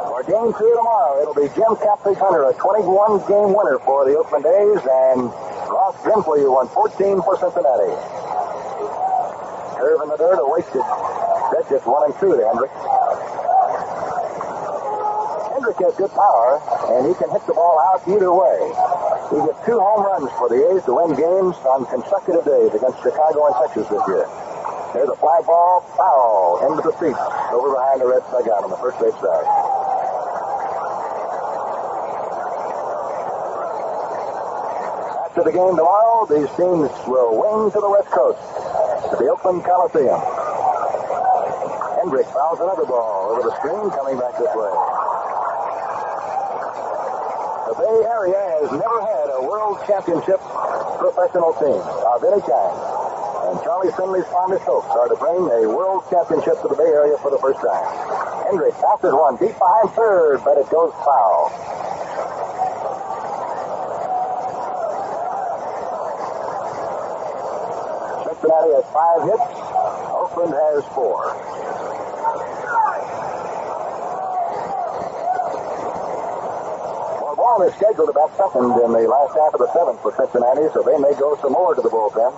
[0.08, 4.16] For game two tomorrow, it'll be Jim Catfish Hunter, a 21 game winner for the
[4.16, 5.28] Oakland A's, and
[5.68, 7.92] Ross Grimsley, who won 14 for Cincinnati.
[9.76, 10.84] Curve in the dirt, a wasted
[11.52, 11.68] pitch.
[11.76, 12.72] It's one and two to Hendrick.
[15.68, 16.64] Hendrick has good power,
[16.96, 18.56] and he can hit the ball out either way.
[19.28, 23.04] He gets two home runs for the A's to win games on consecutive days against
[23.04, 24.24] Chicago and Texas this year.
[24.96, 27.20] There's a fly ball, foul, into the seats,
[27.52, 29.48] over behind the red dugout on the first base side.
[35.28, 38.40] After the game tomorrow, these teams will wing to the West Coast,
[39.12, 40.24] to the Oakland Coliseum.
[42.00, 45.07] Hendrick fouls another ball over the screen, coming back this way.
[47.68, 52.76] The Bay Area has never had a World Championship professional team of any kind.
[53.52, 57.20] And Charlie Finley's fondest hopes are to bring a World Championship to the Bay Area
[57.20, 57.84] for the first time.
[58.48, 61.52] Hendrick passes one deep behind third, but it goes foul.
[68.32, 69.52] Cincinnati has five hits.
[70.16, 71.67] Oakland has four.
[77.58, 80.96] Is scheduled about second in the last half of the seventh for Cincinnati, so they
[81.02, 82.32] may go some more to the bullpen.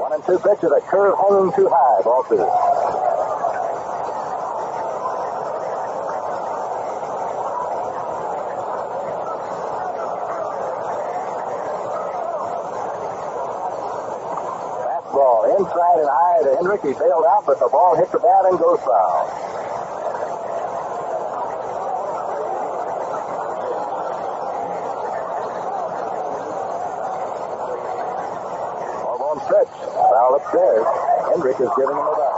[0.00, 2.40] One and two pitches, a curve hanging too high, ball two.
[14.80, 16.80] Fastball inside and high to Hendrick.
[16.82, 19.28] He bailed out, but the ball hit the bat and goes foul.
[29.22, 29.68] Ball stretch.
[29.94, 30.86] Foul upstairs.
[31.30, 32.34] Hendrick is giving him a back.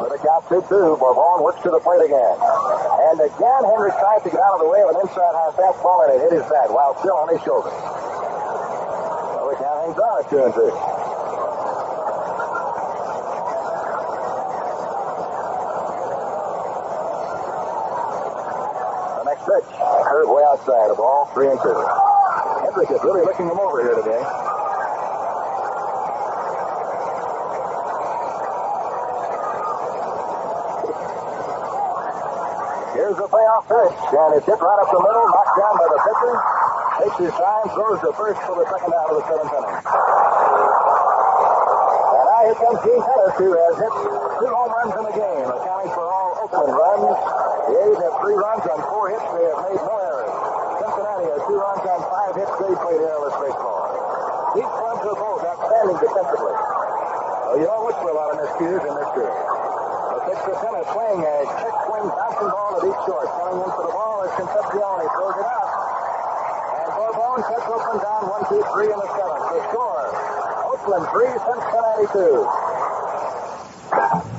[0.00, 2.36] With a count 2 2, Bourbon works to the plate again.
[3.12, 6.08] And again, Hendrick tries to get out of the way of an inside high fastball,
[6.08, 7.68] and it hit his bat while still on his shoulder.
[7.68, 10.99] So the count hangs on at 2 and 2.
[19.50, 19.66] Pitch.
[20.06, 20.94] Curve way outside.
[20.94, 21.74] of ball, three and two.
[22.62, 24.22] Hendrick is really looking them over here today.
[32.94, 35.98] Here's the payoff pitch, and it's hit right up the middle, knocked down by the
[35.98, 36.34] pitcher.
[37.02, 39.82] Takes his time, throws to first for the second out of the seventh inning.
[42.06, 45.46] And now here comes Gene Tenace, who has hit two home runs in the game,
[45.50, 46.06] accounting for
[46.40, 47.20] Oakland runs.
[47.68, 49.28] The A's have three runs on four hits.
[49.28, 50.32] They have made no errors.
[50.80, 52.54] Cincinnati has two runs on five hits.
[52.56, 53.84] They played airless baseball.
[54.56, 56.56] These clubs are both outstanding defensively.
[56.56, 59.36] Well, you look for a lot of miscues in this series.
[59.36, 63.26] The pitch to playing a check swing bouncing ball to deep short.
[63.36, 64.96] Coming in for the ball is Concepcion.
[64.96, 65.68] He throws it out.
[65.68, 69.44] And Borbon cuts Oakland down one, two, three in the seventh.
[69.44, 70.08] The score,
[70.72, 72.48] Oakland three, Cincinnati two.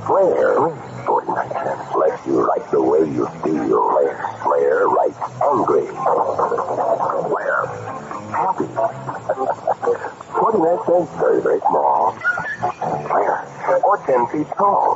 [0.09, 0.80] Flair, 49 cents.
[0.80, 0.80] Bless
[2.25, 3.89] you like the way you feel.
[4.43, 5.87] Flair, right hungry.
[7.29, 7.65] Flair,
[8.31, 8.67] happy.
[10.31, 12.13] 49 cents, very, very small.
[13.09, 13.45] Flair,
[13.83, 14.95] or 10 feet tall.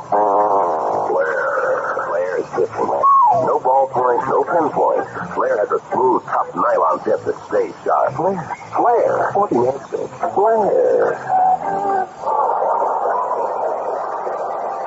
[1.10, 3.04] Flair, Flair is different.
[3.46, 5.06] No ballpoint, no pinpoint.
[5.34, 8.14] Flair has a smooth, tough nylon tip that stays sharp.
[8.14, 8.38] Flair,
[8.74, 10.12] Flair, 49 cents.
[10.34, 11.14] Flair.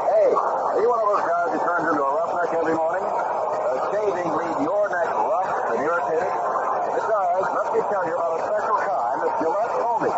[0.08, 3.04] Hey, are you one of those guys who turns into a roughneck every morning?
[3.04, 6.26] Does shaving leave your neck rough and irritated?
[6.26, 10.12] If it does, let me tell you about a special kind of Gillette Foamy,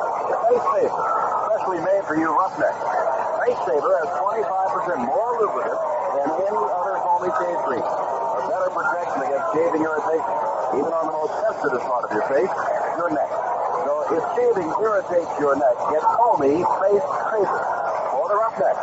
[0.46, 1.10] Face Saver,
[1.50, 2.78] specially made for you roughnecks.
[2.80, 5.78] Face Saver has 25% more lubricant
[6.18, 7.86] than any other Foamy shave cream.
[7.86, 10.34] A better protection against shaving irritation,
[10.82, 12.50] even on the most sensitive part of your face,
[12.98, 13.30] your neck.
[13.86, 17.62] So if shaving irritates your neck, get Foamy Face Saver
[18.10, 18.78] for the roughneck.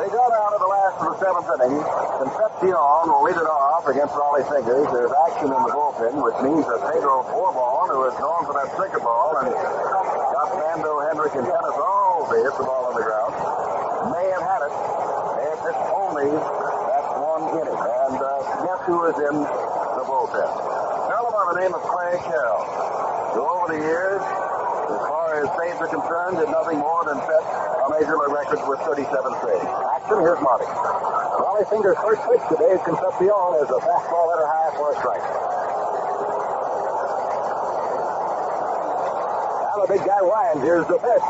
[0.00, 1.76] They go down to the last of the seventh inning.
[2.24, 4.86] Concepcion will lead it off against Rollie Fingers.
[4.90, 8.72] There's action in the bullpen, which means that Pedro Borbon, who is known for that
[8.72, 13.04] sinker ball and got Bando, Hendrick, and Tenace all to hit the ball on the
[13.04, 13.36] ground,
[14.16, 14.72] may have had it.
[14.72, 17.76] Have pitched only that one inning.
[17.76, 20.40] And uh, guess who is in the bullpen?
[20.40, 22.64] A fellow by the name of Clay Carroll,
[23.36, 27.44] who over the years, as far as saves are concerned, did nothing more than set
[27.44, 29.04] a major league record with 37
[29.44, 29.68] saves.
[30.00, 30.64] Action, here's Marty.
[30.64, 35.71] Rollie Fingers' first pitch today is Concepcion is a fastball letter high for a strike.
[39.82, 40.62] The big guy Ryan.
[40.62, 41.26] Here's the pitch.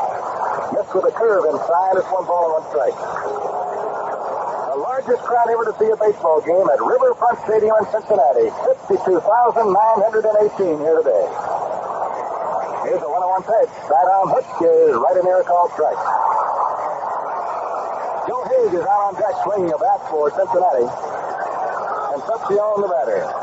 [0.77, 1.97] Missed with a curve inside.
[1.97, 2.93] It's one ball and one strike.
[2.93, 8.53] The largest crowd ever to see a baseball game at Riverfront Stadium in Cincinnati.
[9.09, 11.25] 52,918 here today.
[12.85, 13.73] Here's a one-on-one pitch.
[13.89, 15.97] Sidearm hook is right in there, called strike.
[18.29, 20.85] Joe Hague is out on deck swinging a bat for Cincinnati.
[22.21, 23.42] Concepcion the batter.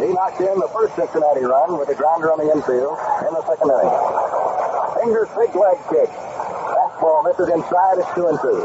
[0.00, 2.96] He knocked in the first Cincinnati run with a grounder on the infield
[3.28, 3.92] in the second inning.
[4.96, 6.08] Fingers big leg kick.
[6.08, 8.00] Fastball misses inside.
[8.00, 8.64] It's two and two.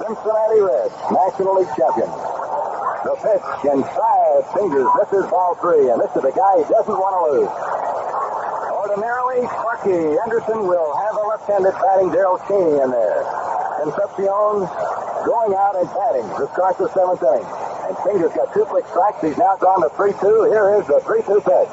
[0.00, 2.08] Cincinnati Reds, National League champion.
[3.04, 3.44] The pitch
[3.76, 4.40] inside.
[4.56, 7.52] Fingers misses ball three, and this is a guy he doesn't want to lose.
[8.72, 10.96] Ordinarily, Sparky Anderson will
[11.34, 13.26] left-handed batting Darrel Chaney in there.
[13.82, 14.70] Concepcion
[15.26, 17.42] going out and batting to start the seventh inning.
[17.90, 19.18] And Fingers got two quick strikes.
[19.18, 20.14] He's now gone to 3-2.
[20.46, 21.70] Here is the 3-2 pitch.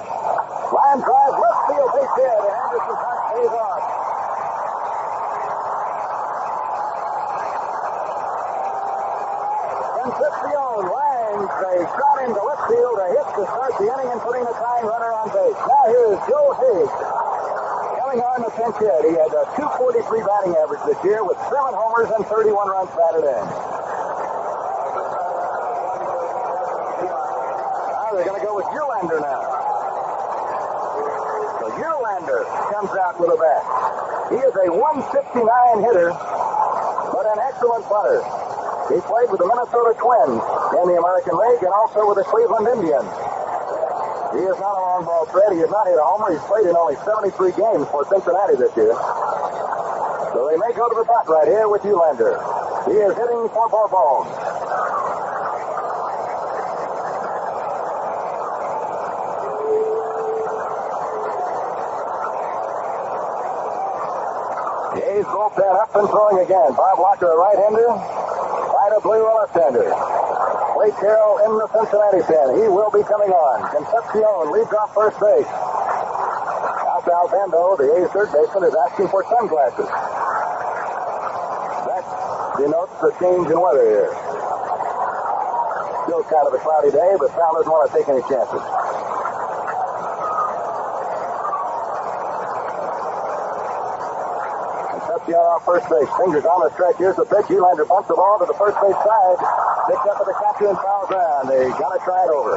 [0.73, 3.85] Line drive, left field, base hit, and Anderson pays off.
[10.01, 14.41] Concepcion lines a shot into left field, a hit to start the inning and putting
[14.41, 15.53] the tying runner on base.
[15.53, 17.21] Now here's Joe Hague.
[18.11, 19.07] Coming on the pinch hit.
[19.07, 23.45] He a 243 batting average this year with seven homers and 31 runs batted in.
[27.89, 29.41] Now they're going to go with Uhlaender now.
[31.57, 33.65] So Uhlaender comes out with a bat.
[34.29, 35.09] He is a 159
[35.89, 38.21] hitter, but an excellent putter.
[38.93, 42.69] He played with the Minnesota Twins in the American League and also with the Cleveland
[42.77, 43.09] Indians.
[44.31, 45.51] He is not a long ball threat.
[45.51, 46.31] He has not hit a homer.
[46.31, 48.95] He's played in only 73 games for Cincinnati this year.
[50.31, 52.39] So they may go to the bat right here with Uhlaender.
[52.87, 54.23] He is hitting for Borbon.
[64.95, 66.71] The A's bullpen up and throwing again.
[66.79, 67.91] Bob Locker, a right-hander.
[67.91, 70.20] Vida Blue, a left-hander.
[70.81, 72.57] Clay Carroll in the Cincinnati pen.
[72.57, 73.69] He will be coming on.
[73.69, 75.45] Concepcion leads off first base.
[75.45, 79.85] Ralph Albendo, the A's third baseman, is asking for sunglasses.
[81.85, 82.01] That
[82.57, 84.09] denotes the change in weather here.
[86.09, 88.63] Still kind of a cloudy day, but Sal doesn't want to take any chances.
[94.97, 96.09] Concepcion off first base.
[96.25, 96.97] Fingers on the stretch.
[96.97, 97.53] Here's the pitch.
[97.53, 99.70] Uhlaender bumps the ball to the first base side.
[99.91, 101.51] Picked up at the and foul ground.
[101.51, 102.55] They got to try it over.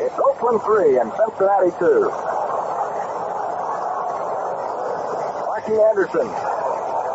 [0.00, 2.08] It's Oakland 3 and Cincinnati 2.
[5.44, 6.24] Sparky Anderson,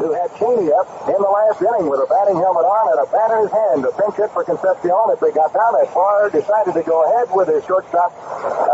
[0.06, 3.10] who had Chaney up in the last inning with a batting helmet on and a
[3.10, 6.30] bat in his hand to pinch hit for Concepcion if they got down that far,
[6.30, 8.14] decided to go ahead with his shortstop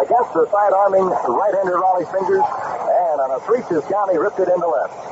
[0.04, 4.68] against the side-arming right-hander Rollie Fingers, and on a 3-2 count, he ripped it into
[4.68, 5.09] left.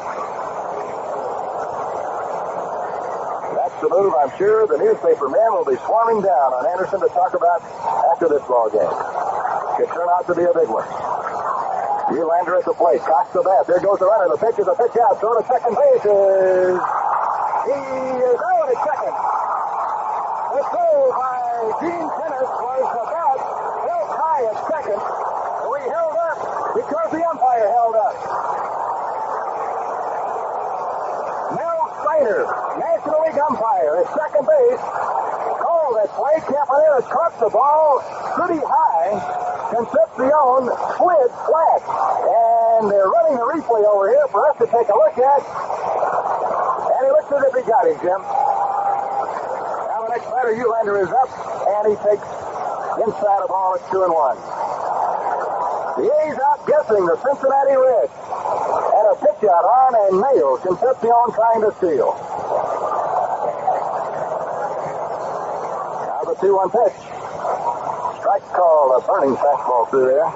[3.77, 7.61] Move I'm sure the newspaper men will be swarming down on Anderson to talk about
[8.09, 8.89] after this ball game.
[9.77, 10.89] Could turn out to be a big one.
[12.09, 13.69] Nylander at the plate, cocks the bat.
[13.69, 14.33] There goes the runner.
[14.33, 15.21] The pitch is a pitch out.
[15.21, 16.73] Throw to second base is.
[17.69, 17.77] He
[18.17, 19.13] is out at second.
[19.13, 21.37] The throw by
[21.77, 24.99] Gene Tenace was bat held high at second.
[25.69, 26.37] We held up
[26.73, 28.66] because the umpire held up.
[32.17, 32.49] Steiner,
[32.81, 34.81] National League umpire at second base,
[35.61, 36.33] called that play.
[36.49, 38.01] Campaneris caught the ball
[38.33, 39.21] pretty high.
[39.69, 40.65] Concepcion
[40.97, 41.81] slid flat.
[41.85, 45.41] And they're running the replay over here for us to take a look at.
[46.89, 48.21] And he looks as if he got him, Jim.
[49.85, 51.29] Now the next batter, Uhlaender, is up,
[51.69, 52.25] and he takes
[52.97, 54.66] inside a ball at two and one.
[55.97, 58.13] The A's outguessing the Cincinnati Reds.
[58.13, 62.13] And a pitch out on and nails Concepcion trying to steal.
[66.05, 67.01] Now the 2-1 pitch.
[68.21, 70.29] Strike call, a burning fastball through there.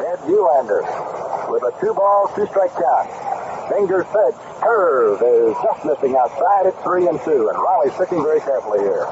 [0.00, 0.80] Ted Uhlaender
[1.52, 3.39] with a two ball, two strike count.
[3.70, 8.40] Fingers pitch, curve is just missing outside at three and two, and Rollie's picking very
[8.40, 9.06] carefully here.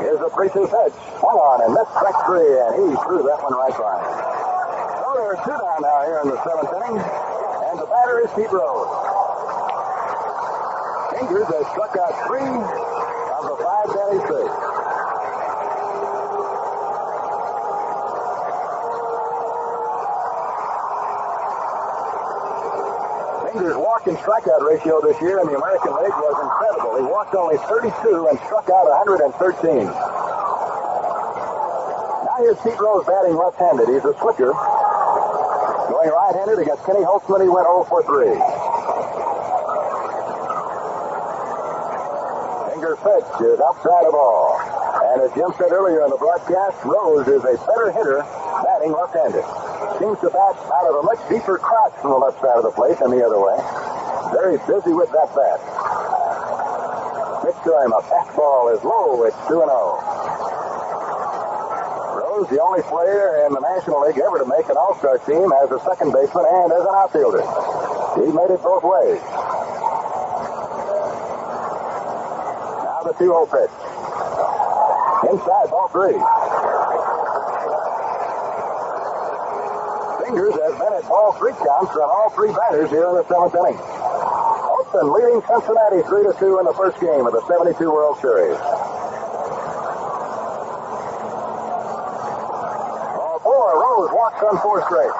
[0.00, 0.96] Here's a 3 2 pitch.
[1.20, 3.96] Swung on and missed strike three, and he threw that one right by.
[4.98, 8.32] So there are two down now here in the seventh inning, and the batter is
[8.32, 8.90] Pete Rose.
[11.14, 14.72] Fingers has struck out three of the five that he's faced.
[23.52, 26.98] Fingers' walk and strikeout ratio this year in the American League was incredible.
[26.98, 29.86] He walked only 32 and struck out 113.
[29.86, 29.94] Now
[32.38, 33.86] here's Pete Rose batting left-handed.
[33.86, 34.50] He's a switcher.
[35.86, 38.34] Going right-handed against Kenny Holtzman, he went 0 for 3.
[42.74, 44.58] Finger pitch is outside of all.
[45.14, 48.26] And as Jim said earlier in the broadcast, Rose is a better hitter
[48.66, 49.46] batting left-handed.
[50.00, 52.74] Seems to bat out of a much deeper crouch from the left side of the
[52.74, 53.81] plate than the other way.
[54.32, 55.92] Very busy with that bat.
[57.62, 59.22] To him, a fastball is low.
[59.22, 59.62] It's 2 0.
[62.18, 65.70] Rose, the only player in the National League ever to make an All-Star team as
[65.70, 67.38] a second baseman and as an outfielder.
[68.18, 69.22] He made it both ways.
[72.82, 73.70] Now the 2 0 pitch.
[75.30, 76.18] Inside, ball three.
[80.18, 83.54] Fingers has been at ball three counts on all three batters here in the seventh
[83.54, 83.91] inning.
[84.92, 88.58] Oakland leading Cincinnati 3 to 2 in the first game of the 72 World Series.
[93.16, 95.16] Ball four, Rose walks on four straight.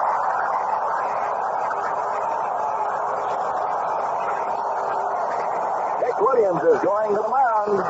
[6.05, 7.81] Dick Williams is going to the mound.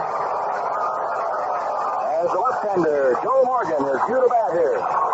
[2.23, 5.12] As the left-hander, Joe Morgan, is due to bat here.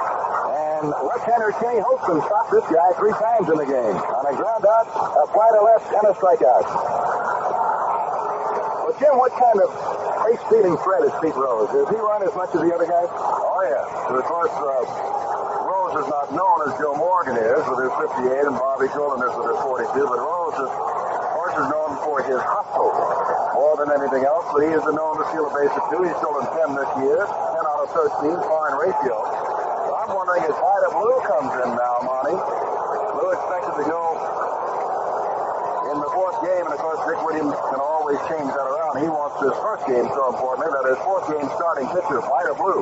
[0.79, 3.99] And left-hander Kenny Holtzman stopped this guy three times in the game.
[3.99, 6.63] On a ground out, a fly to left, and a strikeout.
[8.87, 9.75] Well, Jim, what kind of
[10.23, 11.67] face-stealing threat is Pete Rose?
[11.75, 13.11] Does he run as much as the other guys?
[13.11, 13.91] Oh, yeah.
[14.07, 14.87] But of course, uh,
[15.67, 19.35] Rose is not known as Joe Morgan is with his 58 and Bobby Tolan is
[19.35, 22.95] with his 42, but Rose is, of course, is known for his hustle
[23.59, 26.07] more than anything else, but he is known to steal a base or two.
[26.07, 29.38] He's stolen 10 this year, 10 out of 13, fine ratio.
[30.09, 32.33] I'm wondering if Vida Blue comes in now, Monte.
[32.33, 34.03] Blue expected to go
[35.93, 39.05] in the fourth game, and of course, Dick Williams can always change that around.
[39.05, 42.81] He wants this first game so importantly that his fourth game starting pitcher, Vida Blue.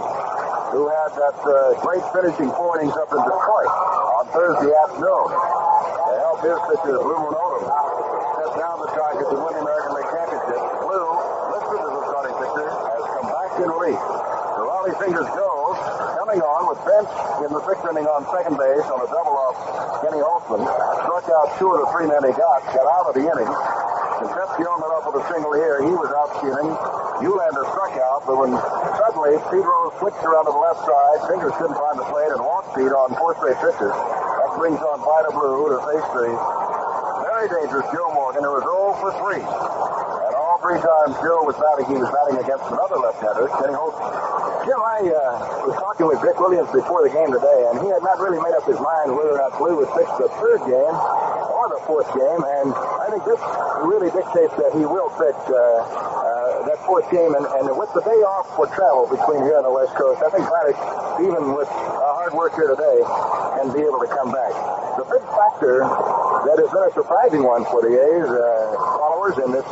[0.71, 5.27] who had that uh, great finishing four innings up in Detroit on Thursday afternoon.
[5.31, 7.67] To help his pitcher, Blue Moon Odom,
[8.39, 10.63] step down the target to win the American League Championship.
[10.83, 11.07] Blue,
[11.55, 14.01] listed as a starting pitcher, has come back in relief.
[14.59, 15.46] The Rollie Fingers goes,
[16.19, 17.11] coming on with Bench
[17.45, 19.57] in the sixth inning on second base on a double off
[20.03, 20.63] Kenny Holtzman.
[21.07, 23.51] Struck out two of the three men he got, got out of the inning.
[24.17, 25.85] Concepcion went off with a single here.
[25.85, 26.73] He was out stealing.
[27.21, 28.53] Uhlaender struck out, but when
[28.97, 32.41] suddenly Pete Rose switched around to the left side, Fingers couldn't find the plate and
[32.41, 33.93] walked Pete on four straight pitches.
[33.93, 36.29] That brings on Vida Blue to face the
[37.29, 39.96] very dangerous Joe Morgan, who was 0 for 3.
[40.67, 44.11] Three times Joe was batting, he was batting against another left-hander, Kenny Holtzman.
[44.67, 48.03] Jim, I uh, was talking with Dick Williams before the game today, and he had
[48.03, 50.97] not really made up his mind whether or not Blue would pitch the third game
[51.55, 53.39] or the fourth game, and I think this
[53.87, 58.03] really dictates that he will pitch uh, uh, that fourth game, and, and with the
[58.03, 60.83] day off for travel between here and the West Coast, I think Braddock,
[61.23, 63.07] even with uh, hard work here today,
[63.63, 64.51] can be able to come back.
[64.99, 65.87] The big factor
[66.43, 68.96] that has been a surprising one for the A's uh,
[69.27, 69.67] followers in this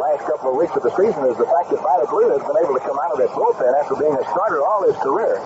[0.00, 2.56] last couple of weeks of the season is the fact that Vida Blue has been
[2.64, 5.36] able to come out of that bullpen after being a starter all his career.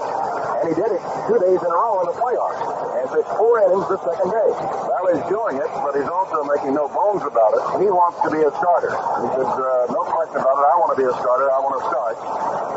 [0.62, 2.62] And he did it two days in a row in the playoffs.
[2.94, 4.50] And pitched four innings the second day.
[4.54, 7.82] Well, he's doing it, but he's also making no bones about it.
[7.82, 8.94] He wants to be a starter.
[8.94, 10.66] He said, uh, no question about it.
[10.70, 11.50] I want to be a starter.
[11.50, 12.14] I want to start.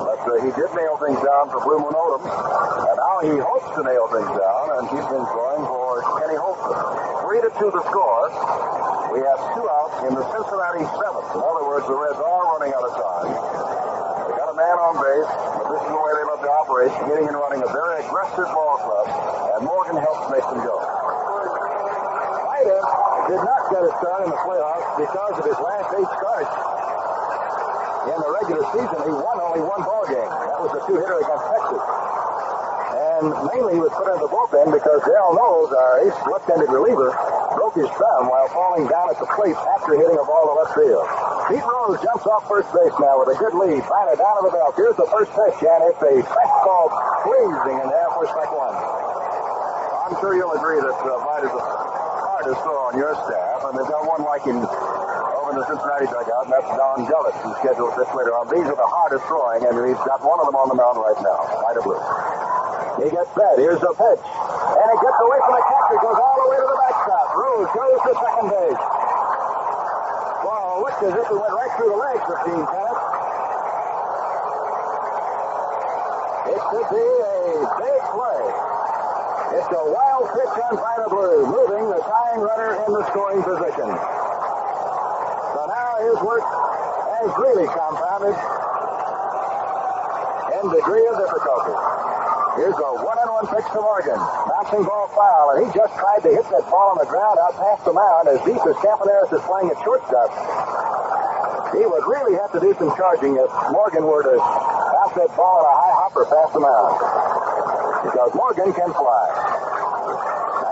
[0.10, 2.24] But uh, he did nail things down for Blue Moon Odom.
[2.26, 6.82] And now he hopes to nail things down and keep things going for Kenny Holtzman.
[7.22, 8.97] Three to two the score.
[9.18, 11.34] We have two out in the Cincinnati seventh.
[11.34, 13.34] In other words, the Reds are running out of time.
[13.34, 15.26] They got a man on base,
[15.58, 18.46] but this is the way they love to operate, hitting and running a very aggressive
[18.46, 19.10] ball club,
[19.58, 20.78] and Morgan helps make them go.
[22.46, 22.78] Vida
[23.26, 26.54] did not get a start in the playoffs because of his last eight starts.
[28.14, 30.30] In the regular season, he won only one ball game.
[30.30, 31.82] That was the two-hitter against Texas.
[33.02, 37.18] And mainly he was put in the bullpen because Darold Knowles, our ace left-handed reliever,
[37.58, 40.78] broke his thumb while falling down at the plate after hitting a ball to left
[40.78, 41.06] field.
[41.50, 43.82] Pete Rose jumps off first base now with a good lead.
[43.82, 44.78] Vida down to the belt.
[44.78, 46.94] Here's the first pitch, and it's a fastball
[47.26, 48.78] blazing in there for strike one.
[48.78, 53.90] I'm sure you'll agree that uh, Vida's the hardest throw on your staff, and they've
[53.90, 57.92] got one like him over in the Cincinnati dugout, and that's Don Gullett, who's scheduled
[57.98, 58.54] pitch later on.
[58.54, 61.20] These are the hardest throwing, and he's got one of them on the mound right
[61.26, 62.00] now, Vida Blue.
[63.02, 63.58] He gets that.
[63.58, 64.47] Here's the pitch.
[64.68, 65.98] And it gets away from the catcher.
[66.04, 67.28] Goes all the way to the backstop.
[67.40, 68.84] Rose goes to second base.
[70.44, 73.04] Ball looked as if it went right through the legs of Gene Tenace.
[76.52, 78.44] It could be a big play.
[79.56, 83.88] It's a wild pitch on Vida Blue, moving the tying runner in the scoring position.
[83.88, 88.36] So now his work has really compounded
[90.60, 92.27] in degree of difficulty.
[92.58, 94.18] Here's a one-on-one pitch to Morgan.
[94.18, 97.54] Bouncing ball foul, and he just tried to hit that ball on the ground out
[97.54, 100.34] past the mound as deep as Campaneris is playing at shortstop.
[101.78, 105.62] He would really have to do some charging if Morgan were to bounce that ball
[105.62, 106.98] on a high hopper past the mound.
[108.10, 109.26] Because Morgan can fly.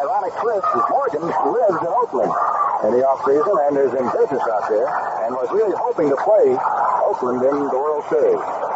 [0.02, 2.34] Ironic twist is Morgan lives in Oakland
[2.90, 4.90] in the offseason and is in business out there
[5.22, 6.50] and was really hoping to play
[7.06, 8.75] Oakland in the World Series.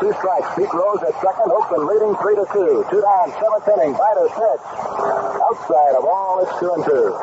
[0.00, 0.48] Two strikes.
[0.58, 1.54] Pete Rose at second.
[1.54, 2.82] Oakland leading three to two.
[2.90, 3.94] Two down, seventh inning.
[3.94, 4.64] Vida pitch.
[5.46, 7.14] Outside of all, it's two and two.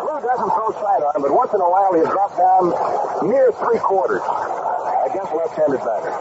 [0.00, 2.72] Blue doesn't throw sidearm, but once in a while he'll drop down
[3.28, 4.24] near three quarters
[5.04, 6.16] against left-handed batters.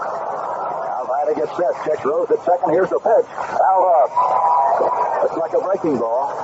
[0.00, 1.76] Now Vida gets set.
[1.84, 2.72] Checks Rose at second.
[2.72, 3.28] Here's the pitch.
[3.28, 5.28] Fouled off.
[5.28, 6.39] Looks like a breaking ball.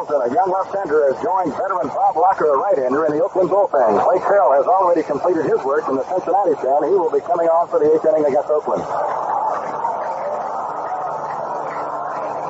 [0.00, 4.00] Hamilton, a young left-hander, has joined veteran Bob Locker, a right-hander, in the Oakland bullpen.
[4.00, 6.88] Clay Carroll has already completed his work in the Cincinnati pen.
[6.88, 8.80] He will be coming on for the eighth inning against Oakland.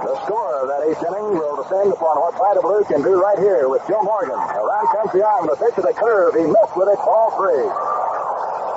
[0.07, 3.43] The score of that eighth inning will depend upon what Vida Blue can do right
[3.43, 4.39] here with Joe Morgan.
[4.39, 6.39] Around comes the arm, the pitch of the curve.
[6.39, 7.67] He missed with it, ball three.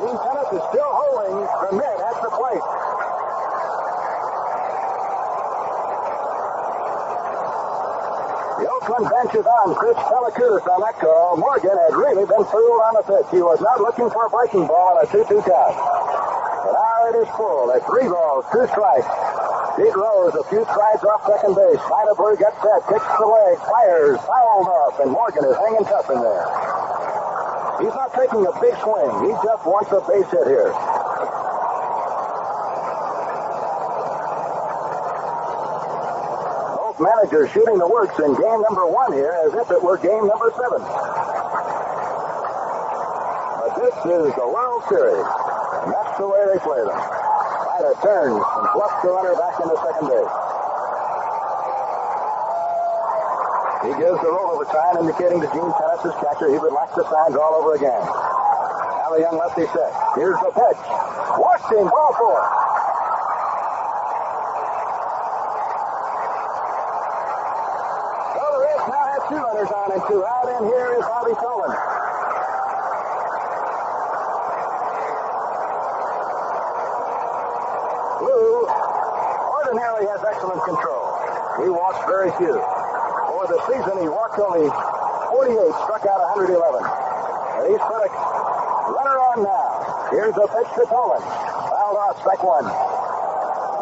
[0.01, 2.65] Gene Tenace is still holding the mid at the plate.
[8.83, 9.75] The Oakland bench on.
[9.79, 11.39] Chris Pelekoudas on that call.
[11.39, 13.31] Morgan had really been fooled on the pitch.
[13.31, 15.75] He was not looking for a breaking ball on a 2-2 count.
[16.67, 17.71] But now it is full.
[17.71, 19.07] At three balls, two strikes.
[19.79, 21.79] Pete Rose a few strides off second base.
[22.19, 26.19] Blue gets set, kicks the leg, fires, fouled off, and Morgan is hanging tough in
[26.19, 26.43] there.
[27.79, 29.11] He's not taking a big swing.
[29.23, 30.75] He just wants a base hit here.
[36.93, 40.29] Both managers shooting the works in game number one here as if it were game
[40.29, 40.77] number seven.
[43.57, 46.93] But this is the World Series, and that's the way they play them.
[46.93, 50.33] Ryder turns and fluffs the runner back into second base.
[53.89, 57.33] He gives the rollover sign indicating to Gene Tenace's catcher he would like the signs
[57.33, 58.05] all over again.
[58.05, 59.89] Now the young lefty set.
[60.13, 60.81] Here's the pitch.
[61.73, 62.37] Him, ball four.
[68.35, 71.37] So the Reds now have two runners on and two out, and here is Bobby
[71.37, 71.69] Tolan.
[78.25, 78.65] Blue
[79.53, 81.13] ordinarily has excellent control.
[81.61, 82.57] He walks very few.
[82.57, 86.57] For the season, he walked only 48, struck out 111.
[86.57, 90.09] And he's put a runner on now.
[90.09, 91.21] Here's a pitch to Tolan.
[91.21, 92.92] Fouled off, strike one.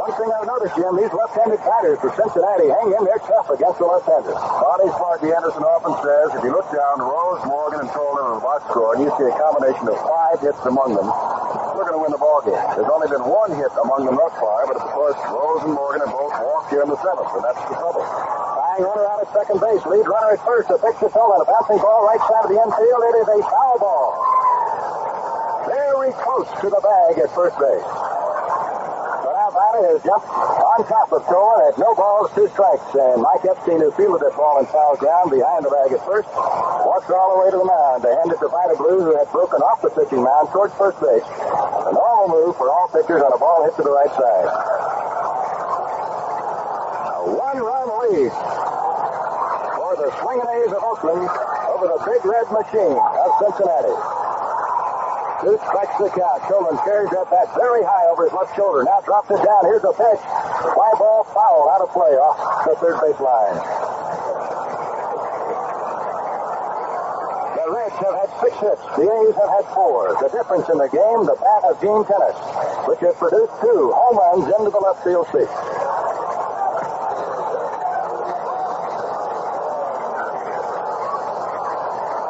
[0.02, 3.78] One thing I've noticed, Jim, these left-handed batters for Cincinnati hang in there tough against
[3.78, 4.34] the left-handers.
[4.34, 8.42] Bonnie Sparky Anderson often says if you look down Rose, Morgan, and Tolan in the
[8.42, 11.06] box score, and you see a combination of five hits among them,
[11.78, 12.58] we're going to win the ball game.
[12.74, 16.02] There's only been one hit among them thus far, but of course, Rose and Morgan
[16.02, 18.02] have both walked here in the seventh, and that's the trouble.
[18.02, 19.86] Tying runner out at second base.
[19.86, 20.74] Lead runner at first.
[20.74, 21.46] A pitch to Tolan.
[21.46, 23.02] A bouncing ball right side of the infield.
[23.06, 24.10] It is a foul ball.
[25.70, 28.01] Very close to the bag at first base.
[29.72, 32.84] Batter has jumped on top of Tolan at no balls, two strikes.
[32.92, 36.28] And Mike Epstein, who fielded that ball in foul ground behind the bag at first,
[36.84, 39.32] walks all the way to the mound to hand it to Vida Blue, who had
[39.32, 41.24] broken off the pitching mound towards first base.
[41.24, 44.48] A normal move for all pitchers on a ball hit to the right side.
[47.16, 48.32] A one-run lead
[49.80, 51.32] for the Swinging A's of Oakland
[51.72, 54.21] over the Big Red Machine of Cincinnati.
[55.42, 56.38] Two strikes the count.
[56.46, 58.86] Tolan carries that bat very high over his left shoulder.
[58.86, 59.66] Now drops it down.
[59.66, 60.22] Here's a pitch.
[60.22, 62.38] Fly ball foul out of play off
[62.70, 63.58] the third base line.
[67.58, 68.86] The Reds have had six hits.
[68.94, 70.14] The A's have had four.
[70.22, 72.38] The difference in the game, the bat of Gene Tenace,
[72.86, 75.50] which has produced two home runs into the left field seat.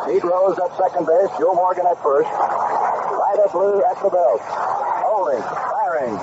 [0.07, 2.80] Pete Rose at second base, Joe Morgan at first.
[3.11, 4.41] Vida Blue at the belt.
[5.03, 6.15] Holding, firing.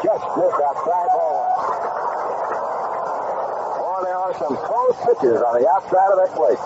[0.00, 1.54] Just missed outside ball one.
[3.80, 6.62] Boy, there are some close pitches on the outside of that plate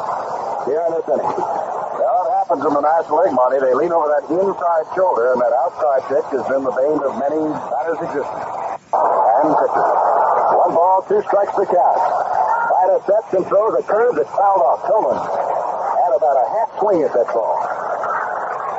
[0.68, 1.24] here in this inning.
[1.24, 3.58] Well, it happens in the National League, Monte.
[3.64, 7.16] They lean over that inside shoulder, and that outside pitch has been the bane of
[7.16, 7.40] many
[7.72, 8.44] batters' existence.
[8.92, 9.88] And pitches.
[10.54, 12.00] One ball, two strikes to count.
[12.70, 14.84] Vida sets and throws a curve that's fouled off.
[14.86, 17.63] Tillman had about a half swing at that ball.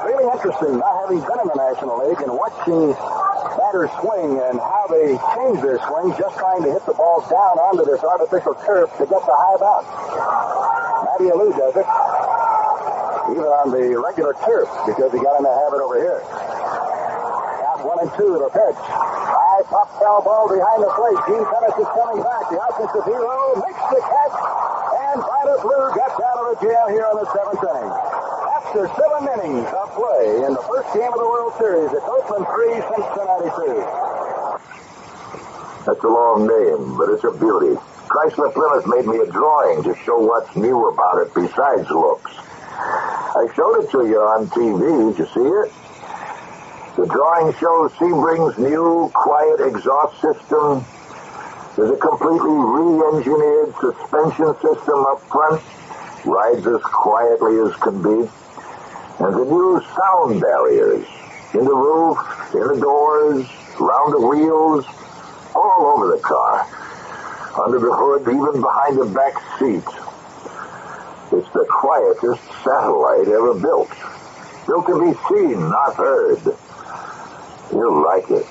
[0.06, 2.94] Really interesting, not having been in the National League and watching
[3.58, 7.58] batters swing and how they change their swing, just trying to hit the balls down
[7.58, 9.90] onto this artificial turf to get the high bounce.
[11.10, 11.90] Matty Alou does it,
[13.34, 16.22] even on the regular turf, because he got in the habit over here.
[17.66, 18.78] Count one and two, the pitch.
[18.86, 21.18] High pop foul ball behind the plate.
[21.26, 22.46] Gene Tenace is coming back.
[22.54, 24.38] The offensive hero makes the catch,
[25.02, 28.35] and Vida Blue gets out of the jail here in the seventh inning.
[28.56, 32.48] After seven innings of play in the first game of the World Series, it's Oakland
[32.48, 33.84] 3, Cincinnati 2.
[35.84, 37.76] That's a long name, but it's a beauty.
[38.08, 42.32] Chrysler Plymouth made me a drawing to show what's new about it besides looks.
[42.32, 45.12] I showed it to you on TV.
[45.12, 45.70] Did you see it?
[46.96, 50.86] The drawing shows Sebring's new quiet exhaust system.
[51.76, 55.62] There's a completely re-engineered suspension system up front.
[56.24, 58.32] Rides as quietly as can be.
[59.20, 61.08] And the new sound barriers
[61.54, 62.18] in the roof,
[62.54, 63.48] in the doors,
[63.80, 64.86] around the wheels,
[65.56, 66.68] all over the car.
[67.64, 69.88] Under the hood, even behind the back seat.
[71.32, 73.90] It's the quietest satellite ever built.
[74.68, 76.44] Built to be seen, not heard.
[77.72, 78.46] You'll like it.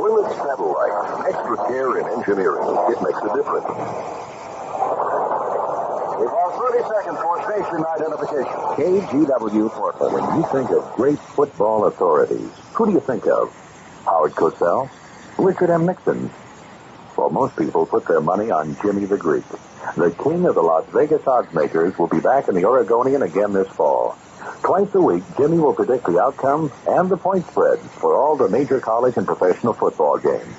[0.00, 1.28] Plymouth Satellite.
[1.28, 2.66] Extra care in engineering.
[2.88, 4.29] It makes a difference.
[6.60, 8.58] We've 30 seconds for station identification.
[8.76, 10.12] KGW Portland.
[10.12, 13.50] When you think of great football authorities, who do you think of?
[14.04, 14.90] Howard Cosell?
[15.38, 15.86] Richard M.
[15.86, 16.30] Nixon?
[17.16, 19.44] Well, most people put their money on Jimmy the Greek.
[19.96, 23.54] The king of the Las Vegas odds makers will be back in the Oregonian again
[23.54, 24.18] this fall.
[24.62, 28.50] Twice a week, Jimmy will predict the outcome and the point spread for all the
[28.50, 30.54] major college and professional football games.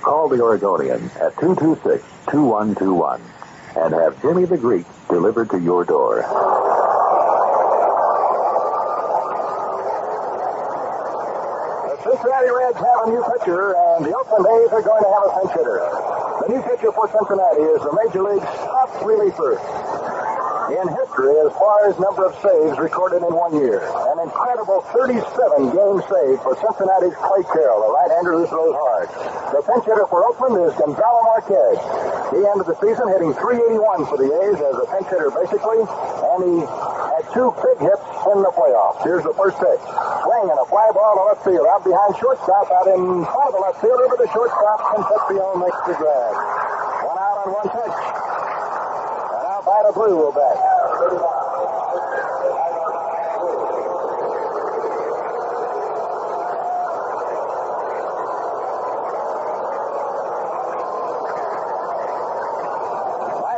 [0.00, 3.20] Call the Oregonian at 226-2121
[3.76, 6.22] and have Jimmy the Greek delivered to your door.
[11.88, 15.24] The Cincinnati Reds have a new pitcher, and the Oakland A's are going to have
[15.24, 15.80] a pinch hitter.
[16.42, 19.56] The new pitcher for Cincinnati is the Major League's top reliever
[20.72, 23.84] in history as far as number of saves recorded in one year.
[23.84, 25.20] An incredible 37
[25.70, 29.08] game save for Cincinnati's Clay Carroll, a right-hander who throws hard.
[29.52, 31.78] The pinch hitter for Oakland is Gonzalo Marquez.
[32.32, 36.40] He ended the season hitting 381 for the A's as a pinch hitter basically, and
[36.40, 39.04] he had two big hits in the playoffs.
[39.04, 39.82] Here's the first pitch.
[40.24, 41.68] Swing and a fly ball to left field.
[41.68, 45.60] Out behind shortstop, out in front of the left fielder, but the shortstop and Concepcion
[45.60, 46.34] makes the grab.
[47.04, 48.31] One out on one pitch.
[49.64, 50.58] By blue will bat.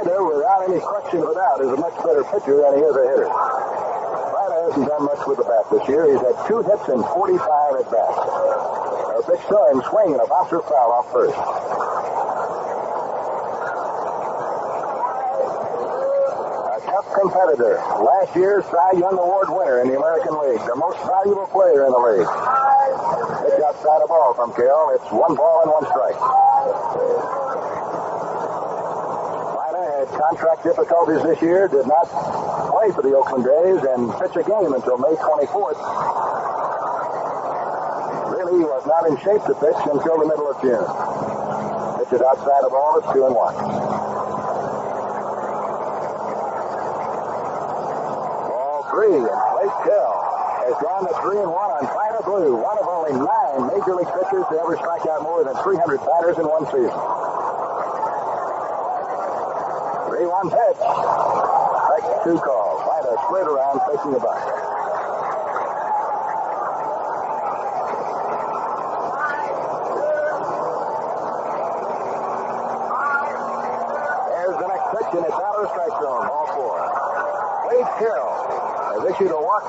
[0.04, 2.96] Vida, without any question of a doubt, is a much better pitcher than he is
[2.96, 3.28] a hitter.
[3.32, 6.04] Vida hasn't done much with the bat this year.
[6.12, 7.40] He's had two hits and 45
[7.80, 8.18] at bats.
[9.14, 11.38] A big swing and a bouncer foul off first.
[16.74, 17.78] A tough competitor.
[18.02, 20.60] Last year's Cy Young Award winner in the American League.
[20.66, 22.26] The most valuable player in the league.
[22.26, 24.90] Pitch outside a ball from Carroll.
[24.98, 26.18] It's one ball and one strike.
[29.54, 32.10] Miner had contract difficulties this year, did not
[32.74, 35.80] play for the Oakland A's and pitch a game until May 24th.
[38.34, 40.84] Really was not in shape to pitch until the middle of June.
[42.02, 43.54] Pitches outside of ball, it's two and one.
[48.48, 50.14] Ball three, and Blake Kell
[50.62, 54.06] has gone to three and one on Vida Blue, one of only nine major league
[54.14, 56.94] pitchers to ever strike out more than 300 batters in one season.
[60.14, 60.78] 3-1 pitch.
[60.78, 62.86] Strike two call.
[62.86, 64.46] Vida slid around facing the bunt.
[74.30, 76.30] There's the next pitch, and it's out of the strike zone.
[76.30, 76.78] Ball four.
[77.66, 78.23] Wade Carroll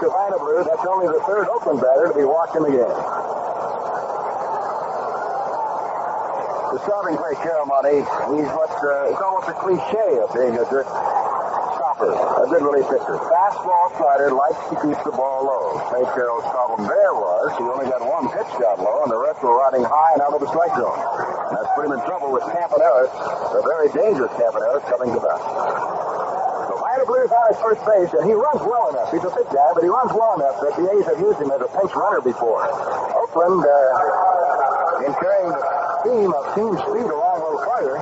[0.04, 0.64] walk to.
[0.68, 3.00] That's only the third Oakland batter to be walked in the game.
[6.76, 8.04] The starting Clay Carroll, Monte,
[8.36, 12.84] he's what, uh, it's almost a cliche of being a good stopper, a good relief
[12.92, 13.16] pitcher.
[13.16, 15.80] Fastball slider likes to keep the ball low.
[15.88, 19.40] Clay Carroll's problem there was he only got one pitch got low, and the rest
[19.40, 21.00] were riding high and out of the strike zone.
[21.56, 23.14] That's put him in trouble with Campaneris,
[23.56, 25.85] the very dangerous Campaneris coming to bat.
[27.06, 29.14] Blue's on his first base, and he runs well enough.
[29.14, 31.54] He's a big guy, but he runs well enough that the A's have used him
[31.54, 32.66] as a pinch runner before.
[32.66, 35.64] Oakland, uh, in carrying the
[36.04, 37.98] theme of team speed along a little farther,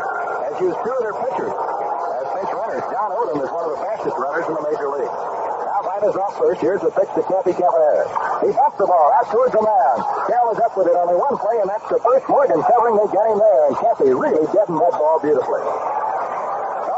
[0.47, 2.83] has used two of their pitchers as pinch runners.
[2.87, 5.11] John Odom is one of the fastest runners in the major league.
[5.11, 6.59] Now Vida's off first.
[6.63, 8.11] Here's the pitch to Cappy Campaneris.
[8.47, 9.95] He busts the ball out towards the man.
[10.31, 12.95] Carroll is up with it only one play, and that's the first Morgan covering.
[13.11, 16.02] Get him there, and Cappy really deadened that ball beautifully.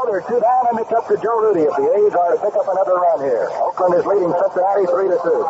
[0.06, 2.62] Two down, and it's up to Joe Rudi if the A's are to pick up
[2.62, 3.50] another run here.
[3.58, 5.42] Oakland is leading Cincinnati three to two.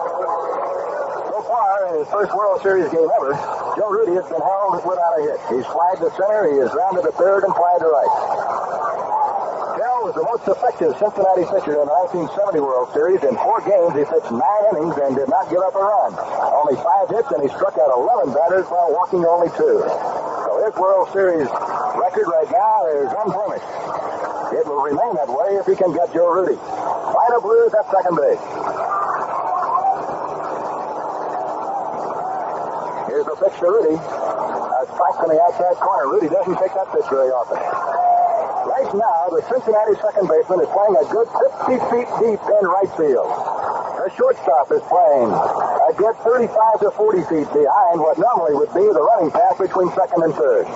[1.28, 3.36] So far in his first World Series game ever,
[3.76, 5.38] Joe Rudi has been held without a hit.
[5.52, 8.12] He's flagged to center, he is rounded to third, and flagged to right.
[9.76, 13.20] Carroll was the most effective Cincinnati pitcher in the 1970 World Series.
[13.28, 16.16] In four games, he pitched nine innings and did not give up a run.
[16.16, 19.84] Only five hits, and he struck out 11 batters while walking only two.
[20.48, 21.44] So his World Series
[22.00, 24.15] record right now is unblemished.
[24.52, 26.54] It will remain that way if he can get Joe Rudi.
[26.54, 28.44] Vida Blue at second base.
[33.10, 33.98] Here's the pitch to Rudi.
[33.98, 36.06] A strike from the outside corner.
[36.14, 37.58] Rudi doesn't take that pitch very often.
[37.58, 41.26] Right now, the Cincinnati second baseman is playing a good
[41.66, 43.30] 50 feet deep in right field.
[43.98, 48.86] The shortstop is playing a good 35 to 40 feet behind what normally would be
[48.86, 50.70] the running path between second and third.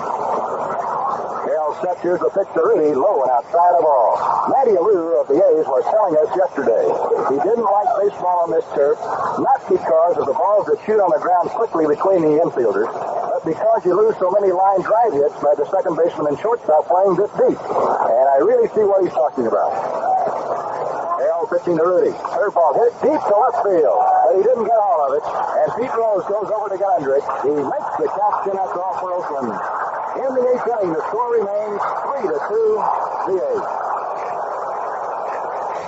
[1.41, 4.13] Carroll sets here's the pitch to Rudi, low and outside of all.
[4.53, 6.85] Matty Alou of the A's was telling us yesterday
[7.33, 9.01] he didn't like baseball on this turf,
[9.41, 13.41] not because of the balls that shoot on the ground quickly between the infielders, but
[13.41, 17.17] because you lose so many line drive hits by the second baseman and shortstop playing
[17.17, 17.57] this deep.
[17.57, 20.21] And I really see what he's talking about.
[21.51, 22.15] Pitching to Rudi.
[22.31, 25.25] Third ball hit deep to left field, but he didn't get all of it.
[25.25, 27.25] And Pete Rose goes over to Gondrick.
[27.43, 29.80] He makes the catch and that's all for Oakland.
[30.11, 32.67] In the eighth inning, the score remains three to two.
[33.31, 33.63] The A's.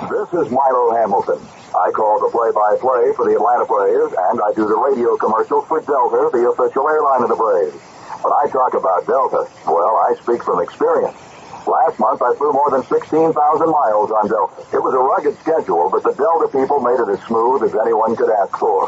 [0.07, 1.43] This is Milo Hamilton.
[1.75, 5.83] I call the play-by-play for the Atlanta Braves, and I do the radio commercials for
[5.83, 7.75] Delta, the official airline of the Braves.
[8.23, 11.19] When I talk about Delta, well, I speak from experience.
[11.67, 14.55] Last month, I flew more than 16,000 miles on Delta.
[14.71, 18.15] It was a rugged schedule, but the Delta people made it as smooth as anyone
[18.15, 18.87] could ask for.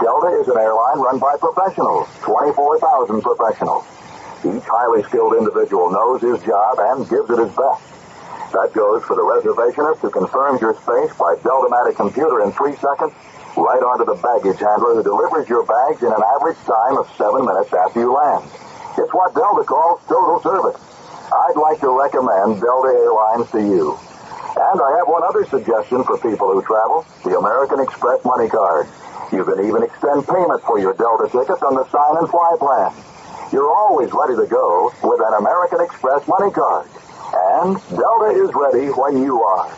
[0.00, 3.84] Delta is an airline run by professionals, 24,000 professionals.
[4.44, 7.84] Each highly skilled individual knows his job and gives it his best.
[8.52, 13.12] That goes for the reservationist who confirms your space by Deltamatic computer in three seconds,
[13.56, 17.44] right onto the baggage handler who delivers your bags in an average time of seven
[17.44, 18.44] minutes after you land.
[18.96, 20.78] It's what Delta calls total service.
[21.26, 23.98] I'd like to recommend Delta Airlines to you.
[24.56, 28.86] And I have one other suggestion for people who travel, the American Express Money Card.
[29.32, 32.92] You can even extend payment for your Delta tickets on the sign and fly plan.
[33.52, 36.82] You're always ready to go with an American Express Money Card.
[37.62, 39.70] And Delta is ready when you are.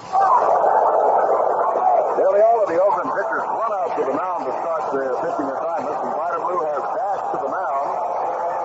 [2.16, 5.48] Nearly all of the Oakland pitchers run out to the mound to start their pitching
[5.52, 7.88] assignments, and Vida Blue has dashed to the mound.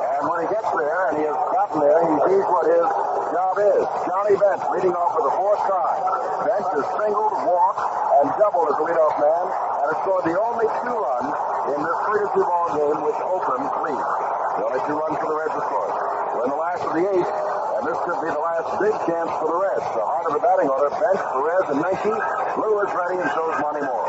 [0.08, 2.88] And when he gets there, and he has gotten there, he sees what his
[3.36, 3.84] job is.
[4.08, 6.00] Johnny Bench leading off for the fourth time.
[6.48, 7.84] Bench has singled, walked,
[8.24, 11.36] and doubled as a leadoff man, and has scored the only two runs
[11.76, 14.43] in this 3-2 ball game which Oakland leads.
[14.54, 15.96] Only two runs for the Reds, of course.
[16.38, 19.32] We're in the last of the eighth, and this could be the last big chance
[19.42, 19.86] for the Reds.
[19.98, 22.14] The heart of the batting order, Bench, Perez, and Menke.
[22.54, 24.06] Blue is ready, and so is Monte Moore.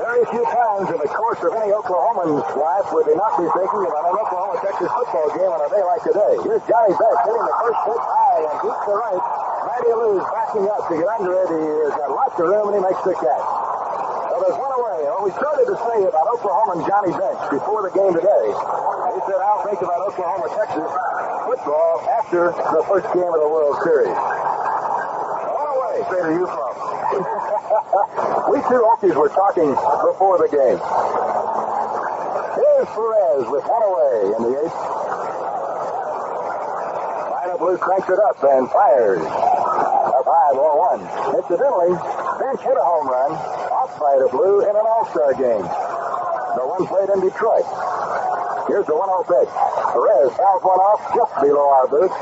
[0.00, 3.84] Very few times in the course of any Oklahoman's life would they not be thinking
[3.84, 6.34] about an Oklahoma-Texas football game on a day like today.
[6.40, 9.22] Here's Johnny Bench hitting the first pitch high and deep to right.
[9.68, 11.48] Matty Alou's backing up to get under it.
[11.52, 13.44] He has got lots of room and he makes the catch.
[14.44, 18.14] There's one Well, we started to say about Oklahoma and Johnny Bench before the game
[18.14, 18.46] today.
[18.46, 20.86] He said, I'll think about Oklahoma, Texas
[21.50, 24.14] football after the first game of the World Series.
[24.14, 26.72] All One away, say to you, from.
[28.54, 30.78] we two Okies were talking before the game.
[32.54, 34.78] Here's Perez with one away in the eighth.
[37.34, 39.26] Vida Blue cranks it up and fires.
[40.04, 41.00] Up high, ball one.
[41.32, 41.96] Incidentally,
[42.36, 43.32] Bench hit a home run
[43.72, 45.64] off Vida Blue in an All-Star game.
[45.64, 47.64] The one played in Detroit.
[48.68, 49.48] Here's the 1-0 pitch.
[49.96, 52.12] Perez fouls one off just below our booth.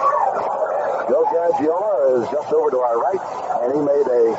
[1.10, 3.22] Joe Garagiola is just over to our right,
[3.66, 4.30] and he made a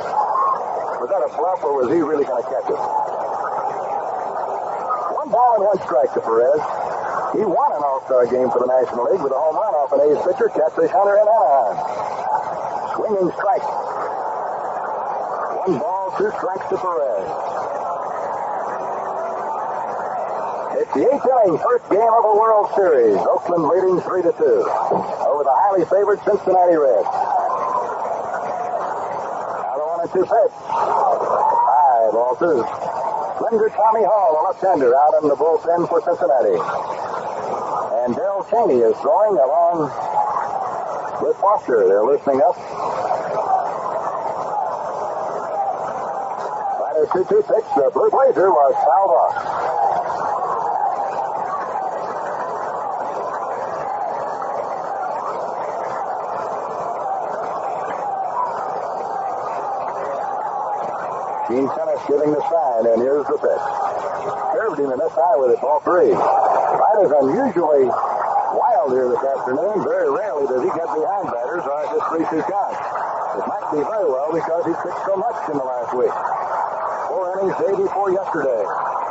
[1.04, 2.80] was that a bluff or was he really going to catch it?
[5.12, 6.64] One ball and one strike to Perez.
[7.36, 10.00] He won an All-Star game for the National League with a home run off an
[10.00, 12.23] A's pitcher, Catfish Hunter in Anaheim.
[13.04, 13.60] Swinging strike.
[15.60, 17.28] One ball, two strikes to Perez.
[20.80, 23.20] It's the eighth inning, first game of a World Series.
[23.20, 27.04] Oakland leading three to two over the highly favored Cincinnati Reds.
[29.68, 30.54] Now the one and two pitch.
[30.64, 32.64] High, ball two.
[33.36, 36.56] Slender Tommy Hall, a left-hander, out in the bullpen for Cincinnati.
[38.00, 39.92] And Darrel Chaney is throwing along
[41.24, 41.88] with Foster.
[41.88, 42.56] They're loosening up.
[46.76, 47.48] Batter 2-2.
[47.48, 49.32] The Blue Blazer was fouled off.
[61.48, 63.64] Gene Tenace giving the sign, and here's the pitch.
[64.52, 66.12] Curved him in this eye with it, ball three.
[66.12, 67.88] Batters unusually
[68.92, 69.80] here this afternoon.
[69.86, 72.76] Very rarely does he get behind batters or this 3 2 count.
[73.40, 76.12] It might be very well because he pitched so much in the last week.
[77.08, 78.62] Four innings day before yesterday.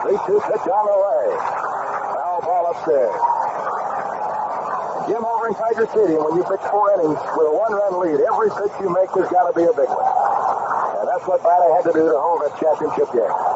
[0.06, 1.26] 3 2 pitch on the way.
[2.14, 3.18] Foul ball upstairs.
[5.10, 8.20] Jim over in Tiger Stadium, when you pitch four innings with a one run lead,
[8.24, 10.08] every pitch you make has got to be a big one.
[11.02, 13.53] And that's what Batter had to do to hold that championship game.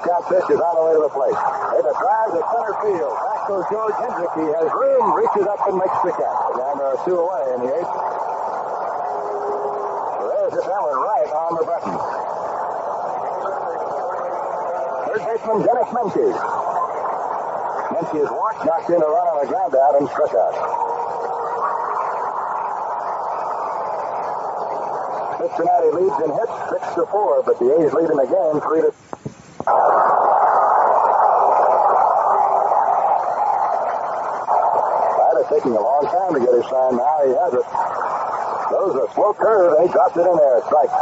[0.00, 1.36] Count pitch is on the way to the plate.
[1.36, 3.12] They the drive to center field.
[3.20, 4.32] Back goes George Hendrick.
[4.32, 6.40] He has room, reaches up and makes the catch.
[6.56, 7.94] And there are two away in the eighth.
[10.24, 11.92] Perez hit that one right on the button.
[15.04, 16.32] Third baseman Denis Menke.
[17.92, 20.56] Menke is walked, knocked in a run on a ground out, and struck out.
[25.44, 28.92] Cincinnati leads in hits six to four, but the A's lead in game three to.
[35.20, 36.94] Batter taking a long time to get his sign.
[36.94, 37.66] Now he has it.
[38.70, 40.62] Those a slow curve, and he drops it in there.
[40.70, 40.94] Strike.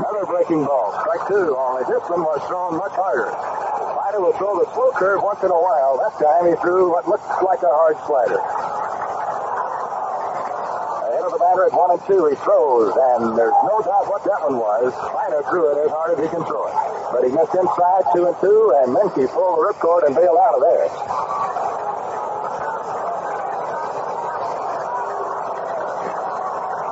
[0.00, 0.96] Another breaking ball.
[1.04, 1.52] Strike two.
[1.52, 3.28] Only this one was thrown much harder.
[3.28, 6.00] Slider will throw the slow curve once in a while.
[6.00, 8.67] That time he threw what looks like a hard slider.
[11.48, 12.28] Batter at one and two.
[12.28, 14.92] He throws, and there's no doubt what that one was.
[14.92, 16.76] Kleiner threw it as hard as he can throw it.
[17.08, 20.60] But he missed inside two and two, and Menke pulled the ripcord and bailed out
[20.60, 20.92] of there.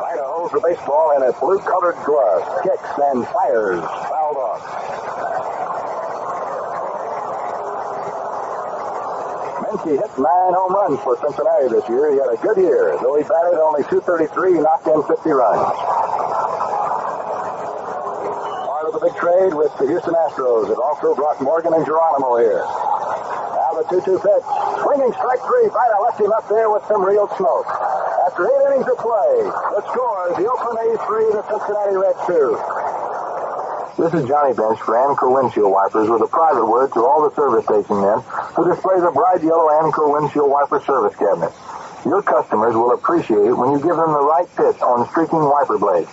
[0.00, 4.64] Kleiner holds the baseball in a blue-colored glove, kicks and fires, fouled off.
[9.77, 12.09] Menke hit nine home runs for Cincinnati this year.
[12.12, 12.97] He had a good year.
[13.03, 15.77] Though he batted only 233, he knocked in 50 runs.
[18.65, 20.73] Part of the big trade with the Houston Astros.
[20.73, 22.65] It also brought Morgan and Geronimo here.
[22.65, 24.47] Now the 2-2 pitch.
[24.81, 25.69] Swinging strike three.
[25.69, 27.69] Vida left him up there with some real smoke.
[28.24, 29.44] After eight innings of play,
[29.77, 32.57] the score is the Oakland A's three, the Cincinnati Reds two.
[33.97, 37.35] This is Johnny Bench for Anco Windshield Wipers with a private word to all the
[37.35, 38.20] service station men
[38.56, 41.52] who display the bright yellow Anco Windshield Wiper service cabinet.
[42.08, 45.76] Your customers will appreciate it when you give them the right pitch on streaking wiper
[45.76, 46.08] blades,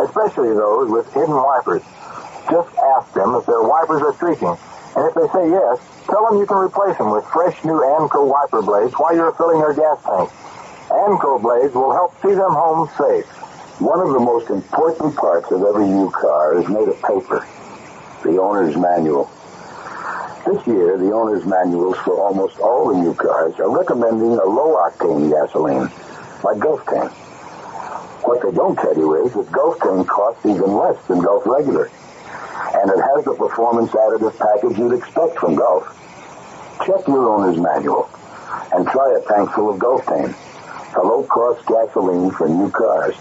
[0.00, 1.84] especially those with hidden wipers.
[2.48, 4.56] Just ask them if their wipers are streaking,
[4.96, 5.76] and if they say yes,
[6.08, 9.60] tell them you can replace them with fresh new Anco wiper blades while you're filling
[9.60, 10.32] their gas tank.
[10.88, 13.28] Anco blades will help see them home safe.
[13.84, 17.44] One of the most important parts of every new car is made of paper,
[18.24, 19.28] the owner's manual.
[20.52, 25.30] This year, the owner's manuals for almost all the new cars are recommending a low-octane
[25.30, 25.88] gasoline,
[26.44, 27.08] like Gulftane.
[28.28, 31.86] What they don't tell you is that Gulftane costs even less than Gulf Regular,
[32.74, 35.88] and it has the performance additive package you'd expect from Gulf.
[36.84, 38.10] Check your owner's manual
[38.74, 40.34] and try a tank full of Gulftane,
[40.92, 43.16] the low-cost gasoline for new cars.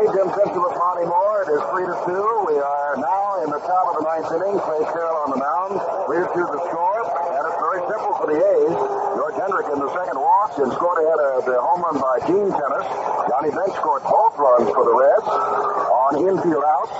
[0.00, 1.44] Cincinnati, Jim Simpson with Monte Moore.
[1.44, 2.48] It is 3 to 2.
[2.48, 4.56] We are now in the top of the ninth inning.
[4.64, 5.76] Clay Carroll on the mound.
[6.08, 7.00] 3 to the score.
[7.36, 8.76] And it's very simple for the A's.
[9.20, 12.48] George Hendrick in the second walked and scored ahead of the home run by Gene
[12.48, 12.90] Tenace.
[13.28, 16.96] Johnny Bench scored both runs for the Reds on infield outs.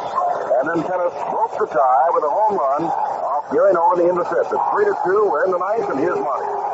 [0.60, 4.28] And then Tenace broke the tie with a home run off Gary Nolan in the
[4.28, 4.52] fifth.
[4.52, 5.24] It's 3 to 2.
[5.24, 6.69] We're in the ninth, and here's Monte.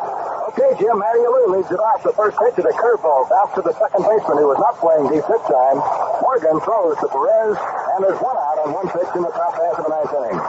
[0.57, 2.01] Okay, Jim, Matty Alou leads it off.
[2.01, 5.05] The first pitch of the curveball back to the second baseman who was not playing
[5.13, 5.77] deep this time.
[6.25, 7.61] Morgan throws to Perez,
[7.93, 10.41] and there's one out on one pitch in the top half of the ninth inning.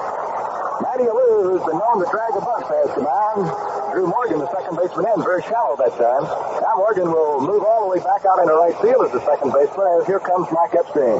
[0.79, 3.51] Matty Alou, who's been known to drag a bunt past the mound,
[3.91, 6.23] drew Morgan, the second baseman, in very shallow that time.
[6.23, 9.51] Now Morgan will move all the way back out into right field as the second
[9.51, 11.19] baseman, as here comes Mike Epstein.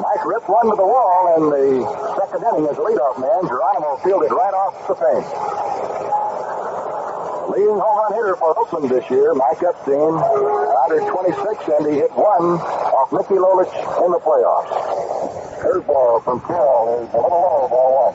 [0.00, 1.84] Mike ripped one to the wall in the
[2.16, 3.44] second inning as a leadoff man.
[3.44, 6.23] Geronimo fielded right off the fence.
[7.48, 12.10] Leading home run hitter for Oakland this year, Mike Epstein, batted 26, and he hit
[12.16, 12.56] one
[12.96, 13.68] off Mickey Lolich
[14.04, 14.72] in the playoffs.
[15.60, 18.14] Curveball from Carroll is a little low, ball one.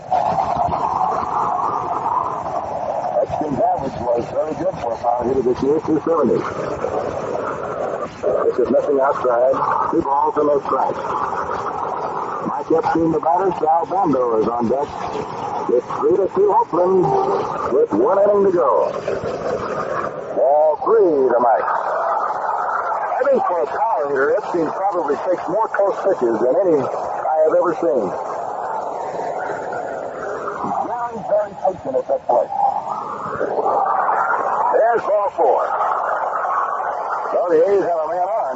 [3.22, 6.34] Epstein's average was very good for a power hitter this year, 270.
[8.50, 9.56] This is missing outside.
[9.92, 11.39] Two balls and no strikes.
[12.48, 13.52] Mike Epstein, the batter.
[13.60, 14.88] Sal Bando is on deck.
[15.70, 17.04] It's 3 to 2 Oakland
[17.76, 18.92] with one inning to go.
[20.36, 21.68] Ball three to Mike.
[21.68, 27.36] I think for a power hitter, Epstein probably takes more close pitches than any I
[27.44, 28.08] have ever seen.
[30.88, 32.52] Very, very patient at that plate.
[34.80, 35.62] There's ball four.
[37.36, 38.56] So the A's have a man on.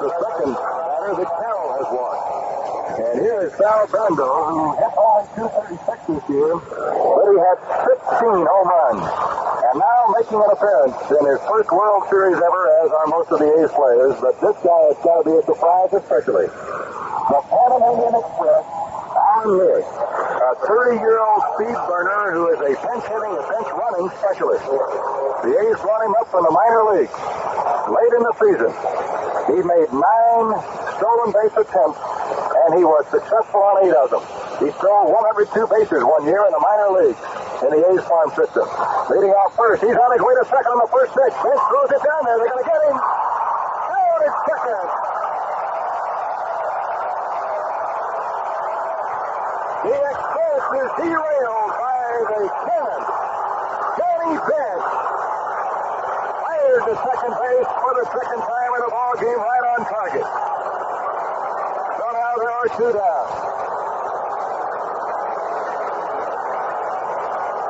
[0.00, 0.73] The second
[1.04, 2.16] batter that Carroll has won.
[2.94, 8.48] And here is Sal Bando, who hit only 236 this year, but he had 15
[8.48, 9.04] home runs.
[9.04, 13.38] And now making an appearance in his first World Series ever, as are most of
[13.40, 16.48] the A's players, but this guy has got to be a surprise especially.
[16.48, 23.44] The Panamanian Express, Allan Lewis, a 30-year-old speed burner who is a bench hitting, a
[23.44, 24.64] bench running specialist.
[24.70, 27.18] The A's brought him up from the minor leagues
[27.90, 29.33] late in the season.
[29.44, 30.48] He made nine
[30.96, 32.00] stolen base attempts,
[32.64, 34.24] and he was successful on eight of them.
[34.56, 37.20] He stole 102 bases one year in the minor leagues
[37.60, 38.64] in the A's farm system.
[39.12, 41.36] Leading off first, he's on his way to second on the first pitch.
[41.44, 42.36] Bench throws it down there.
[42.40, 42.96] They're going to get him.
[42.96, 44.86] Out at second.
[49.84, 52.00] The Express is derailed by
[52.32, 53.02] the cannon.
[53.92, 54.84] Johnny Bench
[56.40, 58.63] fired to second base for the second time
[59.14, 60.26] ball game right on target.
[61.98, 63.26] So now there are two down.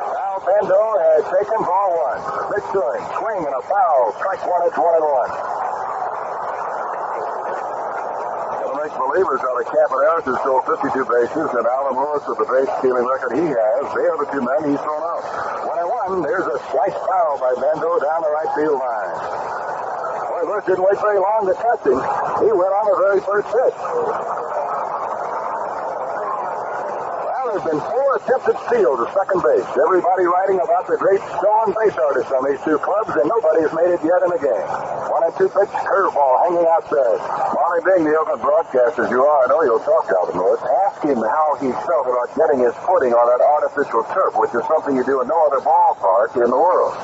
[0.09, 2.21] Now Bando has taken ball one.
[2.65, 3.03] To him.
[3.19, 4.13] Swing and a foul.
[4.17, 4.63] Strike one.
[4.67, 5.31] It's one and one.
[8.65, 12.71] It'll believers out of Campaneris, who stole 52 bases, and Allan Lewis with the base
[12.79, 13.81] stealing record he has.
[13.93, 15.23] They are the two men he's thrown out.
[15.67, 16.23] One and one.
[16.23, 19.34] There's a slice foul by Bando down the right field line.
[20.55, 21.99] Bush didn't wait very long to touch him.
[22.39, 23.75] He went on the very first pitch.
[27.27, 29.67] Well, there's been four attempted steals at second base.
[29.75, 33.99] Everybody writing about the great stolen base artists on these two clubs, and nobody's made
[33.99, 34.67] it yet in the game.
[35.11, 37.19] One and two pitch curveball hanging outside.
[37.51, 40.63] Molly Bing, the open broadcast as you are, I know you'll talk to Alvin Lewis.
[40.87, 44.63] Ask him how he felt about getting his footing on that artificial turf, which is
[44.71, 46.95] something you do in no other ballpark in the world.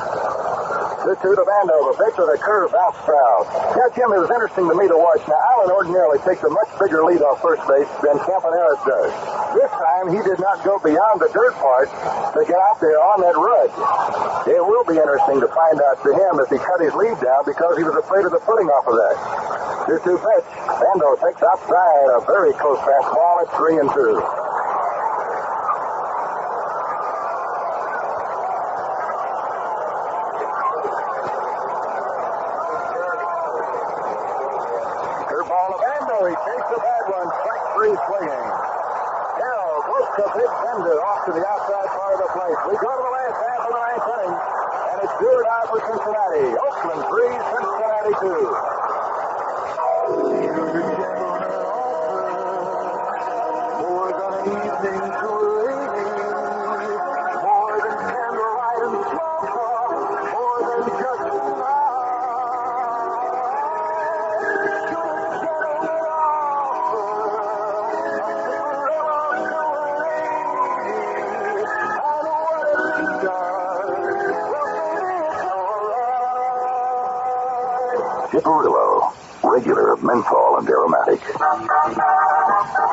[1.01, 1.77] 2 2 to Bando.
[1.89, 3.49] The pitch with a curve bounce foul.
[3.73, 5.25] Yeah, Jim, it was interesting to me to watch.
[5.25, 9.09] Now, Allan ordinarily takes a much bigger lead off first base than Campaneris does.
[9.57, 13.17] This time, he did not go beyond the dirt part to get out there on
[13.25, 13.73] that rudge.
[14.45, 17.49] It will be interesting to find out to him if he cut his lead down
[17.49, 19.17] because he was afraid of the footing off of that.
[19.89, 20.49] 2 2 pitch.
[20.69, 24.51] Bando takes outside a very close fastball at 3 and 2.
[35.31, 36.17] Curveball to Bando.
[36.29, 37.27] He takes the bad one.
[37.41, 38.47] Strike three swinging.
[39.41, 41.60] Carroll looks a big bender off to the outside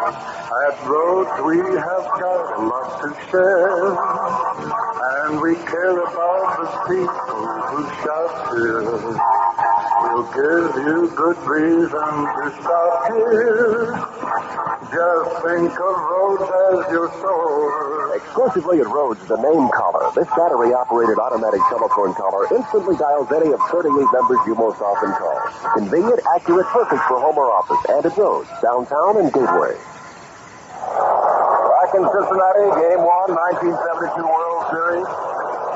[0.08, 3.92] At roads we have got a lot to share,
[5.20, 8.80] and we care about the people who shout here.
[10.08, 13.92] We'll give you good reason to stop here.
[14.88, 18.16] Just think of roads as your soul.
[18.16, 20.10] Exclusively at Rhodes, the name collar.
[20.14, 25.36] This battery-operated automatic telephone collar instantly dials any of 38 numbers you most often call.
[25.76, 27.78] Convenient, accurate, perfect for home or office.
[27.90, 29.76] And at Rhodes, downtown and Gateway.
[32.28, 35.08] Cincinnati, game one, 1972 World Series.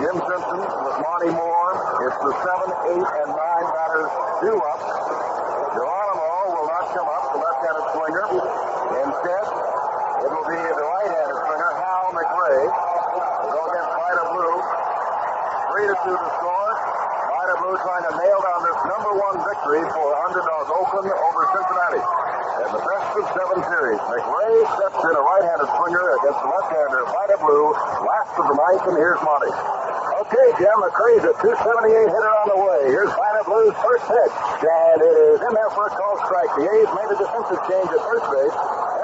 [0.05, 1.73] Jim Simpson with Monte Moore.
[2.05, 4.13] It's the seven, eight, and nine batters
[4.45, 4.81] due up.
[5.73, 8.27] Geronimo will not come up, the left-handed swinger.
[9.01, 12.69] Instead, it will be the right-handed swinger, Hal McRae.
[12.69, 14.57] Will go against Vida Blue.
[15.73, 16.73] Three to two to score.
[17.33, 22.22] Vida Blue trying to nail down this number one victory for underdog Oakland over Cincinnati.
[22.63, 23.99] And the best of seven series.
[24.07, 27.75] McRae steps in a right-handed swinger against the left-hander Vida Blue.
[28.07, 29.51] Last of the ninth, and here's Monte.
[29.51, 32.81] Okay, Jim, McRae's a 278 hitter on the way.
[32.87, 34.35] Here's Vida Blue's first pitch.
[34.63, 36.55] And it is in there for a call strike.
[36.55, 38.55] The A's made a defensive change at first base.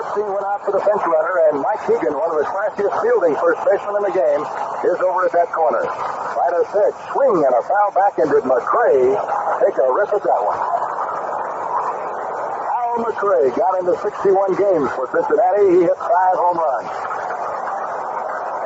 [0.07, 3.35] Epstein went out for the bench runner, and Mike Hegan, one of the classiest fielding
[3.43, 4.43] first basemen in the game,
[4.87, 5.83] is over at that corner.
[5.83, 10.78] Vida's pitch, swing and a foul back, and did take a rip at that one?
[12.99, 15.71] Al McRae got into 61 games for Cincinnati.
[15.71, 16.91] He hit five home runs.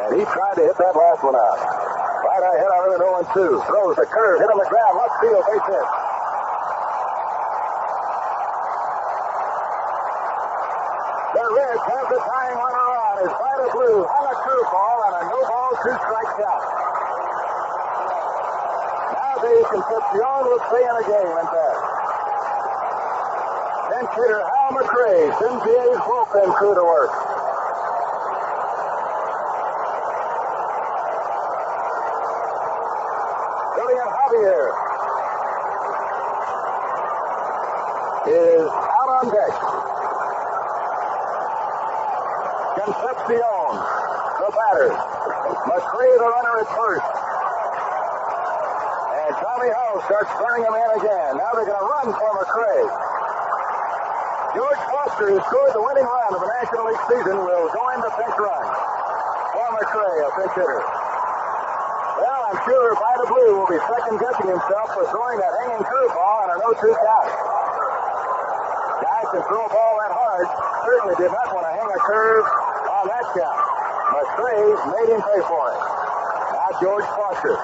[0.08, 1.60] And he tried to hit that last one out.
[1.60, 3.60] Vida hit on it at 0 2.
[3.68, 5.86] Throws the curve, hit on the ground, left field, base hit.
[11.36, 15.22] The Reds have the tying runner on as Vida Blue hung a curveball and a
[15.28, 16.64] no ball, two strikes out.
[19.12, 21.91] Now Dave Concepcion will stay in the game and back.
[23.92, 27.12] Bench hitter Hal McRae sends the A's bullpen crew to work.
[33.76, 34.64] Julian Javier
[38.32, 39.52] is out on deck.
[42.80, 43.72] Concepcion,
[44.40, 44.88] the batter.
[45.68, 47.08] McRae, the runner at first.
[49.20, 51.36] And Tommy Howe starts turning him in again.
[51.36, 53.11] Now they're going to run for McRae.
[54.52, 58.08] George Foster, who scored the winning run of the National League season, will go into
[58.20, 58.64] pinch run.
[59.56, 60.80] For McRae, a pinch hitter.
[62.20, 65.80] Well, I'm sure by the Blue will be second guessing himself for throwing that hanging
[65.88, 67.28] curveball on a no 2 count.
[69.00, 70.44] Guys can throw a ball that hard.
[70.84, 72.44] Certainly did not want to hang a curve
[72.92, 73.60] on that count.
[74.12, 75.80] McRae made him pay for it.
[75.80, 77.56] Now George Foster.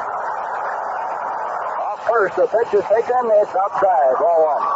[1.84, 3.28] Off first, the pitch is taken.
[3.44, 4.16] It's outside.
[4.16, 4.67] Ball one.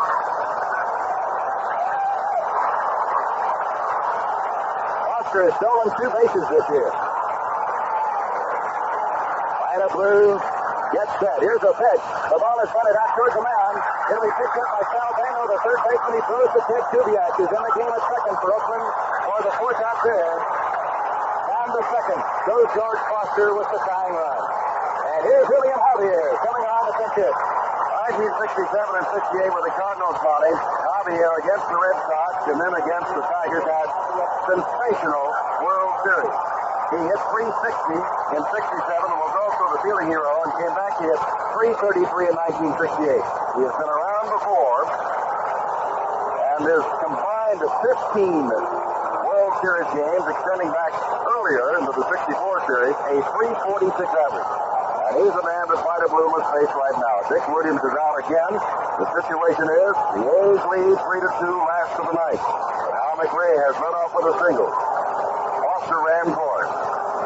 [5.33, 6.93] Foster has stolen two bases this year.
[9.65, 10.37] Vida Blue
[10.93, 11.41] gets set.
[11.41, 12.05] Here's a pitch.
[12.29, 13.81] The ball is bunted out towards the mound.
[14.13, 16.21] It'll be picked up by Sal Bando, the third baseman.
[16.21, 18.85] He throws to Ted Kubiak, who's in the game at second for Oakland,
[19.33, 20.37] or the fourth out there.
[20.37, 24.37] And the second goes George Foster with the tying run.
[24.37, 27.62] And here's William Javier coming on the pinch hit.
[28.03, 30.51] 1967 and 68 with the Cardinals body.
[30.51, 33.87] Javier against the Red Sox and then against the Tigers had
[34.43, 35.31] sensational
[35.63, 36.35] World Series.
[36.91, 37.63] He hit 360
[38.35, 41.21] in 67 and was also the fielding hero and came back to hit
[41.63, 42.35] 333 in
[42.75, 43.23] 1968.
[43.55, 44.83] He has been around before
[46.59, 48.51] and is combined 15
[49.31, 50.91] World Series games extending back
[51.23, 54.82] earlier into the 64 series, a 346 average.
[55.13, 57.17] He's the man that Vida Blue must face right now.
[57.29, 58.53] Dick Williams is out again.
[58.97, 62.41] The situation is the A's lead 3 to 2 last of the night.
[62.41, 64.73] Al McRae has run off with a single.
[64.73, 66.57] Foster ran for.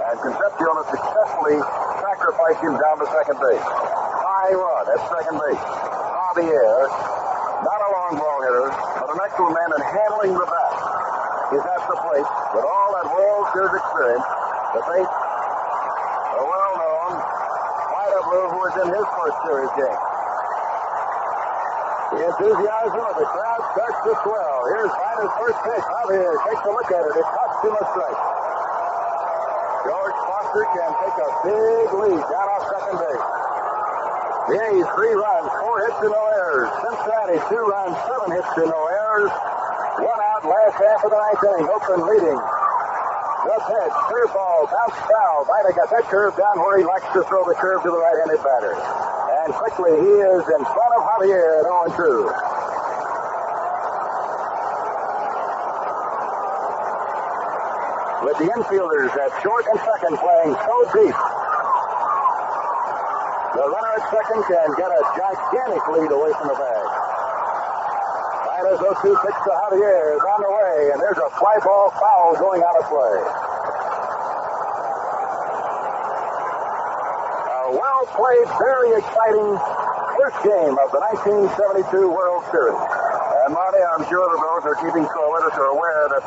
[0.03, 1.59] And Concepcion has successfully
[2.03, 3.63] sacrificed him down to second base.
[3.63, 5.63] High run at second base.
[5.63, 8.67] Javier, not a long ball hitter,
[8.99, 10.75] but an excellent man in handling the bat.
[11.55, 14.27] Is at the plate with all that World Series experience
[14.75, 15.13] to face
[16.47, 16.66] well-known Vida
[18.27, 20.01] Blue who was in his first series game.
[22.11, 24.59] The enthusiasm of the crowd starts to swell.
[24.67, 25.85] Here's Vida's first pitch.
[25.87, 27.13] Javier takes a look at it.
[27.23, 28.21] It cuts to a strike.
[29.87, 33.27] George Foster can take a big lead down off second base.
[34.51, 36.71] The A's three runs, four hits and no errors.
[36.83, 39.31] Cincinnati two runs, seven hits and no errors.
[40.03, 41.67] One out last half of the ninth inning.
[41.71, 42.56] Oakland leading.
[43.47, 45.47] The pitch, curveball, bounce foul.
[45.47, 48.43] Vida got that curve down where he likes to throw the curve to the right-handed
[48.43, 48.75] batter.
[48.75, 52.27] And quickly he is in front of Javier at 0 2.
[58.27, 61.15] With the infielders at short and second playing so deep.
[63.55, 67.06] The runner at second can get a gigantic lead away from the bag.
[68.57, 72.33] Vida's 0-2 pitch to Javier is on the way, and there's a fly ball foul
[72.41, 73.17] going out of play.
[77.53, 79.61] A well-played, very exciting
[80.17, 82.81] first game of the 1972 World Series.
[83.45, 86.25] And Marty, I'm sure that those who are keeping score with us are aware that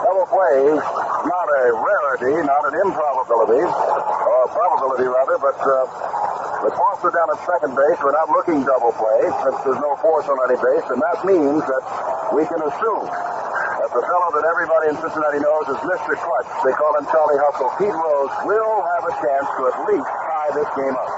[0.00, 5.84] double play is not a rarity, not an improbability, or probability rather, but uh,
[6.60, 10.28] with Foster down at second base, we're not looking double play since there's no force
[10.28, 11.82] on any base, and that means that
[12.36, 16.12] we can assume that the fellow that everybody in Cincinnati knows is Mr.
[16.20, 20.04] Clutch, they call him Charlie Hustle, Pete Rose, will have a chance to at least
[20.04, 21.12] tie this game up.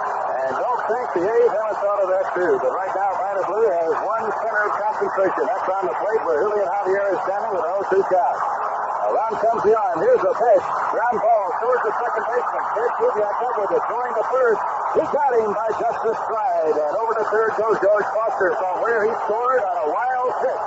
[0.47, 2.53] And don't think the A's haven't thought of that too.
[2.63, 5.43] But right now, Vida Blue has one center of concentration.
[5.43, 8.72] That's on the plate where Julian Javier is standing with an 0-2 count.
[9.13, 10.01] Around comes the arm.
[10.01, 10.65] Here's the pitch.
[10.89, 12.65] Ground ball towards the second baseman.
[12.73, 13.83] Ted Kubiak up with it.
[13.85, 14.63] Throwing to first.
[14.97, 16.77] He got him by just a stride.
[16.81, 20.65] And over to third goes George Foster from where he scored on a wild pitch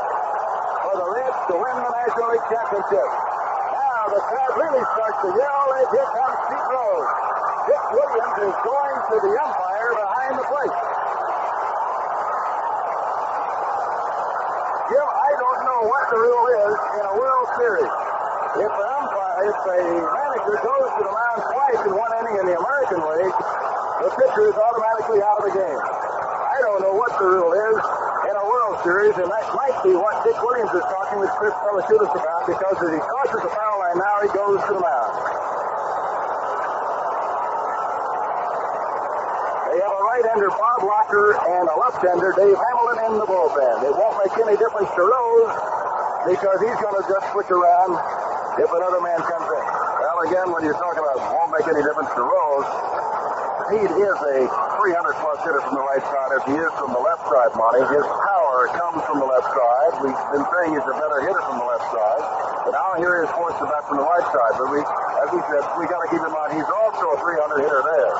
[0.85, 3.09] for the Reds to win the National League Championship.
[3.73, 7.09] Now the crowd really starts to yell, and here comes Pete Rose.
[7.65, 10.75] Dick Williams is going to the umpire behind the plate.
[14.93, 17.93] Jim, I don't know what the rule is in a World Series.
[18.55, 22.45] If an umpire, if a manager goes to the mound twice in one inning in
[22.47, 23.35] the American League,
[23.99, 25.81] the pitcher is automatically out of the game.
[25.83, 27.77] I don't know what the rule is
[28.31, 31.51] in a World Series, and that might be what Dick Williams is talking with Chris
[31.67, 35.13] Pelekoudas about, because as he crosses the foul line now, he goes to the mound.
[39.67, 43.83] They have a right-hander, Bob Locker, and a left-hander, Dave Hamilton, in the bullpen.
[43.83, 45.51] It won't make any difference to Rose
[46.23, 47.99] because he's going to just switch around
[48.55, 49.65] if another man comes in.
[49.99, 52.69] Well, again, when you're talking about won't make any difference to Rose,
[53.67, 57.01] Pete is a 300 plus hitter from the right side as he is from the
[57.01, 57.81] left side, Monte.
[57.89, 59.91] His power comes from the left side.
[60.05, 62.23] We've been saying he's a better hitter from the left side.
[62.63, 64.53] But now here he is forced to bat from the right side.
[64.55, 67.65] But we, as we said, we got to keep in mind he's also a 300
[67.65, 68.13] hitter there.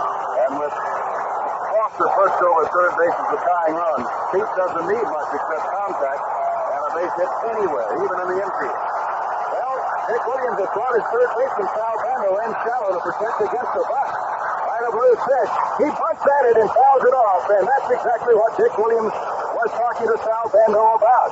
[0.50, 4.02] And with Foster first over third base is the tying run,
[4.34, 6.22] Pete doesn't need much except contact
[6.74, 8.95] and a base hit anywhere, even in the infield.
[10.06, 13.84] Dick Williams has brought his third baseman Sal Bando in shallow to protect against the
[13.90, 14.12] buck.
[14.14, 15.54] Right blue pitch.
[15.82, 19.70] He punts at it and fouls it off, and that's exactly what Dick Williams was
[19.74, 21.32] talking to Sal Bando about.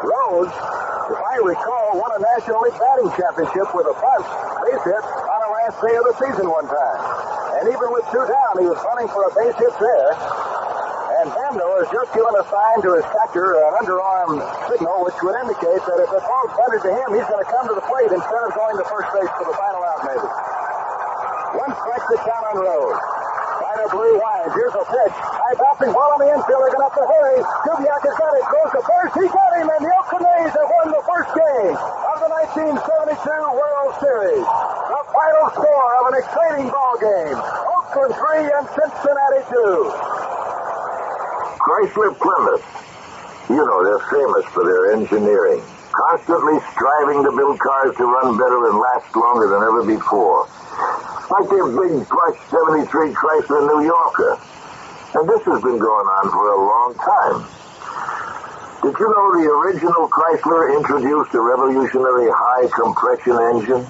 [0.00, 0.54] Rose,
[1.12, 4.24] if I recall, won a National League batting championship with a bunt
[4.64, 6.98] base hit on the last day of the season one time.
[7.60, 10.55] And even with two down, he was running for a base hit there.
[11.26, 14.38] And Bando has just given a sign to his catcher, an underarm
[14.70, 17.66] signal, which would indicate that if the ball's bunted to him, he's going to come
[17.66, 20.22] to the plate instead of going to first base for the final out, maybe.
[20.22, 23.00] One strike to count on Rose.
[23.58, 24.54] Ryder Blue wide.
[24.54, 25.16] Here's a pitch.
[25.18, 26.62] High bouncing ball on the infield.
[26.62, 27.38] They're going to have to hurry.
[27.42, 28.44] Kubiak has got it.
[28.46, 29.12] Goes to first.
[29.18, 33.18] He got him, and the Oakland A's have won the first game of the 1972
[33.50, 34.46] World Series.
[34.46, 37.34] The final score of an exciting ball game.
[37.34, 40.05] Oakland 3 and Cincinnati 2.
[41.66, 42.62] Chrysler Plymouth.
[43.50, 45.58] You know, they're famous for their engineering.
[45.90, 50.46] Constantly striving to build cars to run better and last longer than ever before.
[51.26, 54.38] Like their big plush 73 Chrysler New Yorker.
[55.18, 57.38] And this has been going on for a long time.
[58.86, 63.82] Did you know the original Chrysler introduced a revolutionary high compression engine?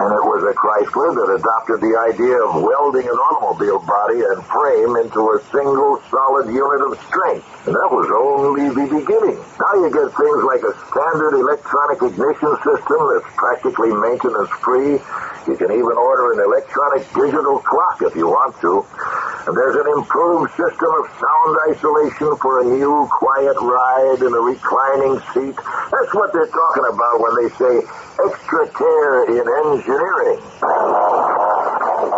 [0.00, 4.40] And it was a Chrysler that adopted the idea of welding an automobile body and
[4.48, 7.44] frame into a single solid unit of strength.
[7.68, 9.36] And that was only the beginning.
[9.60, 14.96] Now you get things like a standard electronic ignition system that's practically maintenance free.
[15.44, 18.80] You can even order an electronic digital clock if you want to.
[19.44, 24.42] And there's an improved system of sound isolation for a new quiet ride in a
[24.48, 25.60] reclining seat.
[25.92, 27.74] That's what they're talking about when they say
[28.18, 30.42] extra care in engineering.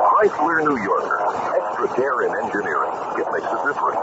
[0.09, 1.21] Chrysler New Yorker.
[1.53, 2.93] Extra care in engineering.
[3.21, 4.01] It makes a difference.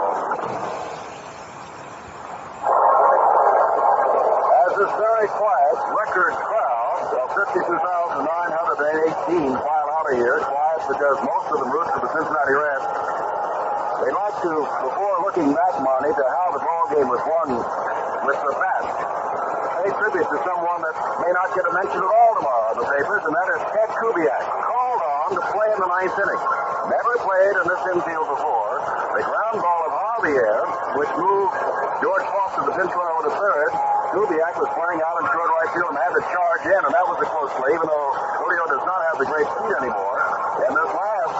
[4.60, 11.50] As this very quiet record crowd of 52,918 file out of here, quiet because most
[11.50, 12.86] of them root for the Cincinnati Reds.
[14.04, 17.58] They like to, before looking back, Monte, to how the ball game was won
[18.24, 19.19] with the pay
[19.98, 20.94] tribute to someone that
[21.24, 23.90] may not get a mention at all tomorrow in the papers, and that is Ted
[23.98, 26.42] Kubiak, called on to play in the ninth inning.
[26.90, 28.72] Never played in this infield before.
[29.16, 30.58] The ground ball of Javier,
[31.00, 31.54] which moved
[32.02, 33.70] George Foster to pinch runner a third.
[34.10, 37.06] Kubiak was playing out in short right field and had to charge in, and that
[37.06, 38.10] was a close play, even though
[38.42, 40.18] Julio does not have the great speed anymore.
[40.66, 41.36] And this last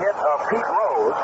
[0.00, 1.18] hit of Pete Rose,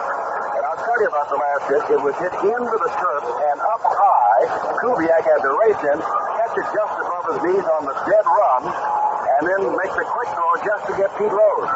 [1.01, 1.83] you about the last hit.
[1.97, 4.45] It was hit into the turf and up high.
[4.85, 8.62] Kubiak had to race in, catch it just above his knees on the dead run,
[8.69, 11.70] and then make the quick throw just to get Pete Rose.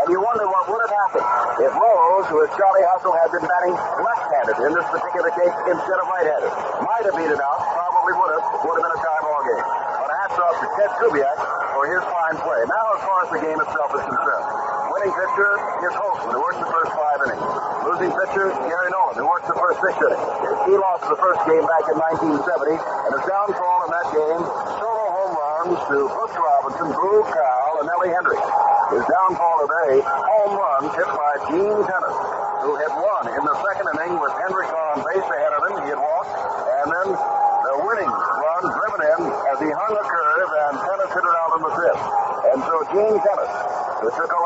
[0.00, 1.28] And you wonder what would have happened
[1.60, 5.98] if Rose, who is Charlie Hustle, had been batting left-handed in this particular case instead
[6.00, 6.52] of right-handed.
[6.80, 8.44] Might have beat it out, probably would have.
[8.64, 9.64] Would have been a tie ball game.
[10.00, 11.38] But hats off to Ted Kubiak
[11.76, 12.64] for his fine play.
[12.64, 14.69] Now, as far as the game itself is concerned,
[15.00, 17.48] winning pitcher is Holtzman, who worked the first five innings.
[17.88, 20.28] Losing pitcher, Gary Nolan, who worked the first six innings.
[20.68, 24.42] He lost the first game back in 1970, and his downfall in that game,
[24.76, 28.44] solo home runs to Brooks Robinson, Boog Powell, and Ellie Hendricks.
[28.92, 32.20] His downfall today, home runs hit by Gene Tenace,
[32.60, 35.74] who had won in the second inning with Hendricks on base ahead of him.
[35.80, 40.50] He had walked, and then the winning run driven in as he hung a curve,
[40.68, 42.04] and Tenace hit it out in the fifth.
[42.52, 43.56] And so Gene Tenace,
[44.00, 44.40] who took a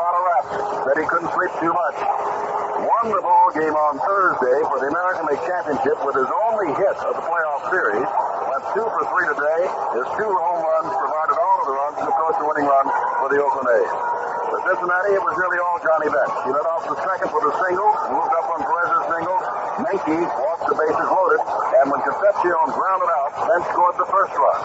[0.85, 1.97] said he couldn't sleep too much,
[2.85, 6.95] won the ball game on Thursday for the American League Championship with his only hit
[7.01, 8.05] of the playoff series.
[8.05, 9.61] Went two for three today.
[9.97, 12.85] His two home runs provided all of the runs and, of course, the winning run
[13.21, 13.91] for the Oakland A's.
[14.53, 16.33] For Cincinnati, it was nearly all Johnny Bench.
[16.45, 19.04] He led off the second with a single, moved up on Perez's.
[19.85, 24.59] Menke walked the bases loaded, and when Concepcion grounded out, Bench scored the first run.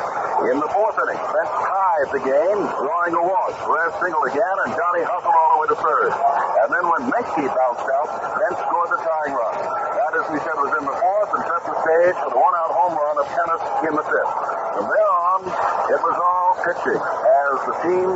[0.49, 3.53] In the fourth inning, Bench tied the game, drawing a walk.
[3.61, 6.11] Perez singled again, and Johnny hustled all the way to third.
[6.65, 8.09] And then when Menke bounced out,
[8.41, 9.55] Bench scored the tying run.
[9.61, 12.73] That, as we said, was in the fourth and set the stage for the one-out
[12.73, 14.33] home run of Tenace in the fifth.
[14.73, 15.41] From there on,
[15.93, 18.09] it was all pitching as the team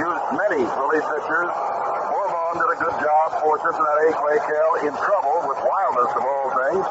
[0.00, 1.52] used many relief pitchers.
[2.50, 4.10] Borbon did a good job for Cincinnati.
[4.18, 6.82] Clay Kell in trouble with wildness of all things.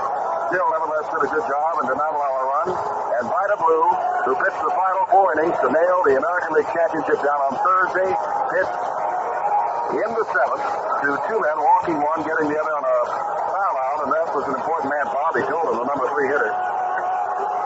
[0.48, 2.68] Still, nevertheless, did a good job and did not allow a run.
[3.20, 3.86] And Vida Blue,
[4.24, 8.08] who pitched the final four innings to nail the American League Championship down on Thursday,
[8.56, 8.80] pitched
[10.00, 10.64] in the seventh
[11.04, 12.98] to two men, walking one, getting the other on a
[13.52, 16.52] foul out, and that was an important man, Bobby Tolan, the number three hitter.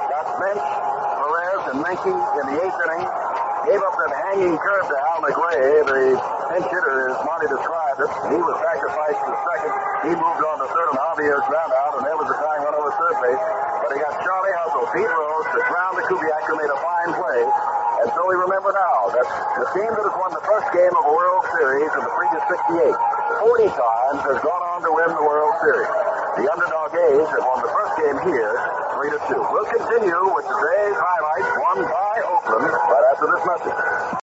[0.09, 3.02] Got Bench, Perez, and Menke in the eighth inning.
[3.73, 6.13] Gave up that hanging curve to Al McRae, the
[6.53, 8.11] pinch hitter, as Monte described it.
[8.29, 9.73] He was sacrificed to second.
[10.05, 12.77] He moved on to third on Javier's ground out, and there was a tying run
[12.77, 13.43] over third base.
[13.81, 17.11] But he got Charlie Hustle, Pete Rose, to ground to Kubiak, who made a fine
[17.17, 17.41] play.
[18.05, 19.27] And so we remember now that
[19.61, 22.43] the team that has won the first game of a World Series in the previous
[22.49, 25.93] 68, 40 times has gone on to win the World Series.
[26.41, 28.53] The underdog A's have won the first game here,
[28.97, 29.37] 3 to 2.
[29.53, 34.22] We'll continue with today's highlights, won by Oakland, right after this message.